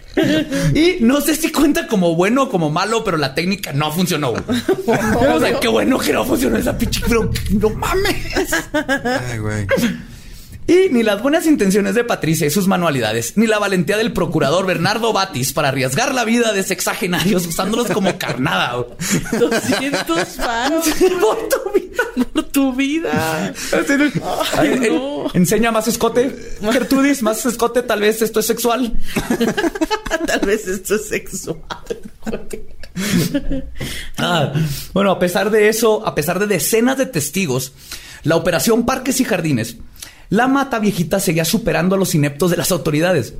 Y 0.75 0.97
no 1.01 1.21
sé 1.21 1.35
si 1.35 1.51
cuenta 1.51 1.87
como 1.87 2.15
bueno 2.15 2.43
o 2.43 2.49
como 2.49 2.69
malo, 2.69 3.03
pero 3.03 3.17
la 3.17 3.33
técnica 3.33 3.73
no 3.73 3.91
funcionó. 3.91 4.31
güey. 4.31 4.43
o 5.27 5.39
sea, 5.39 5.59
qué 5.59 5.67
bueno 5.67 5.97
que 5.97 6.13
no 6.13 6.23
funcionó 6.23 6.57
esa 6.57 6.77
pinche, 6.77 7.01
pero 7.07 7.31
no 7.51 7.69
mames. 7.71 8.53
Ay, 9.31 9.39
güey. 9.39 9.67
Y 10.69 10.89
ni 10.91 11.01
las 11.03 11.21
buenas 11.21 11.45
intenciones 11.47 11.95
de 11.95 12.03
Patricia 12.03 12.45
y 12.45 12.49
sus 12.51 12.67
manualidades, 12.67 13.33
ni 13.37 13.47
la 13.47 13.57
valentía 13.59 13.97
del 13.97 14.13
procurador 14.13 14.65
Bernardo 14.67 15.11
Batis 15.11 15.51
para 15.51 15.69
arriesgar 15.69 16.13
la 16.13 16.25
vida 16.25 16.53
de 16.53 16.61
sexagenarios 16.63 17.47
usándolos 17.47 17.87
como 17.89 18.17
carnada. 18.19 18.75
güey. 18.75 18.89
200 19.39 20.37
varos. 20.37 20.85
Por 21.19 21.49
tu 21.49 21.71
vi- 21.73 21.89
por 22.33 22.43
tu 22.43 22.73
vida. 22.75 23.45
Ay, 23.45 23.53
Ay, 24.57 24.67
eh, 24.83 24.89
no. 24.91 25.25
Enseña 25.33 25.71
más 25.71 25.87
escote. 25.87 26.55
Gertrudis, 26.71 27.21
más 27.21 27.45
escote. 27.45 27.81
Tal 27.83 28.01
vez 28.01 28.21
esto 28.21 28.39
es 28.39 28.45
sexual. 28.45 28.93
Tal 30.25 30.39
vez 30.41 30.67
esto 30.67 30.95
es 30.95 31.07
sexual. 31.07 31.57
Ah, 34.17 34.53
bueno, 34.93 35.11
a 35.11 35.19
pesar 35.19 35.49
de 35.51 35.69
eso, 35.69 36.05
a 36.05 36.15
pesar 36.15 36.39
de 36.39 36.47
decenas 36.47 36.97
de 36.97 37.05
testigos, 37.05 37.73
la 38.23 38.35
operación 38.35 38.85
Parques 38.85 39.19
y 39.21 39.25
Jardines, 39.25 39.77
la 40.29 40.47
mata 40.47 40.79
viejita 40.79 41.19
seguía 41.19 41.45
superando 41.45 41.95
a 41.95 41.97
los 41.97 42.13
ineptos 42.15 42.51
de 42.51 42.57
las 42.57 42.71
autoridades. 42.71 43.33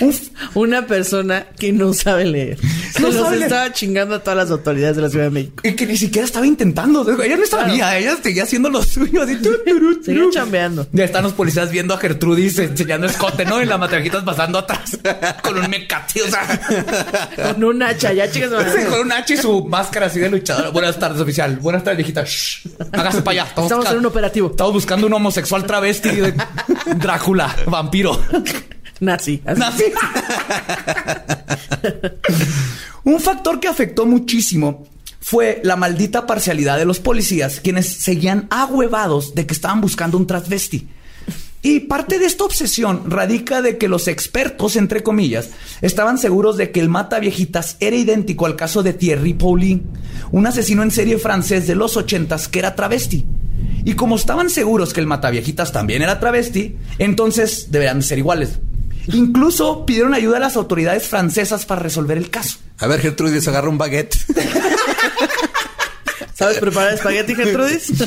Uf, 0.00 0.20
Una 0.54 0.86
persona 0.86 1.46
que 1.58 1.72
no 1.72 1.92
sabe 1.94 2.24
leer. 2.24 2.58
Se 2.92 3.00
No 3.00 3.08
los 3.08 3.16
sabe 3.16 3.36
leer. 3.36 3.42
estaba 3.52 3.72
chingando 3.72 4.14
a 4.16 4.18
todas 4.20 4.36
las 4.36 4.50
autoridades 4.50 4.96
de 4.96 5.02
la 5.02 5.08
Ciudad 5.10 5.24
de 5.26 5.30
México. 5.30 5.62
y 5.64 5.72
que 5.74 5.86
ni 5.86 5.96
siquiera 5.96 6.26
estaba 6.26 6.46
intentando. 6.46 7.06
Ella 7.22 7.36
no 7.36 7.46
sabía, 7.46 7.96
ella 7.98 8.16
seguía 8.22 8.42
haciendo 8.44 8.68
lo 8.70 8.82
suyo. 8.82 9.22
Así, 9.22 9.36
tu, 9.36 9.50
Seguía 10.04 10.24
chambeando. 10.32 10.86
Ya 10.92 11.04
están 11.04 11.22
los 11.24 11.32
policías 11.32 11.70
viendo 11.70 11.94
a 11.94 11.98
Gertrudis 11.98 12.58
enseñando 12.58 13.06
escote, 13.06 13.44
¿no? 13.44 13.62
Y 13.62 13.66
la 13.66 13.78
mata 13.78 13.96
viejita 13.96 14.24
pasando 14.24 14.58
atrás 14.58 14.98
con 15.42 15.58
un 15.58 15.68
mecate, 15.70 16.22
o 16.22 16.28
sea, 16.28 16.60
Con 17.52 17.64
un 17.64 17.82
hacha, 17.82 18.12
ya 18.12 18.30
chicas. 18.30 18.50
sí, 18.74 18.84
con 18.88 19.00
un 19.00 19.12
hacha 19.12 19.34
y 19.34 19.36
su 19.36 19.64
máscara 19.64 20.06
así 20.06 20.18
de 20.20 20.30
luchador. 20.30 20.72
Buenas 20.72 20.98
tardes, 20.98 21.20
oficial. 21.20 21.56
Buenas 21.56 21.82
tardes, 21.84 21.98
viejita. 21.98 22.24
Shh, 22.24 22.66
hágase 22.92 23.22
para 23.22 23.42
allá. 23.42 23.48
Estamos 23.62 23.90
en 23.90 23.98
un 23.98 24.06
operativo. 24.06 24.50
Estamos 24.50 24.72
buscando 24.74 25.06
un 25.06 25.12
homosexual 25.14 25.64
travesti 25.64 26.10
de 26.10 26.34
Drácula, 26.96 27.54
vampiro. 27.66 28.20
Nazi. 29.04 29.42
Nazi. 29.44 29.84
un 33.04 33.20
factor 33.20 33.60
que 33.60 33.68
afectó 33.68 34.06
muchísimo 34.06 34.86
fue 35.20 35.60
la 35.64 35.76
maldita 35.76 36.26
parcialidad 36.26 36.76
de 36.76 36.84
los 36.84 37.00
policías, 37.00 37.60
quienes 37.60 37.86
seguían 37.86 38.46
ahuevados 38.50 39.34
de 39.34 39.46
que 39.46 39.54
estaban 39.54 39.80
buscando 39.80 40.18
un 40.18 40.26
transvesti. 40.26 40.88
Y 41.62 41.80
parte 41.80 42.18
de 42.18 42.26
esta 42.26 42.44
obsesión 42.44 43.10
radica 43.10 43.62
de 43.62 43.78
que 43.78 43.88
los 43.88 44.06
expertos, 44.06 44.76
entre 44.76 45.02
comillas, 45.02 45.48
estaban 45.80 46.18
seguros 46.18 46.58
de 46.58 46.70
que 46.70 46.80
el 46.80 46.90
mata 46.90 47.18
viejitas 47.18 47.78
era 47.80 47.96
idéntico 47.96 48.44
al 48.44 48.54
caso 48.54 48.82
de 48.82 48.92
Thierry 48.92 49.32
Paulin, 49.32 49.82
un 50.30 50.46
asesino 50.46 50.82
en 50.82 50.90
serie 50.90 51.16
francés 51.16 51.66
de 51.66 51.74
los 51.74 51.96
ochentas 51.96 52.48
que 52.48 52.58
era 52.58 52.74
travesti. 52.74 53.24
Y 53.82 53.94
como 53.94 54.16
estaban 54.16 54.50
seguros 54.50 54.92
que 54.92 55.00
el 55.00 55.06
mata 55.06 55.30
viejitas 55.30 55.72
también 55.72 56.02
era 56.02 56.20
travesti, 56.20 56.76
entonces 56.98 57.68
deberían 57.70 58.00
de 58.00 58.04
ser 58.04 58.18
iguales. 58.18 58.58
Incluso 59.08 59.84
pidieron 59.84 60.14
ayuda 60.14 60.38
a 60.38 60.40
las 60.40 60.56
autoridades 60.56 61.06
francesas 61.08 61.66
para 61.66 61.82
resolver 61.82 62.16
el 62.16 62.30
caso. 62.30 62.58
A 62.78 62.86
ver, 62.86 63.00
Gertrudis, 63.00 63.46
agarra 63.48 63.68
un 63.68 63.78
baguette. 63.78 64.16
¿Sabes 66.34 66.58
preparar 66.58 66.94
espagueti, 66.94 67.34
Gertrudis? 67.34 67.92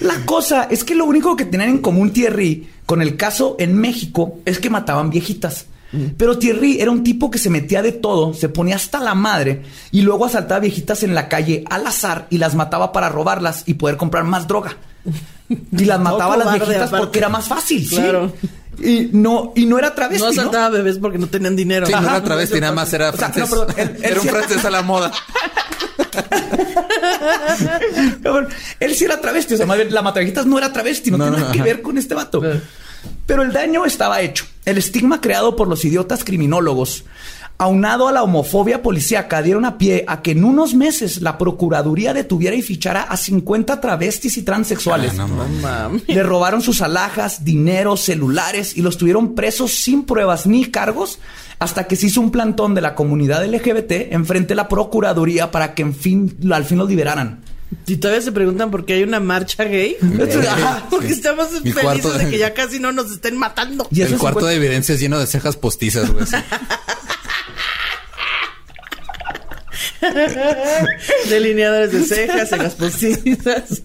La 0.00 0.24
cosa 0.24 0.64
es 0.70 0.84
que 0.84 0.94
lo 0.94 1.04
único 1.04 1.36
que 1.36 1.44
tenían 1.44 1.70
en 1.70 1.78
común 1.78 2.12
Thierry 2.12 2.68
con 2.86 3.02
el 3.02 3.16
caso 3.16 3.56
en 3.58 3.76
México 3.76 4.38
es 4.44 4.58
que 4.58 4.70
mataban 4.70 5.10
viejitas. 5.10 5.66
Pero 6.16 6.38
Thierry 6.38 6.80
era 6.80 6.92
un 6.92 7.02
tipo 7.02 7.32
que 7.32 7.38
se 7.38 7.50
metía 7.50 7.82
de 7.82 7.90
todo, 7.90 8.32
se 8.32 8.48
ponía 8.48 8.76
hasta 8.76 9.00
la 9.00 9.16
madre 9.16 9.62
y 9.90 10.02
luego 10.02 10.24
asaltaba 10.24 10.60
viejitas 10.60 11.02
en 11.02 11.16
la 11.16 11.28
calle 11.28 11.64
al 11.68 11.84
azar 11.84 12.28
y 12.30 12.38
las 12.38 12.54
mataba 12.54 12.92
para 12.92 13.08
robarlas 13.08 13.64
y 13.66 13.74
poder 13.74 13.96
comprar 13.96 14.22
más 14.22 14.46
droga. 14.46 14.76
Y 15.76 15.84
las 15.84 15.98
mataba 16.00 16.34
a 16.34 16.36
las 16.36 16.52
viejitas 16.54 16.76
aparte. 16.88 16.96
porque 16.98 17.18
era 17.18 17.28
más 17.28 17.46
fácil, 17.48 17.86
¿sí? 17.88 17.96
Claro. 17.96 18.32
Y 18.82 19.10
no, 19.12 19.52
y 19.56 19.66
no 19.66 19.78
era 19.78 19.94
travesti, 19.94 20.22
No 20.24 20.32
¿no? 20.32 20.40
asaltaba 20.40 20.68
bebés 20.70 20.98
porque 20.98 21.18
no 21.18 21.26
tenían 21.26 21.54
dinero. 21.56 21.86
Sí, 21.86 21.92
no 21.92 22.00
era 22.00 22.22
travesti, 22.22 22.60
nada 22.60 22.72
más 22.72 22.92
era 22.92 23.10
O 23.10 23.16
sea, 23.16 23.28
francés. 23.30 23.50
no, 23.50 23.66
perdón, 23.66 23.74
él- 23.78 23.96
él 23.96 24.04
era 24.12 24.20
un 24.20 24.28
francés 24.28 24.64
a 24.64 24.70
la 24.70 24.82
moda. 24.82 25.12
Él 28.80 28.94
sí 28.94 29.04
era 29.04 29.20
travesti, 29.20 29.54
o 29.54 29.56
sea, 29.56 29.66
más 29.66 29.76
bien 29.76 29.92
la 29.92 30.02
mataviejitas 30.02 30.46
no 30.46 30.58
era 30.58 30.72
travesti, 30.72 31.10
no, 31.10 31.18
No, 31.18 31.30
nada 31.30 31.52
que 31.52 31.62
ver 31.62 31.82
con 31.82 31.98
este 31.98 32.14
vato. 32.14 32.42
Pero 33.26 33.42
el 33.42 33.52
daño 33.52 33.84
estaba 33.86 34.20
hecho. 34.20 34.44
El 34.64 34.78
estigma 34.78 35.20
creado 35.20 35.56
por 35.56 35.68
los 35.68 35.84
idiotas 35.84 36.24
criminólogos, 36.24 37.04
aunado 37.60 38.08
a 38.08 38.12
la 38.12 38.22
homofobia 38.22 38.82
policíaca, 38.82 39.42
dieron 39.42 39.66
a 39.66 39.76
pie 39.76 40.04
a 40.08 40.22
que 40.22 40.30
en 40.30 40.44
unos 40.44 40.72
meses 40.74 41.20
la 41.20 41.36
Procuraduría 41.36 42.14
detuviera 42.14 42.56
y 42.56 42.62
fichara 42.62 43.02
a 43.02 43.16
50 43.18 43.80
travestis 43.82 44.38
y 44.38 44.42
transexuales. 44.42 45.12
Ah, 45.12 45.16
no, 45.16 45.28
No 45.28 45.46
mames. 45.60 46.02
Le 46.08 46.22
robaron 46.22 46.62
sus 46.62 46.80
alhajas, 46.80 47.44
dinero, 47.44 47.98
celulares 47.98 48.76
y 48.76 48.80
los 48.82 48.96
tuvieron 48.96 49.34
presos 49.34 49.72
sin 49.72 50.04
pruebas 50.04 50.46
ni 50.46 50.64
cargos 50.64 51.18
hasta 51.58 51.84
que 51.86 51.96
se 51.96 52.06
hizo 52.06 52.22
un 52.22 52.30
plantón 52.30 52.74
de 52.74 52.80
la 52.80 52.94
comunidad 52.94 53.44
LGBT 53.44 54.10
enfrente 54.12 54.48
de 54.48 54.54
la 54.54 54.66
Procuraduría 54.66 55.50
para 55.50 55.74
que 55.74 55.82
en 55.82 55.94
fin, 55.94 56.34
al 56.50 56.64
fin 56.64 56.78
los 56.78 56.88
liberaran. 56.88 57.42
Y 57.86 57.98
todavía 57.98 58.22
se 58.22 58.32
preguntan 58.32 58.70
por 58.70 58.86
qué 58.86 58.94
hay 58.94 59.02
una 59.02 59.20
marcha 59.20 59.64
gay. 59.64 59.96
Ajá. 60.48 60.86
Porque 60.90 61.08
estamos 61.12 61.52
Mi 61.62 61.72
felices 61.72 61.82
cuarto 61.82 62.12
de 62.18 62.24
de- 62.24 62.30
que 62.30 62.38
ya 62.38 62.54
casi 62.54 62.80
no 62.80 62.90
nos 62.90 63.10
estén 63.12 63.36
matando. 63.36 63.86
Y 63.92 64.00
el 64.00 64.08
cuarto 64.16 64.40
50 64.40 64.46
de 64.48 64.56
evidencias 64.56 64.98
lleno 64.98 65.18
de 65.20 65.26
cejas 65.26 65.56
postizas, 65.56 66.10
güey. 66.10 66.24
Delineadores 71.28 71.92
de 71.92 72.02
cejas, 72.04 72.48
cejas 72.48 72.74
postizas. 72.74 73.82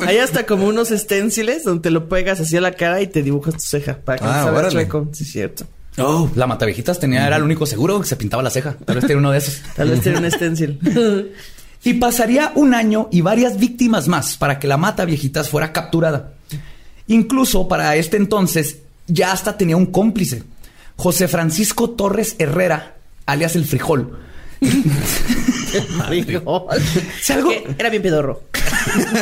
Hay 0.06 0.18
hasta 0.18 0.46
como 0.46 0.66
unos 0.66 0.90
esténciles 0.90 1.64
donde 1.64 1.82
te 1.82 1.90
lo 1.90 2.08
pegas 2.08 2.40
así 2.40 2.56
a 2.56 2.60
la 2.60 2.72
cara 2.72 3.00
y 3.00 3.06
te 3.06 3.22
dibujas 3.22 3.54
tu 3.54 3.60
ceja 3.60 3.98
para 3.98 4.18
que 4.18 4.24
Ah, 4.26 4.50
no 4.52 4.70
chueco. 4.70 5.08
Sí, 5.12 5.24
es 5.24 5.32
cierto. 5.32 5.64
Oh, 5.98 6.30
la 6.34 6.46
mataviejitas 6.46 6.98
tenía, 6.98 7.26
era 7.26 7.36
el 7.36 7.42
único 7.42 7.66
seguro 7.66 8.00
que 8.00 8.06
se 8.06 8.16
pintaba 8.16 8.42
la 8.42 8.50
ceja. 8.50 8.76
Tal 8.84 8.96
vez 8.96 9.02
tenía 9.02 9.18
uno 9.18 9.30
de 9.30 9.38
esos. 9.38 9.60
Tal 9.76 9.90
vez 9.90 10.00
tiene 10.00 10.18
un 10.18 10.24
esténcil. 10.24 10.78
Y 11.84 11.94
pasaría 11.94 12.52
un 12.54 12.74
año 12.74 13.08
y 13.10 13.22
varias 13.22 13.58
víctimas 13.58 14.06
más 14.06 14.36
para 14.36 14.60
que 14.60 14.68
la 14.68 14.76
mata 14.76 15.04
viejitas 15.04 15.48
fuera 15.48 15.72
capturada. 15.72 16.34
Incluso 17.08 17.66
para 17.66 17.96
este 17.96 18.16
entonces 18.16 18.78
ya 19.08 19.32
hasta 19.32 19.58
tenía 19.58 19.76
un 19.76 19.86
cómplice, 19.86 20.44
José 20.96 21.26
Francisco 21.26 21.90
Torres 21.90 22.36
Herrera, 22.38 22.94
alias 23.26 23.56
el 23.56 23.64
frijol. 23.64 24.18
Frijol. 26.06 26.62
Si 27.20 27.32
algo- 27.32 27.50
Era 27.78 27.90
bien 27.90 28.02
pedorro. 28.02 28.42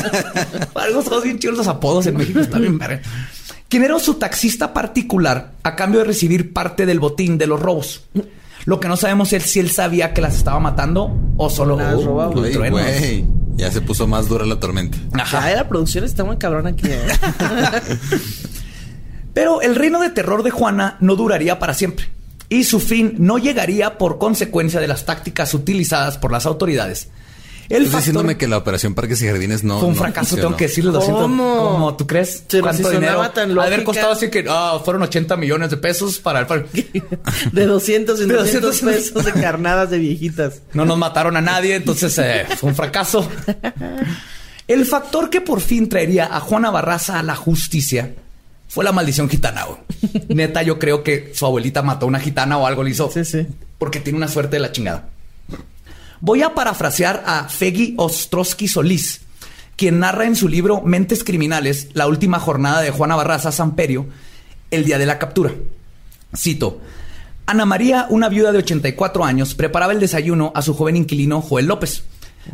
Algo 0.74 1.02
son 1.02 1.22
bien 1.22 1.38
chidos 1.38 1.56
los 1.58 1.66
apodos 1.68 2.06
en 2.06 2.16
México, 2.16 2.40
está 2.40 2.58
bien 2.58 2.78
verga. 2.78 3.02
Quien 3.68 3.84
era 3.84 3.98
su 3.98 4.14
taxista 4.14 4.72
particular 4.72 5.52
a 5.62 5.76
cambio 5.76 6.00
de 6.00 6.06
recibir 6.06 6.52
parte 6.52 6.86
del 6.86 6.98
botín 6.98 7.38
de 7.38 7.46
los 7.46 7.60
robos. 7.60 8.04
Lo 8.64 8.80
que 8.80 8.88
no 8.88 8.96
sabemos 8.96 9.32
es 9.32 9.44
si 9.44 9.60
él 9.60 9.70
sabía 9.70 10.12
que 10.12 10.20
las 10.20 10.36
estaba 10.36 10.58
matando 10.60 11.16
o 11.36 11.48
solo 11.50 11.76
Las 11.76 11.94
uh, 11.96 12.04
robaba. 12.04 12.34
Ya 13.56 13.70
se 13.70 13.80
puso 13.80 14.06
más 14.06 14.28
dura 14.28 14.44
la 14.46 14.58
tormenta. 14.58 14.98
Ajá. 15.12 15.48
Ya, 15.50 15.56
la 15.56 15.68
producción 15.68 16.04
está 16.04 16.24
muy 16.24 16.36
cabrona 16.38 16.70
aquí. 16.70 16.86
¿eh? 16.86 17.00
Pero 19.34 19.60
el 19.62 19.76
reino 19.76 20.00
de 20.00 20.10
terror 20.10 20.42
de 20.42 20.50
Juana 20.50 20.96
no 21.00 21.14
duraría 21.16 21.58
para 21.58 21.74
siempre. 21.74 22.06
Y 22.50 22.64
su 22.64 22.80
fin 22.80 23.14
no 23.18 23.38
llegaría 23.38 23.96
por 23.96 24.18
consecuencia 24.18 24.80
de 24.80 24.88
las 24.88 25.06
tácticas 25.06 25.54
utilizadas 25.54 26.18
por 26.18 26.32
las 26.32 26.44
autoridades. 26.44 27.08
El 27.68 27.82
Estás 27.84 27.92
factor 27.92 27.98
diciéndome 28.00 28.36
que 28.36 28.48
la 28.48 28.56
operación 28.58 28.96
Parques 28.96 29.22
y 29.22 29.26
Jardines 29.28 29.62
no. 29.62 29.78
fue 29.78 29.86
un 29.90 29.94
no 29.94 30.00
fracaso, 30.00 30.30
funcionó. 30.30 30.48
tengo 30.48 30.56
que 30.56 30.66
decirlo. 30.66 30.90
Lo 30.90 31.00
siento. 31.00 31.22
¿Cómo? 31.22 31.56
¿Cómo 31.70 31.96
tú 31.96 32.04
crees? 32.08 32.42
Pero 32.50 32.64
¿Cuánto 32.64 32.78
si 32.88 32.94
sonaba 32.96 33.28
dinero? 33.28 33.30
tan 33.30 33.58
haber 33.60 33.84
costado 33.84 34.10
así 34.10 34.28
que 34.28 34.44
ah, 34.48 34.80
fueron 34.84 35.02
80 35.04 35.36
millones 35.36 35.70
de 35.70 35.76
pesos 35.76 36.18
para 36.18 36.40
el... 36.40 36.46
para- 36.48 36.64
De 37.52 37.66
200 37.66 38.20
en 38.22 38.26
De 38.28 38.34
200 38.34 38.80
200 38.82 39.12
pesos 39.12 39.24
de 39.24 39.40
carnadas 39.40 39.88
de 39.90 39.98
viejitas. 39.98 40.62
No 40.72 40.84
nos 40.84 40.98
mataron 40.98 41.36
a 41.36 41.40
nadie, 41.40 41.76
entonces 41.76 42.18
eh, 42.18 42.44
fue 42.58 42.70
un 42.70 42.74
fracaso. 42.74 43.28
El 44.66 44.84
factor 44.84 45.30
que 45.30 45.40
por 45.40 45.60
fin 45.60 45.88
traería 45.88 46.26
a 46.34 46.40
Juana 46.40 46.70
Barraza 46.70 47.20
a 47.20 47.22
la 47.22 47.36
justicia 47.36 48.14
fue 48.70 48.84
la 48.84 48.92
maldición 48.92 49.28
gitana. 49.28 49.64
güey. 49.64 49.80
Neta, 50.28 50.62
yo 50.62 50.78
creo 50.78 51.02
que 51.02 51.32
su 51.34 51.44
abuelita 51.44 51.82
mató 51.82 52.06
a 52.06 52.08
una 52.08 52.20
gitana 52.20 52.56
o 52.56 52.66
algo 52.66 52.84
le 52.84 52.90
hizo. 52.90 53.10
Sí, 53.10 53.24
sí. 53.24 53.44
Porque 53.78 53.98
tiene 53.98 54.16
una 54.16 54.28
suerte 54.28 54.56
de 54.56 54.60
la 54.60 54.70
chingada. 54.70 55.08
Voy 56.20 56.42
a 56.42 56.54
parafrasear 56.54 57.24
a 57.26 57.48
Feggy 57.48 57.94
Ostrowski 57.98 58.68
Solís, 58.68 59.22
quien 59.74 59.98
narra 59.98 60.24
en 60.26 60.36
su 60.36 60.48
libro 60.48 60.82
Mentes 60.82 61.24
Criminales 61.24 61.88
la 61.94 62.06
última 62.06 62.38
jornada 62.38 62.80
de 62.80 62.92
Juana 62.92 63.16
Barraza 63.16 63.50
Samperio, 63.50 64.06
el 64.70 64.84
día 64.84 64.98
de 64.98 65.06
la 65.06 65.18
captura. 65.18 65.50
Cito. 66.36 66.80
Ana 67.46 67.66
María, 67.66 68.06
una 68.08 68.28
viuda 68.28 68.52
de 68.52 68.58
84 68.58 69.24
años, 69.24 69.56
preparaba 69.56 69.92
el 69.92 69.98
desayuno 69.98 70.52
a 70.54 70.62
su 70.62 70.74
joven 70.74 70.94
inquilino 70.94 71.40
Joel 71.42 71.66
López. 71.66 72.04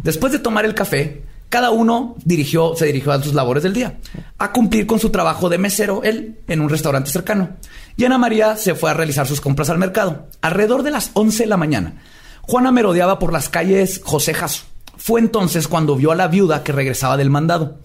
Después 0.03 0.33
de 0.33 0.39
tomar 0.39 0.65
el 0.65 0.73
café, 0.73 1.25
cada 1.49 1.71
uno 1.71 2.17
dirigió, 2.25 2.75
se 2.75 2.87
dirigió 2.87 3.13
a 3.13 3.23
sus 3.23 3.35
labores 3.35 3.63
del 3.63 3.73
día, 3.73 3.99
a 4.39 4.53
cumplir 4.53 4.87
con 4.87 4.99
su 4.99 5.11
trabajo 5.11 5.49
de 5.49 5.59
mesero, 5.59 6.03
él, 6.03 6.41
en 6.49 6.61
un 6.61 6.69
restaurante 6.69 7.11
cercano. 7.11 7.51
Y 7.97 8.05
Ana 8.05 8.19
María 8.19 8.57
se 8.57 8.75
fue 8.75 8.91
a 8.91 8.95
realizar 8.95 9.27
sus 9.27 9.41
compras 9.41 9.71
al 9.71 9.79
mercado. 9.79 10.27
Alrededor 10.41 10.83
de 10.83 10.91
las 10.91 11.11
11 11.15 11.45
de 11.45 11.49
la 11.49 11.57
mañana, 11.57 11.95
Juana 12.43 12.73
merodeaba 12.73 13.19
por 13.19 13.33
las 13.33 13.49
calles 13.49 14.01
José 14.05 14.35
Jasso. 14.35 14.65
Fue 14.97 15.21
entonces 15.21 15.69
cuando 15.69 15.97
vio 15.97 16.13
a 16.13 16.17
la 16.17 16.29
viuda 16.29 16.63
que 16.63 16.73
regresaba 16.73 17.17
del 17.17 17.31
mandado. 17.31 17.79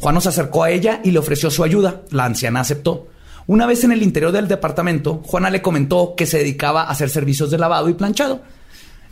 Juan 0.00 0.20
se 0.20 0.30
acercó 0.30 0.64
a 0.64 0.70
ella 0.70 1.00
y 1.04 1.10
le 1.10 1.18
ofreció 1.18 1.50
su 1.50 1.64
ayuda. 1.64 2.02
La 2.10 2.24
anciana 2.24 2.60
aceptó. 2.60 3.08
Una 3.46 3.66
vez 3.66 3.84
en 3.84 3.92
el 3.92 4.02
interior 4.02 4.32
del 4.32 4.48
departamento, 4.48 5.22
Juana 5.24 5.50
le 5.50 5.62
comentó 5.62 6.14
que 6.16 6.26
se 6.26 6.38
dedicaba 6.38 6.82
a 6.82 6.90
hacer 6.90 7.10
servicios 7.10 7.50
de 7.50 7.58
lavado 7.58 7.88
y 7.88 7.94
planchado. 7.94 8.42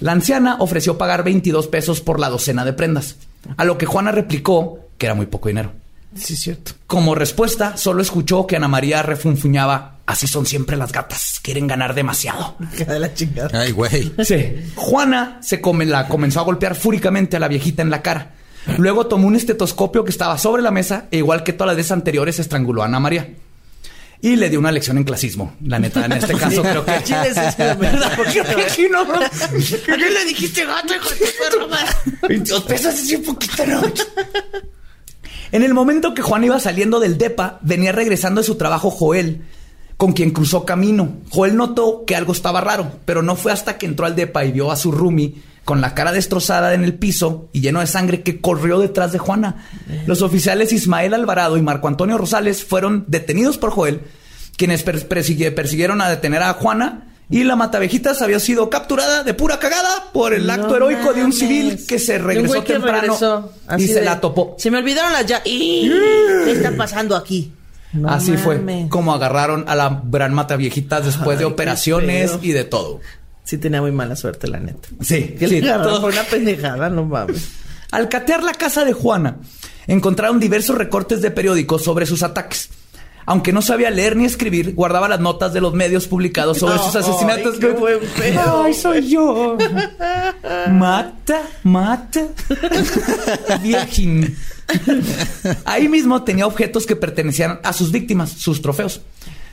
La 0.01 0.13
anciana 0.13 0.57
ofreció 0.61 0.99
pagar 0.99 1.23
22 1.25 1.69
pesos 1.69 2.01
por 2.01 2.19
la 2.21 2.29
docena 2.29 2.65
de 2.65 2.73
prendas, 2.73 3.17
a 3.57 3.65
lo 3.65 3.79
que 3.79 3.87
Juana 3.87 4.13
replicó 4.13 4.79
que 4.99 5.07
era 5.07 5.15
muy 5.15 5.27
poco 5.27 5.49
dinero. 5.49 5.73
Sí, 6.15 6.35
es 6.35 6.41
cierto. 6.41 6.73
Como 6.87 7.15
respuesta, 7.15 7.77
solo 7.77 8.03
escuchó 8.03 8.47
que 8.47 8.57
Ana 8.57 8.67
María 8.69 9.03
refunfuñaba, 9.03 9.99
así 10.07 10.27
son 10.27 10.45
siempre 10.45 10.77
las 10.77 10.91
gatas, 10.93 11.39
quieren 11.43 11.67
ganar 11.69 11.95
demasiado. 11.95 12.57
Queda 12.77 12.95
de 12.95 12.99
la 13.01 13.15
chingada. 13.15 13.61
Ay, 13.61 13.71
güey. 13.73 14.13
Sí. 14.25 14.57
Juana 14.75 15.39
se 15.41 15.61
come- 15.61 15.87
la 15.87 16.09
comenzó 16.09 16.41
a 16.41 16.45
golpear 16.45 16.75
fúricamente 16.75 17.37
a 17.37 17.41
la 17.41 17.49
viejita 17.49 17.83
en 17.83 17.91
la 17.91 18.03
cara. 18.03 18.33
Luego 18.77 19.07
tomó 19.07 19.27
un 19.29 19.37
estetoscopio 19.37 20.05
que 20.05 20.11
estaba 20.11 20.37
sobre 20.37 20.63
la 20.63 20.71
mesa 20.71 21.07
e 21.11 21.19
igual 21.19 21.45
que 21.45 21.53
todas 21.53 21.69
las 21.69 21.77
veces 21.77 21.93
anteriores 21.93 22.39
estranguló 22.41 22.83
a 22.83 22.87
Ana 22.87 23.01
María. 23.01 23.29
Y 24.23 24.37
le 24.37 24.51
dio 24.51 24.59
una 24.59 24.71
lección 24.71 24.99
en 24.99 25.05
clasismo. 25.05 25.57
La 25.65 25.79
neta, 25.79 26.05
en 26.05 26.13
este 26.13 26.35
caso 26.39 26.63
creo 26.63 26.85
que... 26.85 27.03
Chile 27.03 27.33
lo 27.59 27.77
merece 27.77 28.17
poquito. 28.17 28.45
Sí, 28.69 28.89
no, 28.91 29.05
bro. 29.07 29.19
¿Por 29.19 29.97
qué 29.97 30.11
le 30.11 30.25
dijiste 30.27 30.67
gato, 30.67 30.95
hijo 30.95 31.11
de 31.11 31.67
madre? 31.67 31.93
22 32.29 32.65
pesos 32.65 32.95
es 32.95 33.13
un 33.13 33.25
poquito, 33.25 33.67
¿no? 33.67 33.83
En 35.53 35.63
el 35.63 35.75
momento 35.75 36.15
que 36.15 36.23
Juan 36.23 36.45
iba 36.45 36.61
saliendo 36.61 37.01
del 37.01 37.19
DEPA, 37.19 37.59
venía 37.63 37.93
regresando 37.93 38.41
de 38.41 38.47
su 38.47 38.57
trabajo 38.57 38.91
Joel, 38.91 39.43
con 39.97 40.13
quien 40.13 40.31
cruzó 40.31 40.65
camino. 40.65 41.17
Joel 41.31 41.57
notó 41.57 42.05
que 42.07 42.15
algo 42.15 42.33
estaba 42.33 42.61
raro, 42.61 43.01
pero 43.05 43.23
no 43.23 43.37
fue 43.37 43.53
hasta 43.53 43.79
que 43.79 43.87
entró 43.87 44.07
al 44.07 44.17
DEPA 44.17 44.45
y 44.45 44.53
vio 44.53 44.71
a 44.71 44.77
su 44.77 44.93
roomie 44.93 45.35
con 45.65 45.81
la 45.81 45.95
cara 45.95 46.13
destrozada 46.13 46.75
en 46.75 46.83
el 46.85 46.95
piso 46.95 47.49
y 47.53 47.61
lleno 47.61 47.81
de 47.81 47.87
sangre 47.87 48.23
que 48.23 48.41
corrió 48.41 48.79
detrás 48.79 49.13
de 49.13 49.19
Juana. 49.19 49.67
Los 50.07 50.23
oficiales 50.23 50.73
Ismael 50.73 51.15
Alvarado 51.15 51.57
y 51.57 51.63
Marco 51.63 51.87
Antonio 51.89 52.19
Rosales 52.19 52.65
fueron 52.65 53.05
detenidos 53.09 53.59
por 53.59 53.71
Joel, 53.71 54.01
quienes 54.57 54.85
persigue- 54.85 55.53
persiguieron 55.55 56.01
a 56.01 56.09
detener 56.09 56.43
a 56.43 56.55
Juana. 56.55 57.07
Y 57.33 57.45
la 57.45 57.55
matavejitas 57.55 58.23
había 58.23 58.41
sido 58.41 58.69
capturada 58.71 59.23
de 59.23 59.35
pura 59.35 59.61
cagada 59.61 60.11
por 60.13 60.35
el 60.35 60.49
No 60.49 60.53
acto 60.55 60.75
heroico 60.75 61.13
de 61.13 61.23
un 61.25 61.33
civil 61.33 61.79
que 61.87 62.01
se 62.01 62.19
regresó 62.19 62.65
que 62.65 62.73
temprano 62.73 63.01
regresó, 63.03 63.53
y 63.79 63.87
se 63.87 64.03
la 64.03 64.21
topó. 64.21 64.57
Se 64.59 64.69
me 64.69 64.79
olvidaron 64.79 65.13
las 65.13 65.27
ya. 65.27 65.41
¿Y 65.45 65.89
qué 66.45 66.51
está 66.51 66.73
pasando 66.77 67.15
aquí? 67.15 67.53
No 67.93 68.09
Así 68.09 68.37
fue 68.37 68.87
como 68.89 69.13
agarraron 69.15 69.65
a 69.69 69.77
la 69.77 70.01
gran 70.05 70.35
mataviejitas 70.35 71.05
después 71.07 71.39
de 71.39 71.45
Ay, 71.45 71.51
operaciones 71.53 72.33
y 72.43 72.51
de 72.51 72.65
todo. 72.65 72.99
Sí 73.51 73.59
tenía 73.59 73.81
muy 73.81 73.91
mala 73.91 74.15
suerte, 74.15 74.47
la 74.47 74.61
neta. 74.61 74.89
Sí, 75.01 75.35
Que 75.37 75.49
sí, 75.49 75.61
le 75.61 75.73
todo. 75.73 76.01
por 76.01 76.13
una 76.13 76.23
pendejada, 76.23 76.89
no 76.89 77.05
mames. 77.05 77.49
Al 77.91 78.09
catear 78.09 78.45
la 78.45 78.53
casa 78.55 78.85
de 78.85 78.93
Juana, 78.93 79.39
encontraron 79.89 80.39
diversos 80.39 80.79
recortes 80.79 81.21
de 81.21 81.33
periódicos 81.33 81.83
sobre 81.83 82.07
sus 82.07 82.23
ataques. 82.23 82.69
Aunque 83.27 83.53
no 83.53 83.61
sabía 83.61 83.91
leer 83.91 84.15
ni 84.15 84.25
escribir, 84.25 84.73
guardaba 84.77 85.09
las 85.09 85.19
notas 85.19 85.53
de 85.53 85.61
los 85.61 85.75
medios 85.75 86.07
publicados 86.07 86.59
sobre 86.59 86.79
sus 86.85 86.95
Ay, 86.95 87.03
asesinatos. 87.03 87.59
qué 87.59 87.71
buen 87.71 87.99
pedo. 88.17 88.63
Ay, 88.63 88.73
soy 88.75 89.09
yo. 89.11 89.59
Mata, 90.69 91.43
mata. 91.65 92.29
Virgin. 93.63 94.37
Ahí 95.65 95.89
mismo 95.89 96.23
tenía 96.23 96.47
objetos 96.47 96.87
que 96.87 96.95
pertenecían 96.95 97.59
a 97.65 97.73
sus 97.73 97.91
víctimas, 97.91 98.31
sus 98.31 98.63
trofeos. 98.63 99.01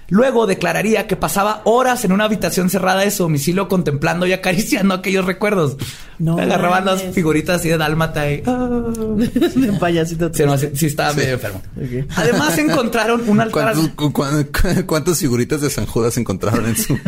Luego 0.10 0.48
declararía 0.48 1.06
que 1.06 1.18
pasaba 1.18 1.62
horas 1.66 2.06
en 2.06 2.14
una 2.14 2.24
habitación 2.24 2.70
cerrada 2.70 3.02
de 3.02 3.12
su 3.12 3.24
domicilio 3.24 3.68
contemplando 3.68 4.26
y 4.26 4.32
acariciando 4.34 4.94
aquellos 4.96 5.26
recuerdos. 5.26 5.76
No 6.18 6.40
Agarraban 6.40 6.86
las 6.86 7.04
figuritas 7.14 7.60
así 7.60 7.70
de 7.70 7.78
dálmata 7.78 8.32
y... 8.32 8.42
ah. 8.46 8.84
De 9.18 9.74
payasito. 9.80 10.34
Sí, 10.34 10.44
no, 10.46 10.58
sí, 10.58 10.70
sí 10.74 10.86
estaba 10.88 11.14
medio 11.14 11.34
enfermo. 11.34 11.62
Además 12.16 12.58
encontraron 12.58 13.28
un 13.30 13.40
altar... 13.42 13.74
¿Cuántos- 13.76 13.90
cu- 13.96 14.14
cu- 14.14 14.86
¿Cuántas 14.86 15.20
figuritas 15.20 15.60
de 15.62 15.70
San 15.70 15.86
Judas 15.86 16.18
encontraron 16.18 16.66
en 16.66 16.76
su? 16.78 16.98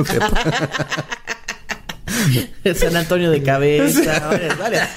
San 2.75 2.95
Antonio 2.95 3.31
de 3.31 3.41
cabeza. 3.43 4.27
varias, 4.29 4.57
varias. 4.57 4.89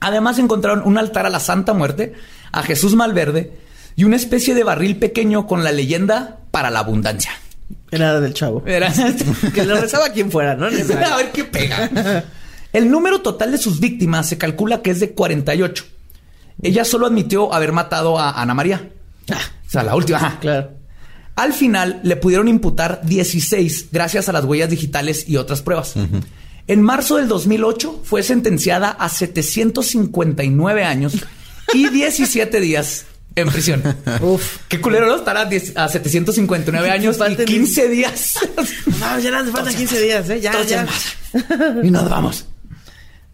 Además 0.00 0.38
encontraron 0.38 0.82
un 0.84 0.98
altar 0.98 1.24
a 1.26 1.30
la 1.30 1.40
Santa 1.40 1.72
Muerte, 1.72 2.12
a 2.52 2.62
Jesús 2.62 2.94
Malverde 2.94 3.52
y 3.96 4.04
una 4.04 4.16
especie 4.16 4.54
de 4.54 4.64
barril 4.64 4.96
pequeño 4.98 5.46
con 5.46 5.64
la 5.64 5.72
leyenda 5.72 6.40
para 6.54 6.70
la 6.70 6.78
abundancia. 6.78 7.32
Era 7.90 8.20
del 8.20 8.32
chavo. 8.32 8.62
Era... 8.64 8.92
Que 9.54 9.64
le 9.64 9.80
rezaba 9.80 10.06
a 10.06 10.12
quien 10.12 10.30
fuera, 10.30 10.54
¿no? 10.54 10.66
a 10.66 11.16
ver 11.16 11.32
qué 11.32 11.42
pega. 11.42 11.90
El 12.72 12.92
número 12.92 13.22
total 13.22 13.50
de 13.50 13.58
sus 13.58 13.80
víctimas 13.80 14.28
se 14.28 14.38
calcula 14.38 14.80
que 14.80 14.92
es 14.92 15.00
de 15.00 15.14
48. 15.14 15.84
Ella 16.62 16.84
solo 16.84 17.06
admitió 17.06 17.52
haber 17.52 17.72
matado 17.72 18.20
a 18.20 18.40
Ana 18.40 18.54
María. 18.54 18.88
O 19.28 19.68
sea, 19.70 19.82
la 19.82 19.96
última. 19.96 20.18
ajá. 20.18 20.38
Claro. 20.38 20.70
Al 21.34 21.52
final 21.52 21.98
le 22.04 22.14
pudieron 22.14 22.46
imputar 22.46 23.00
16 23.02 23.88
gracias 23.90 24.28
a 24.28 24.32
las 24.32 24.44
huellas 24.44 24.70
digitales 24.70 25.28
y 25.28 25.36
otras 25.36 25.60
pruebas. 25.60 25.94
En 26.68 26.82
marzo 26.82 27.16
del 27.16 27.26
2008 27.26 28.02
fue 28.04 28.22
sentenciada 28.22 28.90
a 28.90 29.08
759 29.08 30.84
años 30.84 31.14
y 31.72 31.88
17 31.88 32.60
días 32.60 33.06
en 33.36 33.48
prisión. 33.48 33.82
Uf. 34.20 34.58
Qué 34.68 34.80
culero, 34.80 35.06
¿no? 35.06 35.16
Estar 35.16 35.36
a, 35.36 35.44
10 35.44 35.76
a 35.76 35.88
759 35.88 36.90
años 36.90 37.16
y 37.16 37.18
Faltan 37.18 37.46
15 37.46 37.88
días. 37.88 38.38
No, 39.00 39.18
ya 39.18 39.30
nos 39.30 39.50
faltan 39.50 39.74
15 39.74 40.00
días, 40.00 40.30
¿eh? 40.30 40.40
Ya, 40.40 40.62
ya. 40.62 40.86
Y 41.82 41.90
nos 41.90 42.08
vamos. 42.08 42.46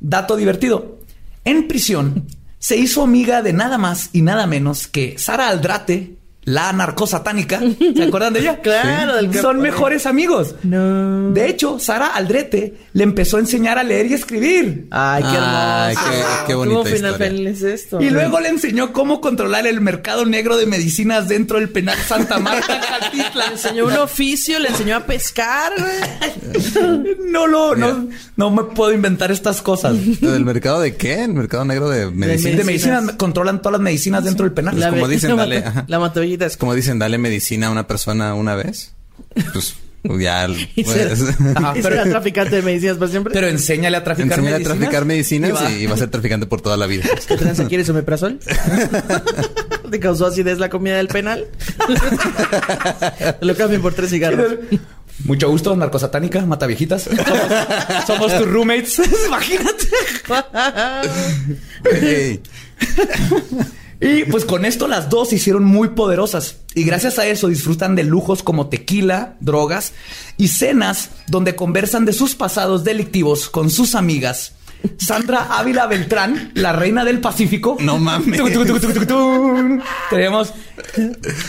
Dato 0.01 0.37
divertido. 0.37 1.01
En 1.45 1.69
prisión 1.69 2.27
se 2.59 2.77
hizo 2.77 3.03
amiga 3.03 3.43
de 3.43 3.53
nada 3.53 3.79
más 3.79 4.11
y 4.13 4.23
nada 4.23 4.47
menos 4.47 4.87
que 4.87 5.19
Sara 5.19 5.49
Aldrate, 5.49 6.17
la 6.51 6.73
narcosatánica. 6.73 7.61
¿Se 7.97 8.03
acuerdan 8.05 8.33
de 8.33 8.41
ella? 8.41 8.61
Claro, 8.63 9.17
del 9.17 9.31
que- 9.31 9.39
Son 9.41 9.61
mejores 9.61 10.07
amigos. 10.07 10.55
No. 10.63 11.31
De 11.33 11.49
hecho, 11.49 11.79
Sara 11.79 12.09
Aldrete 12.09 12.75
le 12.93 13.05
empezó 13.05 13.37
a 13.37 13.41
enseñar 13.41 13.79
a 13.79 13.83
leer 13.83 14.07
y 14.07 14.15
escribir. 14.15 14.87
Ay, 14.91 15.23
qué 15.23 15.29
hermoso. 15.37 15.57
Ay, 15.57 15.95
qué- 15.97 16.47
qué 16.49 16.55
bonita 16.55 16.77
¿Cómo 16.83 16.89
historia. 16.95 17.13
feliz 17.17 17.63
es 17.63 17.83
esto? 17.83 18.01
Y 18.01 18.11
luego 18.11 18.41
le 18.41 18.49
enseñó 18.49 18.93
cómo 18.93 19.21
controlar 19.21 19.67
el 19.67 19.81
mercado 19.81 20.25
negro 20.27 20.57
de 20.57 20.67
medicinas 20.67 21.29
dentro 21.29 21.59
del 21.59 21.69
penal 21.71 21.97
Santa 22.07 22.39
Marta, 22.39 22.75
Le 22.81 22.87
Catitla. 23.09 23.47
enseñó 23.53 23.87
un 23.87 23.93
oficio, 23.95 24.59
le 24.59 24.69
enseñó 24.69 24.97
a 24.97 25.01
pescar. 25.07 25.73
No 27.31 27.47
lo, 27.47 27.77
no, 27.77 28.09
no 28.37 28.51
me 28.51 28.65
puedo 28.65 28.93
inventar 28.93 29.31
estas 29.31 29.63
cosas. 29.63 29.95
¿Lo 30.21 30.33
¿Del 30.33 30.45
mercado 30.45 30.81
de 30.81 30.97
qué? 30.97 31.25
¿El 31.25 31.35
mercado 31.35 31.65
negro 31.65 31.89
de 31.89 32.11
medicina? 32.11 32.57
De 32.57 32.65
medicinas, 32.65 33.13
controlan 33.13 33.59
todas 33.63 33.73
las 33.73 33.81
medicinas 33.81 34.25
dentro 34.25 34.45
del 34.45 34.53
penal. 34.53 34.75
como 34.91 35.07
ve- 35.07 35.15
dicen, 35.15 35.31
la 35.31 35.37
dale. 35.37 35.65
La 35.87 35.99
matavellita 35.99 36.40
es 36.47 36.57
Como 36.57 36.75
dicen, 36.75 36.99
dale 36.99 37.19
medicina 37.19 37.69
a 37.69 37.71
una 37.71 37.87
persona 37.87 38.35
una 38.35 38.55
vez. 38.55 38.93
Pues 39.53 39.75
ya. 40.19 40.47
Y 40.77 40.83
pues, 40.85 40.97
será- 40.97 41.13
y 41.77 41.83
pero- 41.83 41.97
será 41.97 42.05
traficante 42.09 42.57
de 42.57 42.63
medicinas 42.63 42.97
para 42.97 43.11
siempre. 43.11 43.33
Pero 43.35 43.49
enséñale 43.49 43.97
a 43.99 44.03
traficar 44.05 44.39
Enseñale 44.39 44.55
a 44.55 44.59
medicinas. 44.59 44.79
traficar 44.79 45.05
medicinas 45.05 45.51
y 45.51 45.53
va. 45.53 45.71
y 45.73 45.87
va 45.87 45.95
a 45.95 45.99
ser 45.99 46.09
traficante 46.11 46.47
por 46.47 46.61
toda 46.63 46.77
la 46.79 46.87
vida. 46.87 47.05
¿Qué 47.29 47.37
tranza 47.37 47.67
quieres 47.69 47.89
omeprazol? 47.91 48.39
¿Te 49.91 50.01
causó 50.01 50.27
acidez 50.27 50.59
la 50.59 50.71
comida 50.71 50.97
del 50.97 51.09
penal? 51.09 51.47
Lo 53.41 53.55
cambien 53.57 53.83
por 53.83 53.93
tres 53.93 54.09
cigarros. 54.11 54.55
Mucho 55.25 55.51
gusto, 55.51 55.77
narcosatánica, 55.77 56.47
mata 56.47 56.67
viejitas. 56.67 57.03
Somos, 57.03 58.07
somos 58.07 58.39
tus 58.39 58.49
roommates. 58.49 59.03
Imagínate. 59.27 59.87
Ey. 61.93 62.41
Y 64.01 64.25
pues 64.25 64.47
con 64.47 64.65
esto 64.65 64.89
las 64.89 65.11
dos 65.11 65.29
se 65.29 65.37
hicieron 65.37 65.65
muy 65.65 65.89
poderosas. 65.89 66.57
Y 66.75 66.85
gracias 66.85 67.19
a 67.19 67.27
eso 67.27 67.49
disfrutan 67.49 67.95
de 67.97 68.05
lujos 68.05 68.43
como 68.43 68.69
tequila, 68.69 69.37
drogas 69.41 69.93
y 70.39 70.49
cenas 70.49 71.11
donde 71.27 71.55
conversan 71.55 72.07
de 72.07 72.15
sus 72.15 72.35
pasados 72.35 72.83
delictivos 72.83 73.51
con 73.51 73.69
sus 73.71 73.95
amigas. 73.95 74.55
Sandra 74.97 75.59
Ávila 75.59 75.87
Beltrán, 75.87 76.53
la 76.55 76.73
reina 76.73 77.05
del 77.05 77.21
Pacífico. 77.21 77.77
No 77.81 77.99
mames. 77.99 78.41
Tenemos 80.09 80.55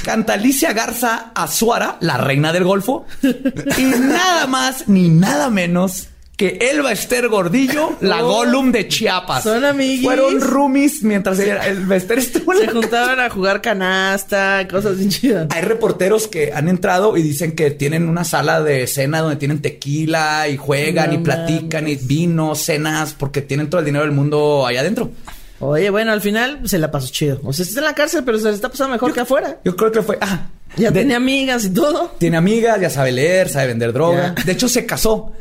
Cantalicia 0.04 0.74
Garza 0.74 1.32
Azuara, 1.34 1.98
la 2.02 2.18
reina 2.18 2.52
del 2.52 2.66
Golfo. 2.66 3.06
Y 3.24 3.84
nada 3.84 4.48
más 4.48 4.90
ni 4.90 5.08
nada 5.08 5.50
menos 5.50 6.08
que 6.42 6.58
Elba 6.72 6.92
Esther 6.92 7.28
Gordillo, 7.28 7.98
la 8.02 8.24
Oh. 8.26 8.30
Gollum 8.30 8.72
de 8.72 8.88
Chiapas. 8.88 9.44
Son. 9.44 9.62
Fueron 10.02 10.42
roomies 10.42 11.04
mientras 11.04 11.38
Elba 11.38 11.96
Esther 11.96 12.18
estuvo 12.18 12.52
Se 12.56 12.66
la- 12.66 12.72
juntaban 12.72 13.20
a 13.20 13.30
jugar 13.30 13.62
canasta, 13.62 14.68
cosas 14.68 14.98
bien 14.98 15.10
chidas. 15.12 15.48
Hay 15.52 15.62
reporteros 15.62 16.28
que 16.28 16.52
han 16.52 16.68
entrado 16.68 17.16
y 17.16 17.22
dicen 17.22 17.52
que 17.52 17.70
tienen 17.70 18.10
una 18.10 18.24
sala 18.24 18.60
de 18.64 18.88
cena 18.88 19.20
donde 19.20 19.36
tienen 19.36 19.62
tequila 19.62 20.48
y 20.50 20.58
juegan 20.58 21.10
No 21.12 21.16
y 21.16 21.18
platican 21.20 21.88
y 21.88 21.96
vino, 21.96 22.56
cenas, 22.56 23.14
porque 23.14 23.42
tienen 23.44 23.70
todo 23.70 23.78
el 23.80 23.86
dinero 23.86 24.04
del 24.04 24.14
mundo 24.14 24.66
allá 24.66 24.80
adentro. 24.80 25.12
Oye, 25.60 25.92
bueno, 25.92 26.12
al 26.12 26.22
final 26.22 26.62
se 26.68 26.80
la 26.80 26.90
pasó 26.90 27.10
chido. 27.12 27.40
O 27.44 27.54
sea, 27.54 27.64
está 27.66 27.82
en 27.82 27.86
la 27.86 27.94
cárcel, 27.94 28.24
pero 28.26 28.40
se 28.40 28.46
le 28.50 28.56
está 28.56 28.68
pasando 28.70 28.94
mejor 28.94 29.14
que 29.14 29.20
afuera. 29.20 29.60
Yo 29.64 29.76
creo 29.76 29.92
que 29.92 30.02
fue. 30.02 30.18
Ah, 30.20 30.48
Ya 30.76 30.90
de- 30.90 31.02
tenía 31.02 31.18
amigas 31.18 31.66
y 31.66 31.70
todo. 31.70 32.16
Tiene 32.18 32.38
amigas, 32.38 32.82
ya 32.82 32.90
sabe 32.90 33.12
leer, 33.12 33.48
sabe 33.48 33.68
vender 33.68 33.94
droga. 33.94 34.34
Ya. 34.36 34.44
De 34.44 34.52
hecho, 34.54 34.68
se 34.68 34.88
casó. 34.88 35.34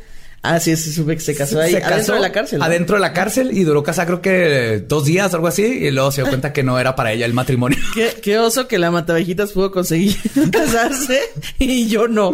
Ah, 0.42 0.58
sí, 0.58 0.74
sí, 0.76 0.90
supe 0.92 1.16
que 1.16 1.20
se 1.20 1.34
casó 1.34 1.60
ahí. 1.60 1.72
Se 1.72 1.76
adentro 1.78 1.96
casó 1.98 2.14
de 2.14 2.20
la 2.20 2.32
cárcel. 2.32 2.58
¿no? 2.60 2.64
Adentro 2.64 2.96
de 2.96 3.00
la 3.00 3.12
cárcel 3.12 3.50
y 3.52 3.64
duró 3.64 3.82
casada 3.82 4.06
creo 4.06 4.22
que 4.22 4.84
dos 4.88 5.04
días, 5.04 5.34
algo 5.34 5.46
así. 5.48 5.64
Y 5.64 5.90
luego 5.90 6.10
se 6.12 6.22
dio 6.22 6.28
cuenta 6.30 6.52
que 6.52 6.62
no 6.62 6.78
era 6.78 6.96
para 6.96 7.12
ella 7.12 7.26
el 7.26 7.34
matrimonio. 7.34 7.78
Qué, 7.94 8.16
qué 8.22 8.38
oso 8.38 8.66
que 8.66 8.78
la 8.78 8.90
matavejitas 8.90 9.52
pudo 9.52 9.70
conseguir 9.70 10.16
casarse 10.52 11.20
y 11.58 11.88
yo 11.88 12.08
no. 12.08 12.32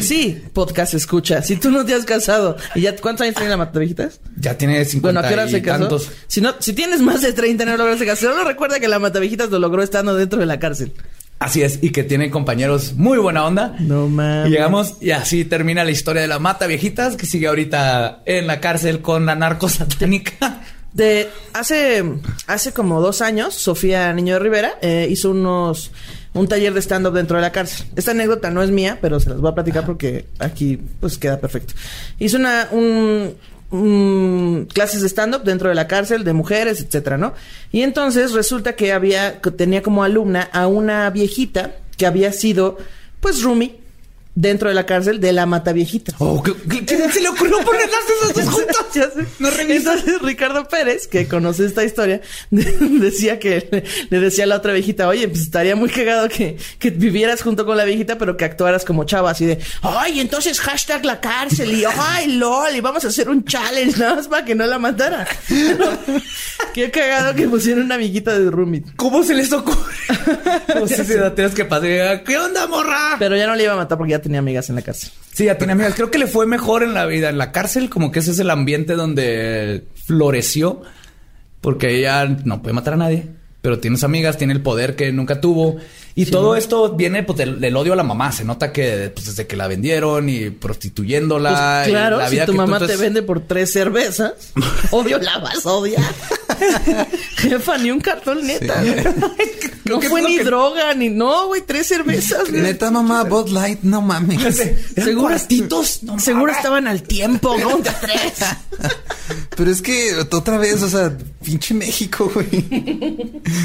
Sí, 0.00 0.42
podcast 0.52 0.94
escucha. 0.94 1.42
Si 1.42 1.56
tú 1.56 1.70
no 1.70 1.84
te 1.84 1.94
has 1.94 2.04
casado 2.04 2.56
y 2.74 2.82
ya 2.82 2.96
cuántos 2.96 3.24
años 3.24 3.36
tiene 3.36 3.50
la 3.50 3.56
Matavijitas? 3.56 4.20
Ya 4.36 4.58
tiene 4.58 4.84
50 4.84 5.00
Bueno, 5.00 5.20
¿a 5.20 5.28
qué 5.28 5.34
hora 5.34 5.48
se 5.48 5.62
casó? 5.62 5.80
tantos. 5.80 6.10
Si 6.26 6.40
no, 6.40 6.54
si 6.58 6.72
tienes 6.72 7.00
más 7.00 7.22
de 7.22 7.32
30 7.32 7.64
no 7.64 7.76
lograste 7.76 8.06
casar, 8.06 8.30
solo 8.32 8.44
recuerda 8.44 8.80
que 8.80 8.88
la 8.88 8.98
Matavijitas 8.98 9.50
lo 9.50 9.58
logró 9.58 9.82
estando 9.82 10.14
dentro 10.14 10.40
de 10.40 10.46
la 10.46 10.58
cárcel. 10.58 10.92
Así 11.40 11.62
es, 11.62 11.78
y 11.80 11.90
que 11.90 12.04
tiene 12.04 12.30
compañeros 12.30 12.92
muy 12.96 13.16
buena 13.16 13.46
onda. 13.46 13.74
No 13.78 14.08
mames. 14.08 14.48
Y 14.48 14.50
llegamos 14.50 14.96
y 15.00 15.12
así 15.12 15.46
termina 15.46 15.84
la 15.84 15.90
historia 15.90 16.20
de 16.20 16.28
la 16.28 16.38
mata 16.38 16.66
viejitas 16.66 17.16
que 17.16 17.24
sigue 17.24 17.46
ahorita 17.46 18.22
en 18.26 18.46
la 18.46 18.60
cárcel 18.60 19.00
con 19.00 19.24
la 19.24 19.34
narco 19.34 19.68
satánica. 19.68 20.60
De 20.92 21.28
hace, 21.52 22.04
hace 22.48 22.72
como 22.72 23.00
dos 23.00 23.22
años, 23.22 23.54
Sofía 23.54 24.12
Niño 24.12 24.34
de 24.34 24.40
Rivera 24.40 24.72
eh, 24.82 25.06
hizo 25.08 25.30
unos 25.30 25.92
un 26.34 26.48
taller 26.48 26.74
de 26.74 26.80
stand-up 26.80 27.12
dentro 27.12 27.36
de 27.36 27.42
la 27.42 27.52
cárcel. 27.52 27.86
Esta 27.96 28.10
anécdota 28.10 28.50
no 28.50 28.60
es 28.60 28.70
mía, 28.70 28.98
pero 29.00 29.20
se 29.20 29.30
las 29.30 29.40
voy 29.40 29.52
a 29.52 29.54
platicar 29.54 29.86
porque 29.86 30.26
aquí 30.40 30.80
pues 30.98 31.16
queda 31.16 31.40
perfecto. 31.40 31.74
Hizo 32.18 32.36
una 32.38 32.68
un, 32.72 33.34
un- 33.70 34.66
clases 34.72 35.02
de 35.02 35.08
stand-up 35.08 35.42
dentro 35.44 35.68
de 35.68 35.74
la 35.74 35.86
cárcel 35.86 36.24
de 36.24 36.32
mujeres, 36.32 36.80
etcétera, 36.80 37.16
¿no? 37.18 37.34
Y 37.72 37.82
entonces 37.82 38.32
resulta 38.32 38.74
que 38.74 38.92
había 38.92 39.40
que 39.40 39.50
tenía 39.50 39.82
como 39.82 40.02
alumna 40.04 40.48
a 40.52 40.66
una 40.66 41.08
viejita 41.10 41.72
que 41.96 42.06
había 42.06 42.32
sido 42.32 42.78
pues 43.20 43.42
roomie 43.42 43.79
dentro 44.40 44.70
de 44.70 44.74
la 44.74 44.86
cárcel 44.86 45.20
de 45.20 45.32
la 45.32 45.44
mata 45.44 45.72
viejita. 45.72 46.14
Oh, 46.18 46.42
¿qué, 46.42 46.52
se 47.12 47.20
le 47.20 47.28
ocurrió 47.28 47.58
ponerlas 47.58 48.00
esas 48.22 48.34
dos 48.34 48.54
juntas? 48.54 48.76
No 49.38 49.50
revisa. 49.56 49.94
Entonces 49.94 50.22
Ricardo 50.22 50.66
Pérez, 50.66 51.06
que 51.06 51.28
conoce 51.28 51.64
esta 51.64 51.84
historia, 51.84 52.20
decía 52.50 53.38
que 53.38 53.68
le, 53.70 53.84
le 54.10 54.20
decía 54.20 54.44
a 54.44 54.46
la 54.46 54.56
otra 54.56 54.72
viejita, 54.72 55.06
oye, 55.08 55.28
pues 55.28 55.42
estaría 55.42 55.76
muy 55.76 55.88
cagado 55.88 56.28
que, 56.28 56.56
que 56.78 56.90
vivieras 56.90 57.42
junto 57.42 57.64
con 57.64 57.76
la 57.76 57.84
viejita, 57.84 58.18
pero 58.18 58.36
que 58.36 58.44
actuaras 58.44 58.84
como 58.84 59.04
chava, 59.04 59.30
así 59.30 59.46
de, 59.46 59.58
ay, 59.82 60.20
entonces 60.20 60.60
hashtag 60.60 61.04
la 61.04 61.20
cárcel 61.20 61.72
y 61.72 61.84
ay, 61.84 62.32
lol, 62.32 62.74
y 62.74 62.80
vamos 62.80 63.04
a 63.04 63.08
hacer 63.08 63.28
un 63.28 63.44
challenge 63.44 63.98
nada 63.98 64.16
más 64.16 64.28
para 64.28 64.44
que 64.44 64.54
no 64.54 64.66
la 64.66 64.78
matara. 64.78 65.26
Qué 66.74 66.90
cagado 66.90 67.34
que 67.34 67.48
pusieron 67.48 67.84
una 67.84 67.94
amiguita 67.96 68.38
de 68.38 68.50
Rumi. 68.50 68.82
¿Cómo 68.96 69.22
se 69.22 69.34
les 69.34 69.52
ocurre? 69.52 69.94
Como 70.72 70.86
si 70.86 70.94
se 70.94 71.04
que 71.54 71.64
diga, 71.64 72.24
¿qué 72.24 72.38
onda, 72.38 72.66
morra? 72.66 73.16
Pero 73.18 73.36
ya 73.36 73.46
no 73.46 73.54
le 73.54 73.64
iba 73.64 73.72
a 73.72 73.76
matar 73.76 73.98
porque 73.98 74.12
ya 74.12 74.20
tenía 74.20 74.29
amigas 74.38 74.68
en 74.68 74.76
la 74.76 74.82
cárcel. 74.82 75.10
Sí, 75.32 75.44
ya 75.44 75.58
tiene 75.58 75.72
amigas. 75.72 75.94
Creo 75.94 76.10
que 76.10 76.18
le 76.18 76.26
fue 76.26 76.46
mejor 76.46 76.82
en 76.82 76.94
la 76.94 77.06
vida. 77.06 77.30
En 77.30 77.38
la 77.38 77.52
cárcel, 77.52 77.90
como 77.90 78.10
que 78.10 78.20
ese 78.20 78.32
es 78.32 78.38
el 78.38 78.50
ambiente 78.50 78.94
donde 78.94 79.84
floreció. 80.04 80.82
Porque 81.60 81.98
ella 81.98 82.26
no 82.26 82.62
puede 82.62 82.74
matar 82.74 82.94
a 82.94 82.98
nadie. 82.98 83.26
Pero 83.62 83.78
tiene 83.78 83.96
sus 83.96 84.04
amigas, 84.04 84.38
tiene 84.38 84.54
el 84.54 84.62
poder 84.62 84.96
que 84.96 85.12
nunca 85.12 85.40
tuvo. 85.40 85.76
Y 86.14 86.26
todo 86.26 86.56
esto 86.56 86.94
viene 86.94 87.22
pues, 87.22 87.38
del, 87.38 87.60
del 87.60 87.76
odio 87.76 87.92
a 87.92 87.96
la 87.96 88.02
mamá. 88.02 88.32
Se 88.32 88.44
nota 88.44 88.72
que 88.72 89.10
pues, 89.14 89.26
desde 89.26 89.46
que 89.46 89.56
la 89.56 89.68
vendieron 89.68 90.28
y 90.28 90.50
prostituyéndola. 90.50 91.80
Pues 91.84 91.88
y 91.88 91.90
claro, 91.90 92.16
la 92.18 92.28
si 92.28 92.34
vida 92.36 92.46
tu 92.46 92.52
que 92.52 92.56
tú, 92.56 92.66
mamá 92.66 92.86
te 92.86 92.96
vende 92.96 93.22
por 93.22 93.40
tres 93.40 93.72
cervezas, 93.72 94.52
obvio 94.90 95.18
la 95.18 95.38
vas 95.38 95.64
a 95.66 95.70
odiar. 95.70 96.02
Jefa, 97.36 97.78
ni 97.78 97.90
un 97.90 98.00
cartón 98.00 98.46
neta. 98.46 98.82
Creo 99.90 99.96
No 99.96 100.00
que 100.02 100.08
fue 100.08 100.22
ni 100.22 100.36
que- 100.38 100.44
droga, 100.44 100.94
ni 100.94 101.08
no, 101.08 101.48
güey, 101.48 101.62
tres 101.66 101.88
cervezas. 101.88 102.48
güey. 102.48 102.62
Neta, 102.62 102.90
mamá, 102.92 103.24
Bud 103.24 103.48
Light, 103.48 103.80
no 103.82 104.00
mames. 104.02 104.40
Seguro- 104.94 105.28
cuartitos. 105.28 106.04
No 106.04 106.18
Seguro 106.20 106.46
mames. 106.46 106.56
estaban 106.58 106.86
al 106.86 107.02
tiempo, 107.02 107.56
¿no? 107.58 107.78
Tres. 107.78 108.34
Pero 109.56 109.70
es 109.70 109.82
que 109.82 110.14
otra 110.30 110.56
vez, 110.58 110.80
o 110.82 110.88
sea, 110.88 111.12
pinche 111.44 111.74
México, 111.74 112.30
güey. 112.32 112.64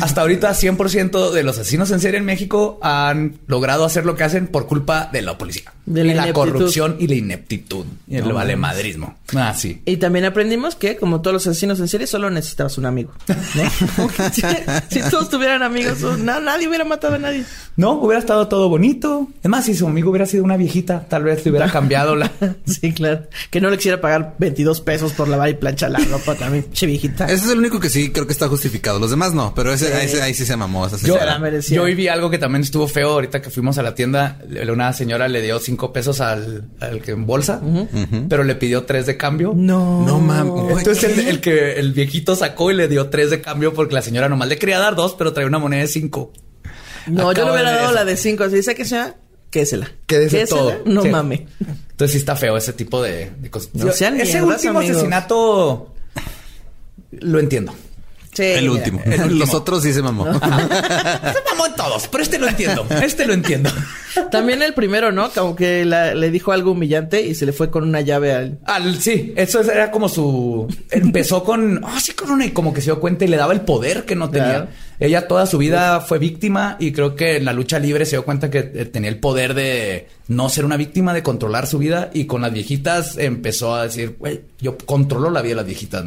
Hasta 0.02 0.22
ahorita 0.22 0.52
100% 0.54 1.32
de 1.32 1.44
los 1.44 1.58
asesinos 1.58 1.90
en 1.92 2.00
serie 2.02 2.18
en 2.18 2.26
México 2.26 2.80
han 2.82 3.38
logrado 3.48 3.86
hacer 3.86 4.06
lo 4.06 4.16
que 4.16 4.24
hacen 4.24 4.48
por 4.48 4.66
culpa 4.68 5.10
de 5.14 5.22
la 5.22 5.38
policía. 5.38 5.72
De 5.86 6.02
y 6.02 6.04
la 6.08 6.14
la 6.16 6.22
ineptitud. 6.24 6.34
corrupción 6.52 6.98
y 7.00 7.08
la 7.08 7.16
ineptitud. 7.16 7.86
Y 8.08 8.18
el 8.18 8.34
valemadrismo. 8.34 9.16
Ah, 9.36 9.54
sí. 9.56 9.82
Y 9.86 9.98
también 9.98 10.26
aprendimos 10.26 10.76
que, 10.76 10.98
como 10.98 11.22
todos 11.22 11.34
los 11.36 11.48
asesinos 11.48 11.80
en 11.80 11.88
serie, 11.88 12.08
solo 12.08 12.30
necesitabas 12.30 12.78
un 12.78 12.88
amigo. 12.88 13.14
¿no? 13.28 14.10
si, 14.34 14.42
si 14.90 15.10
todos 15.10 15.30
tuvieran 15.30 15.64
amigos, 15.64 16.00
no, 16.24 16.40
nadie 16.40 16.68
hubiera 16.68 16.86
matado 16.86 17.16
a 17.16 17.18
nadie. 17.20 17.44
No, 17.78 17.94
hubiera 17.94 18.20
estado 18.20 18.48
todo 18.48 18.70
bonito. 18.70 19.28
Es 19.44 19.50
más, 19.50 19.66
si 19.66 19.76
su 19.76 19.86
amigo 19.88 20.10
hubiera 20.10 20.26
sido 20.26 20.44
una 20.44 20.56
viejita, 20.58 21.06
tal 21.10 21.24
vez 21.24 21.44
le 21.46 21.52
hubiera 21.52 21.70
cambiado 21.72 22.16
la... 22.16 22.32
Sí, 22.66 22.94
claro. 22.94 23.24
Que 23.50 23.60
no 23.62 23.70
le 23.70 23.78
quisiera 23.78 24.00
pagar 24.02 24.36
22 24.40 24.82
pesos 24.82 25.14
por 25.14 25.28
lavar 25.28 25.50
y 25.50 25.54
planchar 25.56 25.92
la 25.92 26.00
ropa 26.00 26.36
también, 26.36 26.66
che 26.72 26.86
viejita. 26.86 27.26
Ese 27.26 27.46
es 27.46 27.52
el 27.52 27.60
único 27.60 27.80
que 27.80 27.90
sí 27.90 28.12
creo 28.12 28.26
que 28.26 28.34
está 28.34 28.48
justificado. 28.48 29.00
Los 29.00 29.10
demás 29.12 29.34
no, 29.34 29.54
pero 29.56 29.74
ese, 29.74 29.94
ahí, 29.94 30.10
ahí 30.22 30.34
sí 30.34 30.46
se 30.46 30.56
mamó. 30.56 30.88
esa 30.88 30.98
Yo, 31.06 31.18
la 31.18 31.38
merecía. 31.40 31.76
yo 31.76 31.84
hoy 31.84 31.96
vi 31.96 32.08
algo 32.08 32.30
que 32.30 32.38
también 32.38 32.64
estuvo 32.64 32.88
feo 32.88 33.10
ahorita 33.12 33.42
que 33.42 33.50
fuimos 33.50 33.78
a 33.78 33.84
la 33.84 33.94
tienda. 33.96 34.40
Una 34.72 34.94
señora 34.94 35.28
le 35.28 35.42
dio 35.42 35.60
cinco 35.60 35.92
pesos 35.94 36.22
al, 36.22 36.70
al 36.80 37.02
que 37.02 37.12
en 37.12 37.26
bolsa, 37.26 37.62
pero 38.30 38.44
le 38.44 38.56
pidió 38.56 38.84
tres 38.84 39.06
de 39.06 39.18
cambio. 39.18 39.54
No. 39.56 40.06
No 40.06 40.20
mames. 40.20 40.78
Entonces 40.80 41.18
el, 41.18 41.28
el 41.28 41.42
que 41.42 41.74
el 41.74 41.92
viejito 41.94 42.36
sacó 42.36 42.72
y 42.72 42.76
le 42.76 42.88
dio 42.88 43.10
tres 43.10 43.30
de 43.30 43.42
cambio 43.42 43.74
porque 43.74 43.94
la 43.96 44.02
señora 44.02 44.30
nomás 44.30 44.48
le 44.48 44.58
quería 44.58 44.80
dar 44.80 44.96
dos, 44.96 45.16
pero 45.18 45.34
traía 45.34 45.48
una 45.48 45.60
moneda 45.60 45.82
de 45.82 45.88
cinco. 46.06 46.32
No, 47.08 47.32
yo 47.34 47.46
le 47.46 47.52
hubiera 47.52 47.72
dado 47.72 47.94
la 47.94 48.04
de 48.06 48.18
5. 48.18 48.50
Si 48.50 48.56
dice 48.56 48.74
que 48.76 48.84
sea, 48.86 49.16
quésela. 49.52 49.92
Quédese 50.08 50.40
Quésela, 50.40 50.60
todo. 50.60 50.82
No 50.86 51.04
Sí. 51.04 51.10
mame. 51.10 51.48
Entonces 51.92 52.12
sí 52.14 52.18
está 52.18 52.36
feo 52.36 52.58
ese 52.58 52.74
tipo 52.74 53.02
de, 53.02 53.32
de 53.40 53.50
cosas. 53.52 53.70
No 53.76 53.90
ese 53.90 54.12
mierdas, 54.12 54.44
último 54.44 54.80
amigos. 54.80 54.96
asesinato 54.98 55.94
lo 57.12 57.40
entiendo. 57.40 57.74
Sí, 58.36 58.44
El 58.44 58.62
mira. 58.70 58.74
último. 58.74 59.02
el 59.06 59.12
último. 59.22 59.40
Los 59.40 59.54
otros 59.54 59.82
sí 59.82 59.94
se 59.94 60.02
mamó. 60.04 60.26
Se 60.34 60.40
mamó 60.40 61.66
en 61.68 61.76
todos, 61.76 62.08
pero 62.10 62.22
este 62.24 62.38
lo 62.38 62.48
entiendo. 62.48 62.86
Este 63.02 63.26
lo 63.26 63.34
entiendo. 63.34 63.70
También 64.32 64.62
el 64.62 64.74
primero, 64.74 65.12
¿no? 65.12 65.30
Como 65.32 65.56
que 65.56 65.86
la- 65.86 66.14
le 66.14 66.30
dijo 66.32 66.52
algo 66.52 66.72
humillante 66.72 67.22
y 67.22 67.34
se 67.36 67.46
le 67.46 67.54
fue 67.54 67.70
con 67.72 67.84
una 67.84 68.02
llave 68.02 68.34
al... 68.34 68.60
Al, 68.66 69.00
sí, 69.02 69.34
eso 69.36 69.62
era 69.62 69.90
como 69.92 70.08
su. 70.10 70.68
Empezó 70.92 71.44
con. 71.44 71.82
Ah, 71.84 72.00
sí, 72.02 72.12
con 72.14 72.30
una. 72.32 72.46
Y 72.46 72.52
como 72.52 72.74
que 72.74 72.82
se 72.82 72.86
dio 72.86 73.00
cuenta 73.00 73.26
y 73.26 73.28
le 73.30 73.38
daba 73.38 73.54
el 73.54 73.62
poder 73.62 74.04
que 74.06 74.16
no 74.16 74.30
tenía. 74.30 74.50
Claro. 74.50 74.68
Ella 75.00 75.28
toda 75.28 75.46
su 75.46 75.58
vida 75.58 76.00
fue 76.02 76.20
víctima 76.20 76.78
y 76.80 76.92
creo 76.94 77.16
que 77.16 77.38
en 77.38 77.46
la 77.46 77.54
lucha 77.54 77.80
libre 77.80 78.06
se 78.06 78.12
dio 78.12 78.24
cuenta 78.26 78.50
que 78.50 78.60
eh, 78.60 78.86
tenía 78.86 79.10
el 79.10 79.20
poder 79.20 79.54
de 79.54 80.08
no 80.28 80.48
ser 80.50 80.64
una 80.66 80.78
víctima, 80.78 81.14
de 81.14 81.24
controlar 81.24 81.68
su 81.68 81.78
vida. 81.78 82.10
Y 82.14 82.26
con 82.26 82.42
las 82.42 82.52
viejitas 82.54 83.18
empezó 83.18 83.76
a 83.76 83.84
decir, 83.84 84.16
güey, 84.20 84.42
yo 84.60 84.78
controlo 84.86 85.30
la 85.30 85.42
vida 85.42 85.52
de 85.52 85.56
las 85.58 85.66
viejitas. 85.66 86.06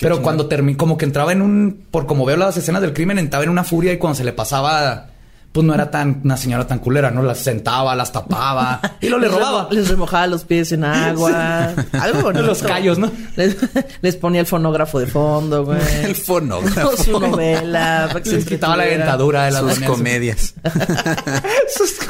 Pero 0.00 0.22
cuando 0.22 0.46
terminó, 0.46 0.78
como 0.78 0.96
que 0.96 1.04
entraba 1.04 1.32
en 1.32 1.42
un. 1.42 1.84
Por 1.90 2.06
como 2.06 2.24
veo 2.24 2.36
las 2.36 2.56
escenas 2.56 2.82
del 2.82 2.92
crimen, 2.92 3.18
entraba 3.18 3.44
en 3.44 3.50
una 3.50 3.64
furia 3.64 3.92
y 3.92 3.98
cuando 3.98 4.16
se 4.16 4.24
le 4.24 4.32
pasaba. 4.32 5.06
Pues 5.50 5.66
no 5.66 5.72
era 5.74 5.90
tan 5.90 6.20
una 6.24 6.36
señora 6.36 6.66
tan 6.66 6.78
culera, 6.78 7.10
¿no? 7.10 7.22
Las 7.22 7.38
sentaba, 7.38 7.96
las 7.96 8.12
tapaba 8.12 8.80
y 9.00 9.08
lo 9.08 9.18
le 9.18 9.28
Les 9.28 9.34
robaba. 9.34 9.68
Les 9.70 9.88
remojaba 9.88 10.26
los 10.26 10.44
pies 10.44 10.72
en 10.72 10.84
agua. 10.84 11.72
Algo 11.92 12.20
bonito. 12.20 12.44
Los 12.44 12.62
callos, 12.62 12.98
¿no? 12.98 13.10
Les, 13.34 13.56
les 14.02 14.16
ponía 14.16 14.42
el 14.42 14.46
fonógrafo 14.46 15.00
de 15.00 15.06
fondo, 15.06 15.64
güey. 15.64 15.80
El 16.04 16.14
fonógrafo. 16.14 17.02
Su 17.02 17.18
novela. 17.18 18.08
para 18.08 18.22
que 18.22 18.28
se 18.28 18.36
Les 18.36 18.44
quitaba 18.44 18.76
la 18.76 18.84
dentadura 18.84 19.46
de 19.46 19.52
la 19.52 19.60
Sus 19.60 19.74
doña. 19.76 19.86
comedias. 19.86 20.54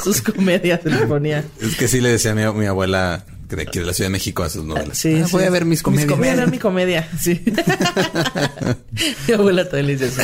Sus 0.03 0.21
comedias 0.21 0.81
se 0.83 0.91
les 0.91 1.03
ponía. 1.03 1.45
Es 1.61 1.77
que 1.77 1.87
sí 1.87 2.01
le 2.01 2.11
decía 2.11 2.33
a 2.33 2.35
mi, 2.35 2.45
mi 2.59 2.67
abuela 2.67 3.25
de 3.57 3.63
aquí 3.63 3.79
de 3.79 3.85
la 3.87 3.93
Ciudad 3.93 4.09
de 4.09 4.13
México 4.13 4.43
a 4.43 4.51
sus 4.51 4.65
novelas. 4.65 4.97
Sí, 4.99 5.21
Ah, 5.23 5.27
sí. 5.27 5.33
Voy 5.33 5.45
a 5.45 5.51
ver 5.51 5.65
mis 5.65 5.83
comedias. 5.83 6.19
Voy 6.19 6.29
a 6.29 6.35
ver 6.37 6.51
mi 6.51 6.59
comedia. 6.59 7.09
Sí. 7.21 7.43
Mi 9.29 9.35
abuela 9.35 9.65
también 9.69 9.87
le 9.87 9.97
dice 9.97 10.07
eso. 10.07 10.23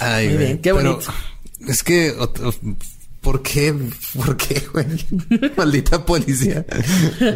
Ay, 0.00 0.28
Muy 0.28 0.36
bien, 0.38 0.58
qué 0.58 0.74
Pero 0.74 0.92
bonito. 0.94 1.12
Es 1.66 1.82
que, 1.82 2.14
¿por 3.20 3.42
qué? 3.42 3.74
¿Por 4.14 4.36
qué, 4.36 4.62
güey? 4.72 4.86
Maldita 5.56 6.04
policía. 6.04 6.64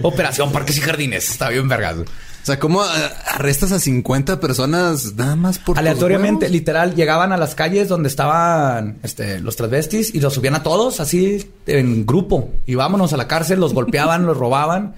Operación 0.02 0.52
Parques 0.52 0.76
y 0.78 0.80
Jardines. 0.80 1.30
Está 1.30 1.48
bien 1.48 1.68
vergado. 1.68 2.04
O 2.42 2.46
sea, 2.46 2.58
¿cómo 2.58 2.82
arrestas 3.26 3.70
a 3.72 3.78
50 3.78 4.40
personas 4.40 5.14
nada 5.14 5.36
más 5.36 5.58
por 5.58 5.78
Aleatoriamente, 5.78 6.48
literal, 6.48 6.94
llegaban 6.94 7.32
a 7.32 7.36
las 7.36 7.54
calles 7.54 7.88
donde 7.88 8.08
estaban 8.08 8.98
este, 9.02 9.40
los 9.40 9.56
transvestis 9.56 10.14
y 10.14 10.20
los 10.20 10.34
subían 10.34 10.54
a 10.54 10.62
todos 10.62 11.00
así 11.00 11.50
en 11.66 12.06
grupo. 12.06 12.50
Y 12.66 12.74
vámonos 12.76 13.12
a 13.12 13.16
la 13.18 13.28
cárcel, 13.28 13.60
los 13.60 13.74
golpeaban, 13.74 14.24
los 14.26 14.36
robaban. 14.36 14.94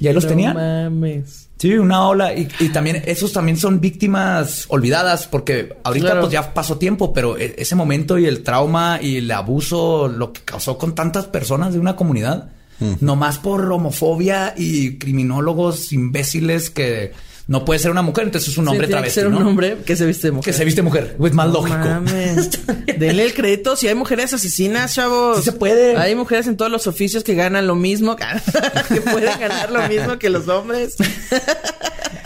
Y 0.00 0.06
ahí 0.06 0.12
los 0.14 0.24
No 0.24 0.28
tenían. 0.30 0.54
mames. 0.56 1.48
Sí, 1.58 1.72
una 1.74 2.08
ola. 2.08 2.34
Y, 2.34 2.48
y 2.58 2.70
también, 2.70 3.02
esos 3.06 3.32
también 3.32 3.56
son 3.56 3.80
víctimas 3.80 4.66
olvidadas 4.68 5.28
porque 5.28 5.76
ahorita 5.84 6.06
Claro. 6.06 6.20
pues 6.22 6.32
ya 6.32 6.52
pasó 6.52 6.76
tiempo, 6.76 7.12
pero 7.12 7.38
e- 7.38 7.54
ese 7.56 7.74
momento 7.76 8.18
y 8.18 8.26
el 8.26 8.42
trauma 8.42 8.98
y 9.00 9.18
el 9.18 9.30
abuso, 9.30 10.08
lo 10.08 10.32
que 10.32 10.40
causó 10.42 10.76
con 10.76 10.94
tantas 10.94 11.26
personas 11.26 11.72
de 11.72 11.78
una 11.78 11.94
comunidad, 11.94 12.50
nomás 13.00 13.38
por 13.38 13.70
homofobia 13.70 14.54
y 14.56 14.98
criminólogos 14.98 15.92
imbéciles 15.92 16.68
que 16.70 17.12
no 17.48 17.64
puede 17.64 17.80
ser 17.80 17.90
una 17.90 18.02
mujer, 18.02 18.24
entonces 18.24 18.50
es 18.52 18.58
un 18.58 18.68
hombre 18.68 18.86
Sí, 18.86 18.92
tiene 18.92 19.02
que 19.08 19.10
travesti, 19.10 19.20
ser 19.20 19.26
un 19.28 19.34
¿no? 19.42 19.48
hombre 19.50 19.78
que 19.84 19.96
se 19.96 20.06
viste 20.06 20.28
de 20.28 20.32
mujer. 20.32 20.44
Que 20.52 20.56
se 20.58 20.64
viste 20.64 20.82
mujer, 20.82 21.16
es 21.22 21.32
más 21.32 21.48
No 21.48 21.52
lógico. 21.54 21.76
mames. 21.78 22.50
Denle 22.98 23.24
el 23.24 23.34
crédito 23.34 23.76
si 23.76 23.88
hay 23.88 23.94
mujeres 23.94 24.32
asesinas, 24.32 24.94
chavos. 24.94 25.38
Sí 25.38 25.44
se 25.44 25.52
puede. 25.52 25.96
Hay 25.96 26.14
mujeres 26.14 26.46
en 26.46 26.56
todos 26.56 26.70
los 26.70 26.86
oficios 26.86 27.24
que 27.24 27.34
ganan 27.34 27.66
lo 27.66 27.74
mismo, 27.74 28.16
que 28.88 29.00
pueden 29.00 29.38
ganar 29.40 29.70
lo 29.70 29.86
mismo 29.88 30.18
que 30.18 30.30
los 30.30 30.48
hombres. 30.48 30.94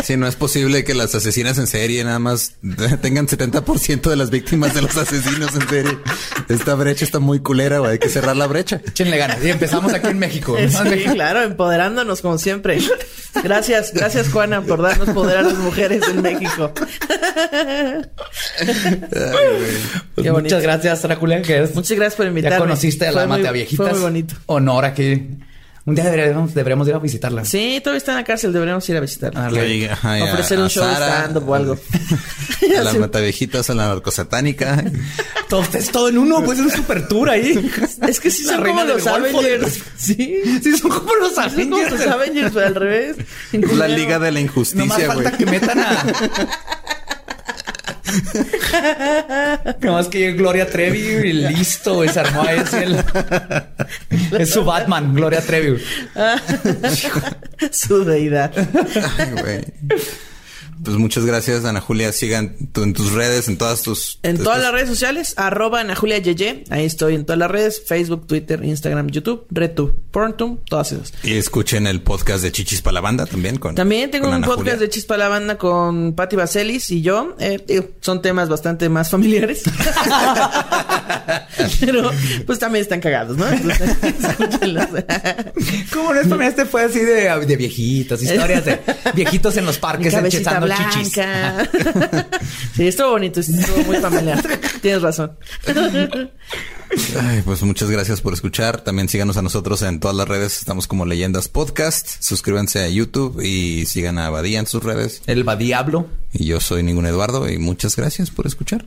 Sí, 0.06 0.16
no 0.16 0.28
es 0.28 0.36
posible 0.36 0.84
que 0.84 0.94
las 0.94 1.14
asesinas 1.16 1.58
en 1.58 1.66
serie 1.66 2.04
nada 2.04 2.20
más 2.20 2.52
tengan 3.02 3.26
70% 3.26 4.08
de 4.08 4.14
las 4.14 4.30
víctimas 4.30 4.72
de 4.72 4.82
los 4.82 4.96
asesinos 4.96 5.54
en 5.56 5.68
serie. 5.68 5.98
Esta 6.48 6.74
brecha 6.76 7.04
está 7.04 7.18
muy 7.18 7.40
culera, 7.40 7.80
güey. 7.80 7.92
Hay 7.92 7.98
que 7.98 8.08
cerrar 8.08 8.36
la 8.36 8.46
brecha. 8.46 8.80
Échenle 8.86 9.16
ganas. 9.18 9.42
Y 9.44 9.50
empezamos 9.50 9.92
aquí 9.92 10.06
en 10.08 10.18
México. 10.18 10.56
Sí, 10.68 11.04
claro, 11.12 11.42
empoderándonos 11.42 12.20
como 12.22 12.38
siempre. 12.38 12.78
Gracias, 13.42 13.92
gracias 13.92 14.28
Juana 14.28 14.62
por 14.62 14.80
darnos 14.80 15.10
poder 15.10 15.38
a 15.38 15.42
las 15.42 15.54
mujeres 15.58 16.02
en 16.08 16.22
México. 16.22 16.72
Pues 20.14 20.30
muchas 20.32 20.62
gracias, 20.62 21.06
Julia, 21.18 21.42
que 21.42 21.62
es- 21.62 21.74
Muchas 21.74 21.96
gracias 21.96 22.14
por 22.16 22.26
invitarme. 22.26 22.56
Ya 22.56 22.60
conociste 22.60 23.06
a 23.06 23.12
la 23.12 23.20
Fue 23.20 23.26
muy- 23.28 23.36
mate 23.38 23.48
a 23.48 23.52
viejitas. 23.52 23.84
Fue 23.86 23.90
muy 23.92 24.00
bonito. 24.02 24.34
Honor 24.46 24.84
a 24.86 24.94
que 24.94 25.28
un 25.86 25.94
día 25.94 26.04
deberíamos, 26.04 26.52
deberíamos 26.52 26.86
ir 26.88 26.94
a 26.94 26.98
visitarla. 26.98 27.44
Sí, 27.44 27.80
todavía 27.82 27.98
está 27.98 28.12
en 28.12 28.18
la 28.18 28.24
cárcel, 28.24 28.52
deberíamos 28.52 28.86
ir 28.88 28.96
a 28.96 29.00
visitarla. 29.00 29.48
Oye, 29.48 29.88
Ofrecer 30.22 30.58
un 30.58 30.66
a 30.66 30.68
show 30.68 30.84
Sara, 30.84 31.18
stand-up 31.22 31.48
o 31.48 31.54
algo. 31.54 31.78
A 32.78 32.82
las 32.82 32.96
mataviejitas, 32.96 33.70
a 33.70 33.74
la 33.74 33.86
narcosatánica. 33.88 34.82
Todo, 35.48 35.62
es 35.74 35.92
todo 35.92 36.08
en 36.08 36.18
uno, 36.18 36.42
pues 36.42 36.58
es 36.58 36.64
un 36.64 36.70
super 36.72 37.06
tour 37.06 37.30
ahí. 37.30 37.70
Es 38.08 38.18
que 38.18 38.30
sí 38.30 38.42
La 38.44 38.54
son 38.54 38.64
reina 38.64 38.80
como 38.82 38.94
los 38.94 39.06
Avengers. 39.06 39.80
Sí. 39.96 40.40
Sí, 40.64 40.76
son 40.76 40.90
como 40.90 41.14
los 41.14 41.34
Son 41.34 41.44
como 41.50 41.76
Avengers. 41.76 41.90
los 41.92 42.06
Avengers, 42.06 42.56
al 42.56 42.74
revés. 42.74 43.16
En 43.52 43.78
La. 43.78 43.86
Liga 43.86 44.18
de 44.18 44.32
la 44.32 44.40
Injusticia, 44.40 45.06
güey. 45.12 45.24
falta 45.24 45.38
que 45.38 45.46
metan 45.46 45.78
a. 45.78 46.04
Nomás 49.80 50.08
que 50.08 50.32
Gloria 50.32 50.68
Trevi 50.68 50.98
y 50.98 51.32
listo, 51.32 51.94
güey. 51.94 52.08
Se 52.08 52.20
armó 52.20 52.42
ahí 52.42 52.58
así 52.58 52.76
el... 52.76 53.04
Es 54.38 54.50
su 54.50 54.64
Batman, 54.64 55.14
Gloria 55.14 55.40
Trevi. 55.40 55.82
Su 57.70 58.04
deidad. 58.04 58.52
Ay, 59.18 59.30
güey. 59.40 59.64
Pues 60.84 60.96
muchas 60.96 61.24
gracias, 61.24 61.64
Ana 61.64 61.80
Julia. 61.80 62.12
Sigan 62.12 62.54
tu- 62.72 62.82
en 62.82 62.92
tus 62.92 63.12
redes, 63.12 63.48
en 63.48 63.56
todas 63.58 63.82
tus... 63.82 64.18
En 64.22 64.38
todas 64.38 64.56
tus- 64.58 64.64
las 64.64 64.72
redes 64.72 64.88
sociales, 64.88 65.34
arroba 65.36 65.80
Ana 65.80 65.96
Julia 65.96 66.18
Yeye. 66.18 66.64
Ahí 66.70 66.84
estoy 66.84 67.14
en 67.14 67.24
todas 67.24 67.38
las 67.38 67.50
redes. 67.50 67.82
Facebook, 67.86 68.26
Twitter, 68.26 68.62
Instagram, 68.64 69.08
YouTube, 69.08 69.46
RedTube, 69.50 69.94
Porntum, 70.10 70.58
todas 70.68 70.92
esas. 70.92 71.12
Y 71.22 71.34
escuchen 71.34 71.86
el 71.86 72.02
podcast 72.02 72.42
de 72.42 72.52
Chichis 72.52 72.82
para 72.82 72.94
la 72.94 73.00
banda 73.00 73.26
también. 73.26 73.58
Con, 73.58 73.74
También 73.74 74.10
tengo 74.10 74.24
con 74.26 74.30
un 74.30 74.34
Ana 74.36 74.46
podcast 74.46 74.76
Julia. 74.76 74.80
de 74.80 74.88
Chispa 74.90 75.16
la 75.16 75.28
Banda 75.28 75.58
con 75.58 76.14
Patti 76.14 76.36
Vaselis 76.36 76.90
y 76.90 77.02
yo. 77.02 77.34
Eh, 77.40 77.62
digo, 77.66 77.88
son 78.00 78.22
temas 78.22 78.48
bastante 78.48 78.88
más 78.88 79.10
familiares. 79.10 79.62
Pero 81.80 82.10
pues 82.46 82.58
también 82.58 82.82
están 82.82 83.00
cagados, 83.00 83.36
¿no? 83.36 83.46
Entonces, 83.48 83.96
escúchenlos. 84.02 84.86
Como 85.92 86.14
no 86.14 86.20
es 86.20 86.28
también 86.28 86.50
este 86.50 86.64
fue 86.66 86.84
así 86.84 87.00
de, 87.00 87.28
de 87.46 87.56
viejitos, 87.56 88.22
historias 88.22 88.64
de 88.64 88.80
viejitos 89.14 89.56
en 89.56 89.66
los 89.66 89.78
parques 89.78 90.12
enchezando 90.12 90.65
chichis. 90.65 90.65
Blanca. 90.66 91.68
sí, 92.74 92.86
estuvo 92.86 93.10
bonito, 93.10 93.40
estuvo 93.40 93.84
muy 93.84 93.96
familiar. 93.96 94.42
Tienes 94.82 95.02
razón. 95.02 95.36
Ay, 97.20 97.42
pues 97.44 97.62
muchas 97.62 97.90
gracias 97.90 98.20
por 98.20 98.32
escuchar. 98.32 98.80
También 98.80 99.08
síganos 99.08 99.36
a 99.36 99.42
nosotros 99.42 99.82
en 99.82 100.00
todas 100.00 100.16
las 100.16 100.28
redes. 100.28 100.58
Estamos 100.58 100.86
como 100.86 101.04
Leyendas 101.04 101.48
Podcast. 101.48 102.22
Suscríbanse 102.22 102.82
a 102.82 102.88
YouTube 102.88 103.40
y 103.42 103.86
sigan 103.86 104.18
a 104.18 104.30
Badía 104.30 104.60
en 104.60 104.66
sus 104.66 104.82
redes. 104.82 105.22
El 105.26 105.48
va 105.48 105.56
diablo. 105.56 106.08
Y 106.32 106.46
yo 106.46 106.60
soy 106.60 106.82
Ningún 106.82 107.06
Eduardo 107.06 107.48
y 107.50 107.58
muchas 107.58 107.96
gracias 107.96 108.30
por 108.30 108.46
escuchar. 108.46 108.86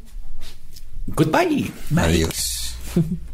Goodbye. 1.07 1.71
Bye. 1.89 2.03
Adiós. 2.03 2.75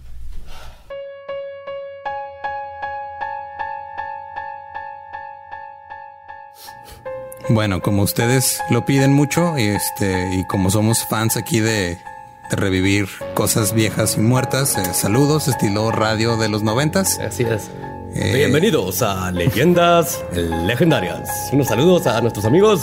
Bueno, 7.50 7.80
como 7.82 8.02
ustedes 8.02 8.60
lo 8.72 8.86
piden 8.86 9.14
mucho 9.14 9.58
y 9.58 9.64
este 9.64 10.34
y 10.34 10.44
como 10.46 10.72
somos 10.72 11.06
fans 11.06 11.38
aquí 11.38 11.60
de, 11.60 12.00
de 12.50 12.56
revivir 12.56 13.08
cosas 13.36 13.74
viejas 13.74 14.18
y 14.18 14.22
muertas, 14.22 14.76
eh, 14.78 14.94
saludos 14.94 15.48
estilo 15.48 15.92
radio 15.92 16.38
de 16.38 16.50
los 16.50 16.64
noventas. 16.64 17.20
Así 17.20 17.44
es. 17.44 17.70
Eh. 18.16 18.32
Bienvenidos 18.34 19.04
a 19.04 19.30
Leyendas 19.32 20.24
Legendarias. 20.34 21.30
Unos 21.52 21.68
saludos 21.68 22.08
a 22.08 22.20
nuestros 22.22 22.46
amigos. 22.46 22.82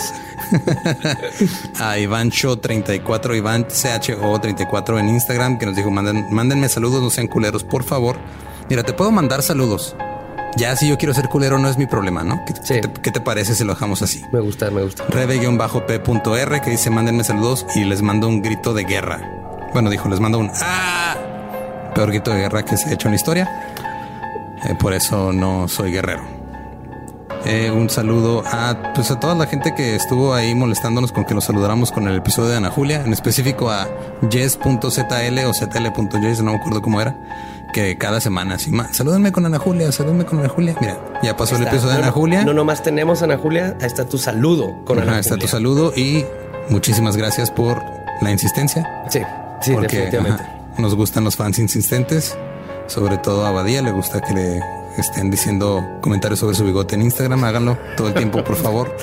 a 1.80 1.98
Iván 1.98 2.30
Show 2.30 2.56
34, 2.56 3.34
Iván 3.34 3.66
CHO 3.66 4.40
34 4.40 4.98
en 5.00 5.08
Instagram, 5.08 5.58
que 5.58 5.66
nos 5.66 5.74
dijo, 5.74 5.90
manden, 5.90 6.26
mándenme 6.30 6.68
saludos, 6.68 7.02
no 7.02 7.10
sean 7.10 7.26
culeros, 7.26 7.64
por 7.64 7.82
favor. 7.82 8.16
Mira, 8.68 8.84
te 8.84 8.92
puedo 8.92 9.10
mandar 9.10 9.42
saludos. 9.42 9.96
Ya 10.56 10.76
si 10.76 10.88
yo 10.88 10.98
quiero 10.98 11.14
ser 11.14 11.28
culero 11.28 11.58
no 11.58 11.68
es 11.68 11.78
mi 11.78 11.86
problema, 11.86 12.22
¿no? 12.24 12.44
¿Qué, 12.44 12.52
Sí. 12.62 12.74
qué 12.74 12.80
te, 12.88 13.00
qué 13.00 13.10
te 13.10 13.20
parece 13.20 13.54
si 13.54 13.64
lo 13.64 13.72
dejamos 13.74 14.02
así? 14.02 14.22
Me 14.32 14.40
gusta, 14.40 14.70
me 14.70 14.82
gusta. 14.82 15.04
Rebe-p.r 15.08 16.60
que 16.60 16.70
dice 16.70 16.90
mándenme 16.90 17.24
saludos 17.24 17.66
y 17.74 17.84
les 17.84 18.02
mando 18.02 18.28
un 18.28 18.42
grito 18.42 18.74
de 18.74 18.84
guerra. 18.84 19.20
Bueno, 19.72 19.88
dijo, 19.90 20.08
les 20.08 20.20
mando 20.20 20.38
un 20.38 20.50
¡Ah! 20.60 21.16
Peor 21.94 22.10
grito 22.10 22.30
de 22.30 22.38
guerra 22.40 22.64
que 22.64 22.76
se 22.76 22.88
ha 22.88 22.92
hecho 22.92 23.08
en 23.08 23.12
la 23.12 23.16
historia. 23.16 23.50
Eh, 24.64 24.74
por 24.78 24.92
eso 24.94 25.32
no 25.32 25.68
soy 25.68 25.90
guerrero. 25.92 26.22
Eh, 27.44 27.70
un 27.72 27.90
saludo 27.90 28.44
a, 28.46 28.92
pues 28.94 29.10
a 29.10 29.18
toda 29.18 29.34
la 29.34 29.46
gente 29.46 29.74
que 29.74 29.96
estuvo 29.96 30.32
ahí 30.32 30.54
molestándonos 30.54 31.10
con 31.10 31.24
que 31.24 31.34
los 31.34 31.44
saludáramos 31.44 31.90
con 31.90 32.06
el 32.06 32.16
episodio 32.18 32.50
de 32.50 32.56
Ana 32.58 32.70
Julia, 32.70 33.02
en 33.04 33.12
específico 33.12 33.68
a 33.70 33.88
Jess.zl 34.30 35.38
o 35.46 35.52
zl.jess, 35.52 36.40
no 36.42 36.52
me 36.52 36.58
acuerdo 36.58 36.80
cómo 36.82 37.00
era, 37.00 37.16
que 37.72 37.96
cada 37.98 38.20
semana 38.20 38.54
así, 38.56 38.70
"Ma, 38.70 38.92
salúdenme 38.92 39.32
con 39.32 39.44
Ana 39.46 39.58
Julia, 39.58 39.90
salúdenme 39.92 40.24
con 40.24 40.38
Ana 40.40 40.48
Julia. 40.48 40.76
Mira, 40.80 40.98
ya 41.22 41.36
pasó 41.36 41.56
el 41.56 41.62
episodio 41.66 41.94
de 41.94 42.02
Ana 42.02 42.10
Julia. 42.12 42.44
No 42.44 42.52
nomás 42.54 42.82
tenemos 42.82 43.22
a 43.22 43.24
Ana 43.24 43.38
Julia, 43.38 43.76
ahí 43.80 43.86
está 43.86 44.04
tu 44.04 44.18
saludo 44.18 44.84
con 44.84 44.98
Ajá, 44.98 45.08
Ana 45.08 45.18
está 45.20 45.30
tu 45.34 45.40
Julia. 45.42 45.50
saludo 45.50 45.92
y 45.96 46.24
muchísimas 46.68 47.16
gracias 47.16 47.50
por 47.50 47.82
la 48.20 48.30
insistencia. 48.30 49.04
Sí, 49.10 49.20
sí, 49.62 49.72
porque 49.72 49.96
definitivamente. 49.96 50.42
ajá, 50.42 50.74
nos 50.78 50.94
gustan 50.94 51.24
los 51.24 51.36
fans 51.36 51.58
insistentes. 51.58 52.36
Sobre 52.88 53.16
todo 53.16 53.46
a 53.46 53.50
Badía 53.52 53.80
le 53.80 53.90
gusta 53.92 54.20
que 54.20 54.34
le 54.34 54.60
estén 54.98 55.30
diciendo 55.30 55.82
comentarios 56.02 56.40
sobre 56.40 56.54
su 56.54 56.64
bigote 56.64 56.94
en 56.96 57.02
Instagram. 57.02 57.42
Háganlo 57.44 57.78
todo 57.96 58.08
el 58.08 58.14
tiempo, 58.14 58.44
por 58.44 58.56
favor. 58.56 58.94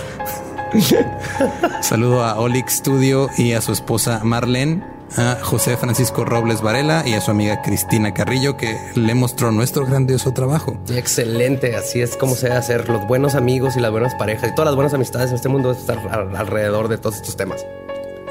Saludo 1.82 2.24
a 2.24 2.40
Olix 2.40 2.74
Studio 2.78 3.30
y 3.38 3.54
a 3.54 3.62
su 3.62 3.72
esposa 3.72 4.22
Marlene, 4.24 4.84
a 5.18 5.38
José 5.42 5.76
Francisco 5.78 6.24
Robles 6.26 6.62
Varela 6.62 7.04
y 7.06 7.14
a 7.14 7.22
su 7.22 7.32
amiga 7.32 7.62
Cristina 7.62 8.14
Carrillo 8.14 8.58
que 8.58 8.78
le 8.96 9.16
mostró 9.16 9.52
nuestro 9.52 9.86
grandioso 9.86 10.34
trabajo. 10.34 10.78
Excelente, 10.90 11.76
así 11.76 12.02
es 12.02 12.16
como 12.16 12.36
se 12.36 12.48
debe 12.48 12.58
hacer. 12.60 12.88
Los 12.90 13.08
buenos 13.08 13.36
amigos 13.36 13.76
y 13.76 13.80
las 13.80 13.92
buenas 13.92 14.16
parejas 14.16 14.52
y 14.52 14.56
todas 14.56 14.68
las 14.68 14.76
buenas 14.76 14.94
amistades 14.94 15.30
en 15.30 15.36
este 15.36 15.50
mundo 15.50 15.72
estar 15.72 15.98
al- 16.12 16.36
alrededor 16.36 16.88
de 16.88 16.98
todos 16.98 17.16
estos 17.18 17.36
temas. 17.38 17.66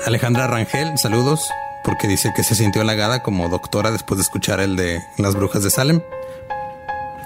Alejandra 0.07 0.47
Rangel, 0.47 0.97
saludos, 0.99 1.41
porque 1.85 2.07
dice 2.07 2.33
que 2.35 2.45
se 2.45 2.55
sintió 2.55 2.83
halagada 2.83 3.23
como 3.23 3.49
doctora 3.49 3.91
después 3.91 4.19
de 4.19 4.23
escuchar 4.23 4.61
el 4.61 4.77
de 4.77 5.01
las 5.17 5.35
brujas 5.35 5.65
de 5.65 5.71
Salem. 5.71 6.01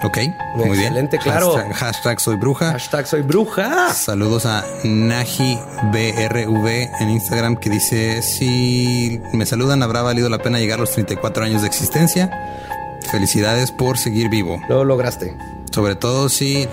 Ok, 0.05 0.19
muy 0.57 0.71
bien. 0.71 0.81
Excelente, 0.81 1.19
claro. 1.19 1.53
Hashtag, 1.53 1.73
hashtag 1.75 2.21
soy 2.21 2.37
bruja. 2.37 2.73
Hashtag 2.73 3.07
soy 3.07 3.23
bruja. 3.23 3.93
Saludos 3.93 4.47
a 4.47 4.65
Naji 4.85 5.59
BRV 5.93 6.67
en 7.01 7.11
Instagram 7.11 7.57
que 7.57 7.71
dice 7.71 8.23
si 8.23 9.21
me 9.33 9.47
saludan 9.47 9.83
habrá 9.83 10.03
valido 10.03 10.29
la 10.29 10.39
pena 10.39 10.59
llegar 10.59 10.79
a 10.79 10.83
los 10.83 10.93
34 10.93 11.45
años 11.45 11.63
de 11.63 11.69
existencia. 11.69 12.31
Felicidades 13.11 13.71
por 13.71 13.99
seguir 13.99 14.29
vivo. 14.29 14.61
Lo 14.69 14.85
lograste. 14.85 15.37
Sobre 15.73 15.95
todo 15.95 16.29
si 16.29 16.69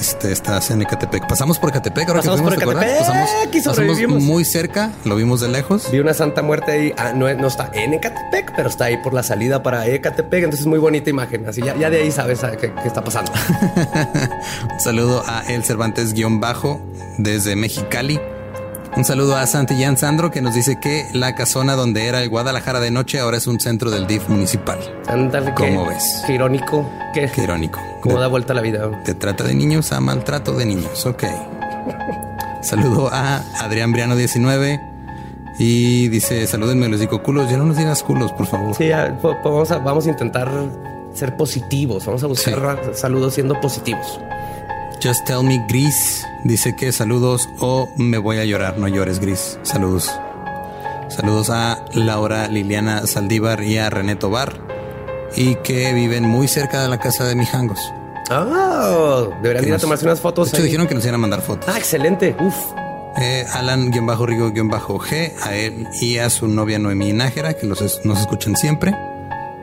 este, 0.00 0.32
estás 0.32 0.70
en 0.70 0.80
Ecatepec. 0.82 1.28
Pasamos 1.28 1.58
por 1.58 1.68
Ecatepec 1.68 2.08
ahora 2.08 2.20
Pasamos 2.20 2.40
que 2.40 2.60
fuimos, 2.60 2.74
por. 2.74 2.82
Ecatepec 2.82 3.64
Pasamos, 3.64 4.22
muy 4.22 4.44
cerca, 4.44 4.92
lo 5.04 5.16
vimos 5.16 5.40
de 5.40 5.48
lejos. 5.48 5.90
Vi 5.90 5.98
una 5.98 6.14
santa 6.14 6.42
muerte 6.42 6.72
ahí. 6.72 6.94
Ah, 6.96 7.12
no, 7.14 7.32
no 7.34 7.46
está 7.46 7.70
en 7.74 7.94
Ecatepec, 7.94 8.54
pero 8.56 8.68
está 8.68 8.86
ahí 8.86 8.96
por 8.96 9.12
la 9.12 9.22
salida 9.22 9.62
para 9.62 9.86
Ecatepec. 9.86 10.44
Entonces, 10.44 10.66
muy 10.66 10.78
bonita 10.78 11.10
imagen. 11.10 11.46
Así 11.46 11.60
ya, 11.62 11.76
ya 11.76 11.90
de 11.90 12.02
ahí 12.02 12.10
sabes 12.10 12.42
ah, 12.42 12.56
qué, 12.56 12.72
qué 12.72 12.88
está 12.88 13.04
pasando. 13.04 13.32
Un 14.72 14.80
saludo 14.80 15.22
a 15.26 15.42
El 15.48 15.62
Cervantes 15.64 16.14
guion 16.14 16.40
bajo 16.40 16.80
desde 17.18 17.54
Mexicali. 17.54 18.18
Un 18.96 19.04
saludo 19.04 19.36
a 19.36 19.46
Santillán 19.46 19.96
Sandro 19.96 20.30
que 20.30 20.40
nos 20.40 20.54
dice 20.54 20.80
que 20.80 21.06
la 21.12 21.34
casona 21.34 21.76
donde 21.76 22.06
era 22.08 22.20
el 22.22 22.28
Guadalajara 22.28 22.80
de 22.80 22.90
noche 22.90 23.20
ahora 23.20 23.36
es 23.36 23.46
un 23.46 23.60
centro 23.60 23.90
del 23.90 24.06
DIF 24.08 24.28
municipal. 24.28 24.78
Ándale, 25.06 25.54
¿Cómo 25.54 25.84
qué- 25.84 25.90
ves? 25.90 26.22
Qué 26.26 26.32
irónico. 26.34 26.90
Qué, 27.14 27.30
Qué 27.32 27.42
irónico. 27.42 27.78
cómo 28.00 28.18
da 28.18 28.26
vuelta 28.26 28.54
la 28.54 28.60
vida. 28.60 28.88
De 29.04 29.14
trata 29.14 29.44
de 29.44 29.54
niños 29.54 29.92
a 29.92 30.00
maltrato 30.00 30.52
de 30.54 30.66
niños. 30.66 31.06
Ok. 31.06 31.24
Saludo 32.62 33.08
a 33.12 33.42
Adrián 33.60 33.92
Briano 33.92 34.16
19 34.16 34.80
y 35.60 36.08
dice 36.08 36.46
salúdenme 36.48 36.88
los 36.88 36.98
digo 36.98 37.22
culos. 37.22 37.48
Ya 37.50 37.56
no 37.56 37.66
nos 37.66 37.76
digas 37.76 38.02
culos, 38.02 38.32
por 38.32 38.46
favor. 38.46 38.74
Sí, 38.74 38.88
ya, 38.88 39.16
vamos, 39.22 39.70
a, 39.70 39.78
vamos 39.78 40.06
a 40.06 40.10
intentar 40.10 40.50
ser 41.14 41.36
positivos. 41.36 42.04
Vamos 42.04 42.24
a 42.24 42.26
buscar 42.26 42.80
saludos 42.94 43.34
siendo 43.34 43.60
positivos. 43.60 44.20
Just 45.02 45.24
Tell 45.26 45.42
Me 45.44 45.64
Gris 45.68 46.26
dice 46.44 46.74
que 46.74 46.92
saludos 46.92 47.48
o 47.60 47.88
me 47.96 48.18
voy 48.18 48.38
a 48.38 48.44
llorar, 48.44 48.78
no 48.78 48.88
llores 48.88 49.20
Gris. 49.20 49.58
Saludos. 49.62 50.10
Saludos 51.08 51.50
a 51.50 51.84
Laura 51.94 52.48
Liliana 52.48 53.06
Saldívar 53.06 53.62
y 53.62 53.78
a 53.78 53.88
René 53.90 54.16
Tobar 54.16 54.60
y 55.36 55.54
que 55.56 55.92
viven 55.94 56.24
muy 56.24 56.48
cerca 56.48 56.82
de 56.82 56.88
la 56.88 56.98
casa 56.98 57.24
de 57.24 57.34
Mijangos. 57.34 57.80
Ah, 58.30 59.26
deberían 59.42 59.68
ir 59.68 59.74
a 59.74 59.78
tomarse 59.78 60.04
unas 60.04 60.20
fotos. 60.20 60.50
De 60.50 60.56
hecho, 60.56 60.62
ahí. 60.62 60.66
dijeron 60.68 60.86
que 60.86 60.94
nos 60.94 61.04
iban 61.04 61.14
a 61.14 61.18
mandar 61.18 61.40
fotos. 61.42 61.68
Ah, 61.72 61.78
excelente. 61.78 62.36
Uf. 62.40 62.54
eh, 63.20 63.46
Alan-Rigo-G, 63.52 65.32
a 65.42 65.54
él 65.54 65.88
y 66.00 66.18
a 66.18 66.28
su 66.30 66.46
novia 66.46 66.78
Noemí 66.78 67.12
Nájera, 67.12 67.54
que 67.54 67.66
los 67.66 67.80
es- 67.80 68.00
nos 68.04 68.20
escuchan 68.20 68.54
siempre. 68.56 68.94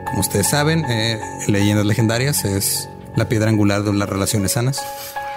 Como 0.07 0.19
ustedes 0.21 0.49
saben, 0.49 0.83
eh, 0.89 1.19
Leyendas 1.47 1.85
Legendarias 1.85 2.43
es 2.45 2.89
la 3.15 3.29
piedra 3.29 3.49
angular 3.49 3.83
de 3.83 3.93
las 3.93 4.09
relaciones 4.09 4.53
sanas. 4.53 4.81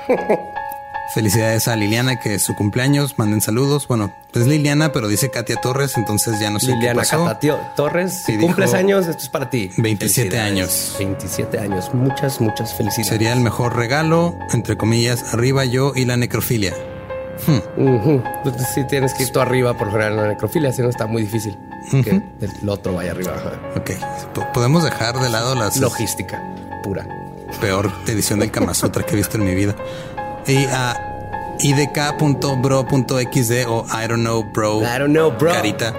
Felicidades 1.15 1.69
a 1.69 1.77
Liliana, 1.77 2.21
que 2.21 2.35
es 2.35 2.43
su 2.43 2.55
cumpleaños. 2.55 3.19
Manden 3.19 3.41
saludos. 3.41 3.89
Bueno, 3.89 4.13
es 4.35 4.47
Liliana, 4.47 4.93
pero 4.93 5.09
dice 5.09 5.31
Katia 5.31 5.57
Torres, 5.57 5.97
entonces 5.97 6.39
ya 6.39 6.51
no 6.51 6.61
sé 6.61 6.67
Liliana 6.67 7.03
qué 7.03 7.09
pasó. 7.09 7.25
Catatio 7.25 7.59
Torres, 7.77 8.23
si 8.27 8.37
cumples 8.37 8.75
años, 8.75 9.07
esto 9.07 9.23
es 9.23 9.29
para 9.31 9.49
ti. 9.49 9.71
27 9.79 10.31
Felicidades. 10.31 10.53
años. 10.53 10.97
27 10.99 11.59
años. 11.61 11.95
Muchas, 11.95 12.41
muchas 12.43 12.75
felicidades. 12.75 13.09
Sería 13.09 13.33
el 13.33 13.41
mejor 13.41 13.75
regalo, 13.77 14.37
entre 14.53 14.77
comillas, 14.77 15.33
arriba 15.33 15.65
yo 15.65 15.93
y 15.97 16.05
la 16.05 16.19
necrofilia. 16.19 16.75
Ujú. 17.79 18.23
Pues 18.43 18.57
sí, 18.75 18.85
tienes 18.87 19.15
que 19.15 19.23
ir 19.23 19.31
tú 19.31 19.41
arriba 19.41 19.73
por 19.79 19.91
generar 19.91 20.13
la 20.13 20.29
necrofilia, 20.29 20.73
si 20.73 20.83
no 20.83 20.91
está 20.91 21.07
muy 21.07 21.23
difícil 21.23 21.57
que 22.05 22.21
el 22.41 22.69
otro 22.69 22.93
vaya 22.95 23.13
arriba. 23.13 23.33
Ok, 23.77 23.93
po- 24.35 24.47
podemos 24.53 24.85
dejar 24.85 25.19
de 25.19 25.31
lado 25.31 25.55
las 25.55 25.79
Logística 25.79 26.43
pura. 26.83 27.07
Peor 27.61 27.91
edición 28.07 28.41
del 28.41 28.51
Kama 28.51 28.75
Sutra 28.75 29.05
que 29.05 29.15
he 29.15 29.17
visto 29.17 29.37
en 29.37 29.45
mi 29.45 29.55
vida. 29.55 29.75
Y 30.47 30.65
a 30.67 30.97
idk.bro.xd 31.61 33.53
o 33.69 33.87
I 33.87 34.07
don't 34.09 34.23
know 34.23 34.43
bro. 34.45 34.81
I 34.83 34.99
don't 34.99 35.13
know, 35.13 35.31
bro. 35.31 35.53
Carita 35.53 35.95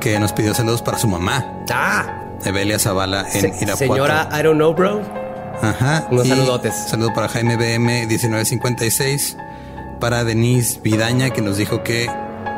que 0.00 0.18
nos 0.18 0.32
pidió 0.32 0.54
saludos 0.54 0.82
para 0.82 0.98
su 0.98 1.06
mamá, 1.08 1.44
Ah, 1.72 2.18
Evelia 2.44 2.78
Zavala 2.78 3.26
en 3.32 3.40
se- 3.40 3.48
Irapuato. 3.48 3.76
señora, 3.76 4.28
I 4.32 4.42
don't 4.42 4.56
know, 4.56 4.74
bro. 4.74 5.00
Ajá. 5.62 6.08
Unos 6.10 6.26
y 6.26 6.30
saludotes. 6.30 6.74
Saludo 6.88 7.12
para 7.14 7.28
Jaime 7.28 7.56
BM 7.56 8.06
1956. 8.06 9.36
Para 10.00 10.24
Denise 10.24 10.80
Vidaña 10.82 11.30
que 11.30 11.40
nos 11.40 11.56
dijo 11.56 11.84
que 11.84 12.10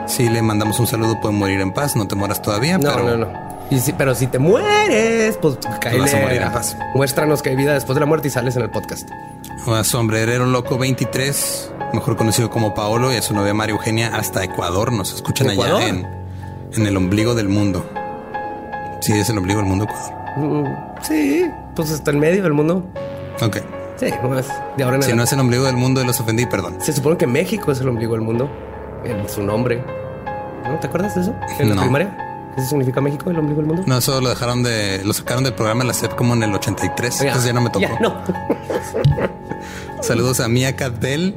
si 0.07 0.31
le 0.31 0.41
mandamos 0.41 0.81
un 0.81 0.87
saludo 0.87 1.21
puede 1.21 1.35
morir 1.35 1.61
en 1.61 1.73
paz. 1.75 1.97
No 1.97 2.09
te 2.09 2.15
mueras 2.15 2.41
todavía, 2.41 2.79
No, 2.79 2.91
pero 2.95 3.05
no, 3.05 3.17
no. 3.27 3.44
Y 3.71 3.79
si- 3.81 3.93
pero 3.93 4.15
si 4.15 4.27
te 4.27 4.39
mueres, 4.39 5.37
pues 5.39 5.59
cáele, 5.81 6.01
vas 6.01 6.15
a 6.15 6.19
morir 6.21 6.43
en 6.43 6.53
paz. 6.53 6.77
Muéstranos 6.95 7.43
que 7.43 7.51
hay 7.51 7.57
vida 7.57 7.73
después 7.75 7.95
de 7.95 8.01
la 8.01 8.07
muerte 8.07 8.29
y 8.29 8.31
sales 8.31 8.57
en 8.57 8.63
el 8.63 8.71
podcast. 8.71 9.09
a 9.67 9.83
Sombrerero 9.83 10.45
Loco 10.47 10.77
23, 10.79 11.73
mejor 11.95 12.17
conocido 12.17 12.51
como 12.51 12.75
Paolo, 12.75 13.13
y 13.13 13.17
a 13.17 13.23
su 13.23 13.35
novia 13.35 13.55
María 13.55 13.73
Eugenia 13.73 14.15
hasta 14.15 14.45
Ecuador. 14.45 14.93
Nos 14.93 15.15
escuchan 15.15 15.51
¿Ecuador? 15.51 15.77
allá 15.81 15.89
en, 15.89 16.07
en 16.75 16.87
el 16.87 16.97
ombligo 16.97 17.35
del 17.35 17.49
mundo. 17.49 17.85
Sí, 19.01 19.13
es 19.13 19.29
el 19.31 19.39
ombligo 19.39 19.61
del 19.61 19.69
mundo, 19.69 19.85
Ecuador. 19.85 20.13
Mm, 20.37 20.65
sí, 21.03 21.51
pues 21.75 21.91
está 21.91 22.11
en 22.11 22.21
medio 22.21 22.43
del 22.43 22.53
mundo. 22.53 22.85
Ok. 23.41 23.59
Sí, 23.97 24.07
no 24.23 24.39
es 24.39 24.49
de 24.77 24.85
ahora 24.85 24.97
en 24.97 25.03
Si 25.03 25.13
no 25.15 25.23
es 25.23 25.33
el 25.33 25.41
ombligo 25.41 25.65
del 25.65 25.77
mundo, 25.77 26.05
los 26.05 26.21
ofendí, 26.21 26.45
perdón. 26.47 26.77
Se 26.81 26.93
supone 26.93 27.17
que 27.17 27.27
México 27.27 27.73
es 27.73 27.81
el 27.81 27.89
ombligo 27.89 28.13
del 28.13 28.23
mundo. 28.23 28.51
En 29.05 29.27
su 29.29 29.43
nombre. 29.43 29.83
¿No 30.65 30.79
te 30.81 30.87
acuerdas 30.89 31.15
de 31.15 31.23
eso? 31.23 31.35
En 31.59 31.71
la 31.71 31.75
No. 31.77 31.83
primaria. 31.83 32.17
¿Qué 32.55 32.63
significa 32.63 33.01
México, 33.01 33.31
el 33.31 33.39
ombligo 33.39 33.61
del 33.61 33.67
mundo? 33.67 33.83
No, 33.87 33.99
eso 33.99 34.21
lo 34.21 34.29
dejaron 34.29 34.63
de, 34.63 35.03
lo 35.05 35.13
sacaron 35.13 35.45
del 35.45 35.55
programa 35.55 35.83
de 35.83 35.89
la 35.89 35.95
SEP 35.95 36.15
como 36.15 36.35
en 36.35 36.43
el 36.45 36.55
83. 36.55 37.21
Entonces 37.23 37.45
ya 37.47 37.53
no 37.53 37.61
me 37.61 37.71
tocó. 37.71 37.81
Ya, 37.81 37.99
no. 38.01 38.23
Saludos 40.03 40.41
a 40.41 40.49
Mia 40.49 40.77
Cadel, 40.77 41.35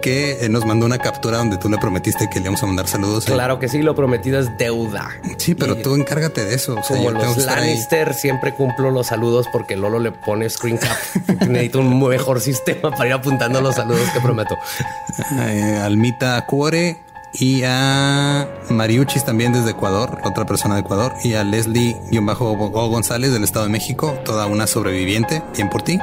que 0.00 0.44
eh, 0.44 0.48
nos 0.48 0.64
mandó 0.64 0.86
una 0.86 0.98
captura 0.98 1.38
donde 1.38 1.58
tú 1.58 1.68
le 1.68 1.78
prometiste 1.78 2.28
que 2.30 2.38
le 2.40 2.44
íbamos 2.44 2.62
a 2.62 2.66
mandar 2.66 2.88
saludos. 2.88 3.24
Claro 3.26 3.58
que 3.58 3.68
sí, 3.68 3.82
lo 3.82 3.94
prometido 3.94 4.40
es 4.40 4.56
deuda. 4.56 5.10
Sí, 5.36 5.54
pero 5.54 5.78
Y 5.78 5.82
tú 5.82 5.94
encárgate 5.94 6.44
de 6.44 6.54
eso. 6.54 6.76
O 6.76 6.82
sea, 6.82 6.96
Como 6.96 7.10
los. 7.10 7.36
Lannister 7.44 8.14
siempre 8.14 8.54
cumplo 8.54 8.90
los 8.90 9.08
saludos 9.08 9.46
porque 9.52 9.76
Lolo 9.76 9.98
le 9.98 10.12
pone 10.12 10.48
screen 10.48 10.78
cap. 10.78 10.96
Necesito 11.48 11.80
un 11.80 12.08
mejor 12.08 12.40
sistema 12.40 12.90
para 12.90 13.06
ir 13.06 13.12
apuntando 13.12 13.60
los 13.60 13.74
saludos 13.74 14.08
que 14.12 14.20
prometo. 14.20 14.56
Eh, 15.40 15.80
Almita 15.82 16.44
Cuore 16.46 16.96
y 17.34 17.62
a 17.64 18.48
Mariuchis 18.70 19.24
también 19.24 19.52
desde 19.52 19.70
Ecuador, 19.70 20.18
otra 20.24 20.44
persona 20.46 20.74
de 20.76 20.80
Ecuador, 20.80 21.12
y 21.24 21.34
a 21.34 21.44
Leslie-O 21.44 22.88
González 22.88 23.32
del 23.32 23.44
Estado 23.44 23.66
de 23.66 23.70
México, 23.72 24.18
toda 24.24 24.46
una 24.46 24.66
sobreviviente, 24.66 25.42
bien 25.54 25.68
por 25.70 25.82
ti. 25.82 25.98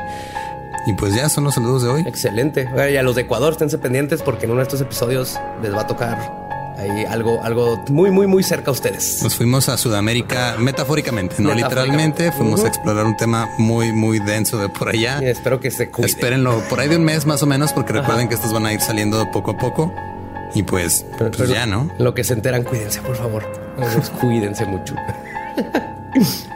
Y 0.88 0.94
pues 0.94 1.16
ya 1.16 1.30
son 1.30 1.46
los 1.46 1.56
saludos 1.56 1.82
de 1.84 1.90
hoy. 1.90 2.04
Excelente. 2.06 2.70
Y 2.92 2.96
a 2.96 3.02
los 3.04 3.16
de 3.16 3.24
Ecuador, 3.24 3.54
esténse 3.54 3.78
pendientes 3.80 4.22
porque 4.22 4.46
en 4.46 4.52
uno 4.52 4.60
de 4.60 4.64
estos 4.64 4.82
episodios 4.82 5.40
les 5.64 5.74
va 5.74 5.82
a 5.82 5.88
tocar 5.88 6.46
ahí 6.78 7.06
algo, 7.06 7.42
algo 7.42 7.84
muy, 7.90 8.12
muy, 8.12 8.28
muy 8.28 8.44
cerca 8.44 8.70
a 8.70 8.74
ustedes. 8.74 9.24
Nos 9.24 9.34
fuimos 9.36 9.68
a 9.70 9.78
Sudamérica 9.78 10.58
metafóricamente, 10.60 11.38
no 11.40 11.50
Metafóricamente. 11.56 12.06
literalmente. 12.26 12.32
Fuimos 12.38 12.60
Ujú. 12.60 12.66
a 12.68 12.70
explorar 12.70 13.06
un 13.06 13.18
tema 13.18 13.50
muy, 13.58 13.94
muy 13.94 14.20
denso 14.20 14.60
de 14.60 14.70
por 14.70 14.90
allá. 14.90 15.20
Y 15.24 15.26
espero 15.26 15.60
que 15.60 15.72
se 15.72 15.90
cuiden. 15.90 16.08
Espérenlo 16.10 16.60
por 16.70 16.80
ahí 16.80 16.88
de 16.88 16.98
un 16.98 17.04
mes 17.04 17.26
más 17.26 17.42
o 17.42 17.48
menos, 17.48 17.74
porque 17.74 17.94
recuerden 17.94 18.28
que 18.30 18.36
estos 18.36 18.54
van 18.54 18.68
a 18.68 18.74
ir 18.74 18.80
saliendo 18.82 19.32
poco 19.32 19.52
a 19.52 19.58
poco. 19.58 19.92
Y 20.56 20.64
pues, 20.64 21.06
Pero- 21.18 21.30
pues 21.32 21.38
pero 21.38 21.54
ya, 21.54 21.66
¿no? 21.68 21.92
Lo 22.00 22.14
que 22.16 22.24
se 22.24 22.34
enteran, 22.34 22.64
cuídense, 22.64 23.02
por 23.02 23.16
favor. 23.16 23.44
Cuídense 24.20 24.66
mucho. 24.66 24.96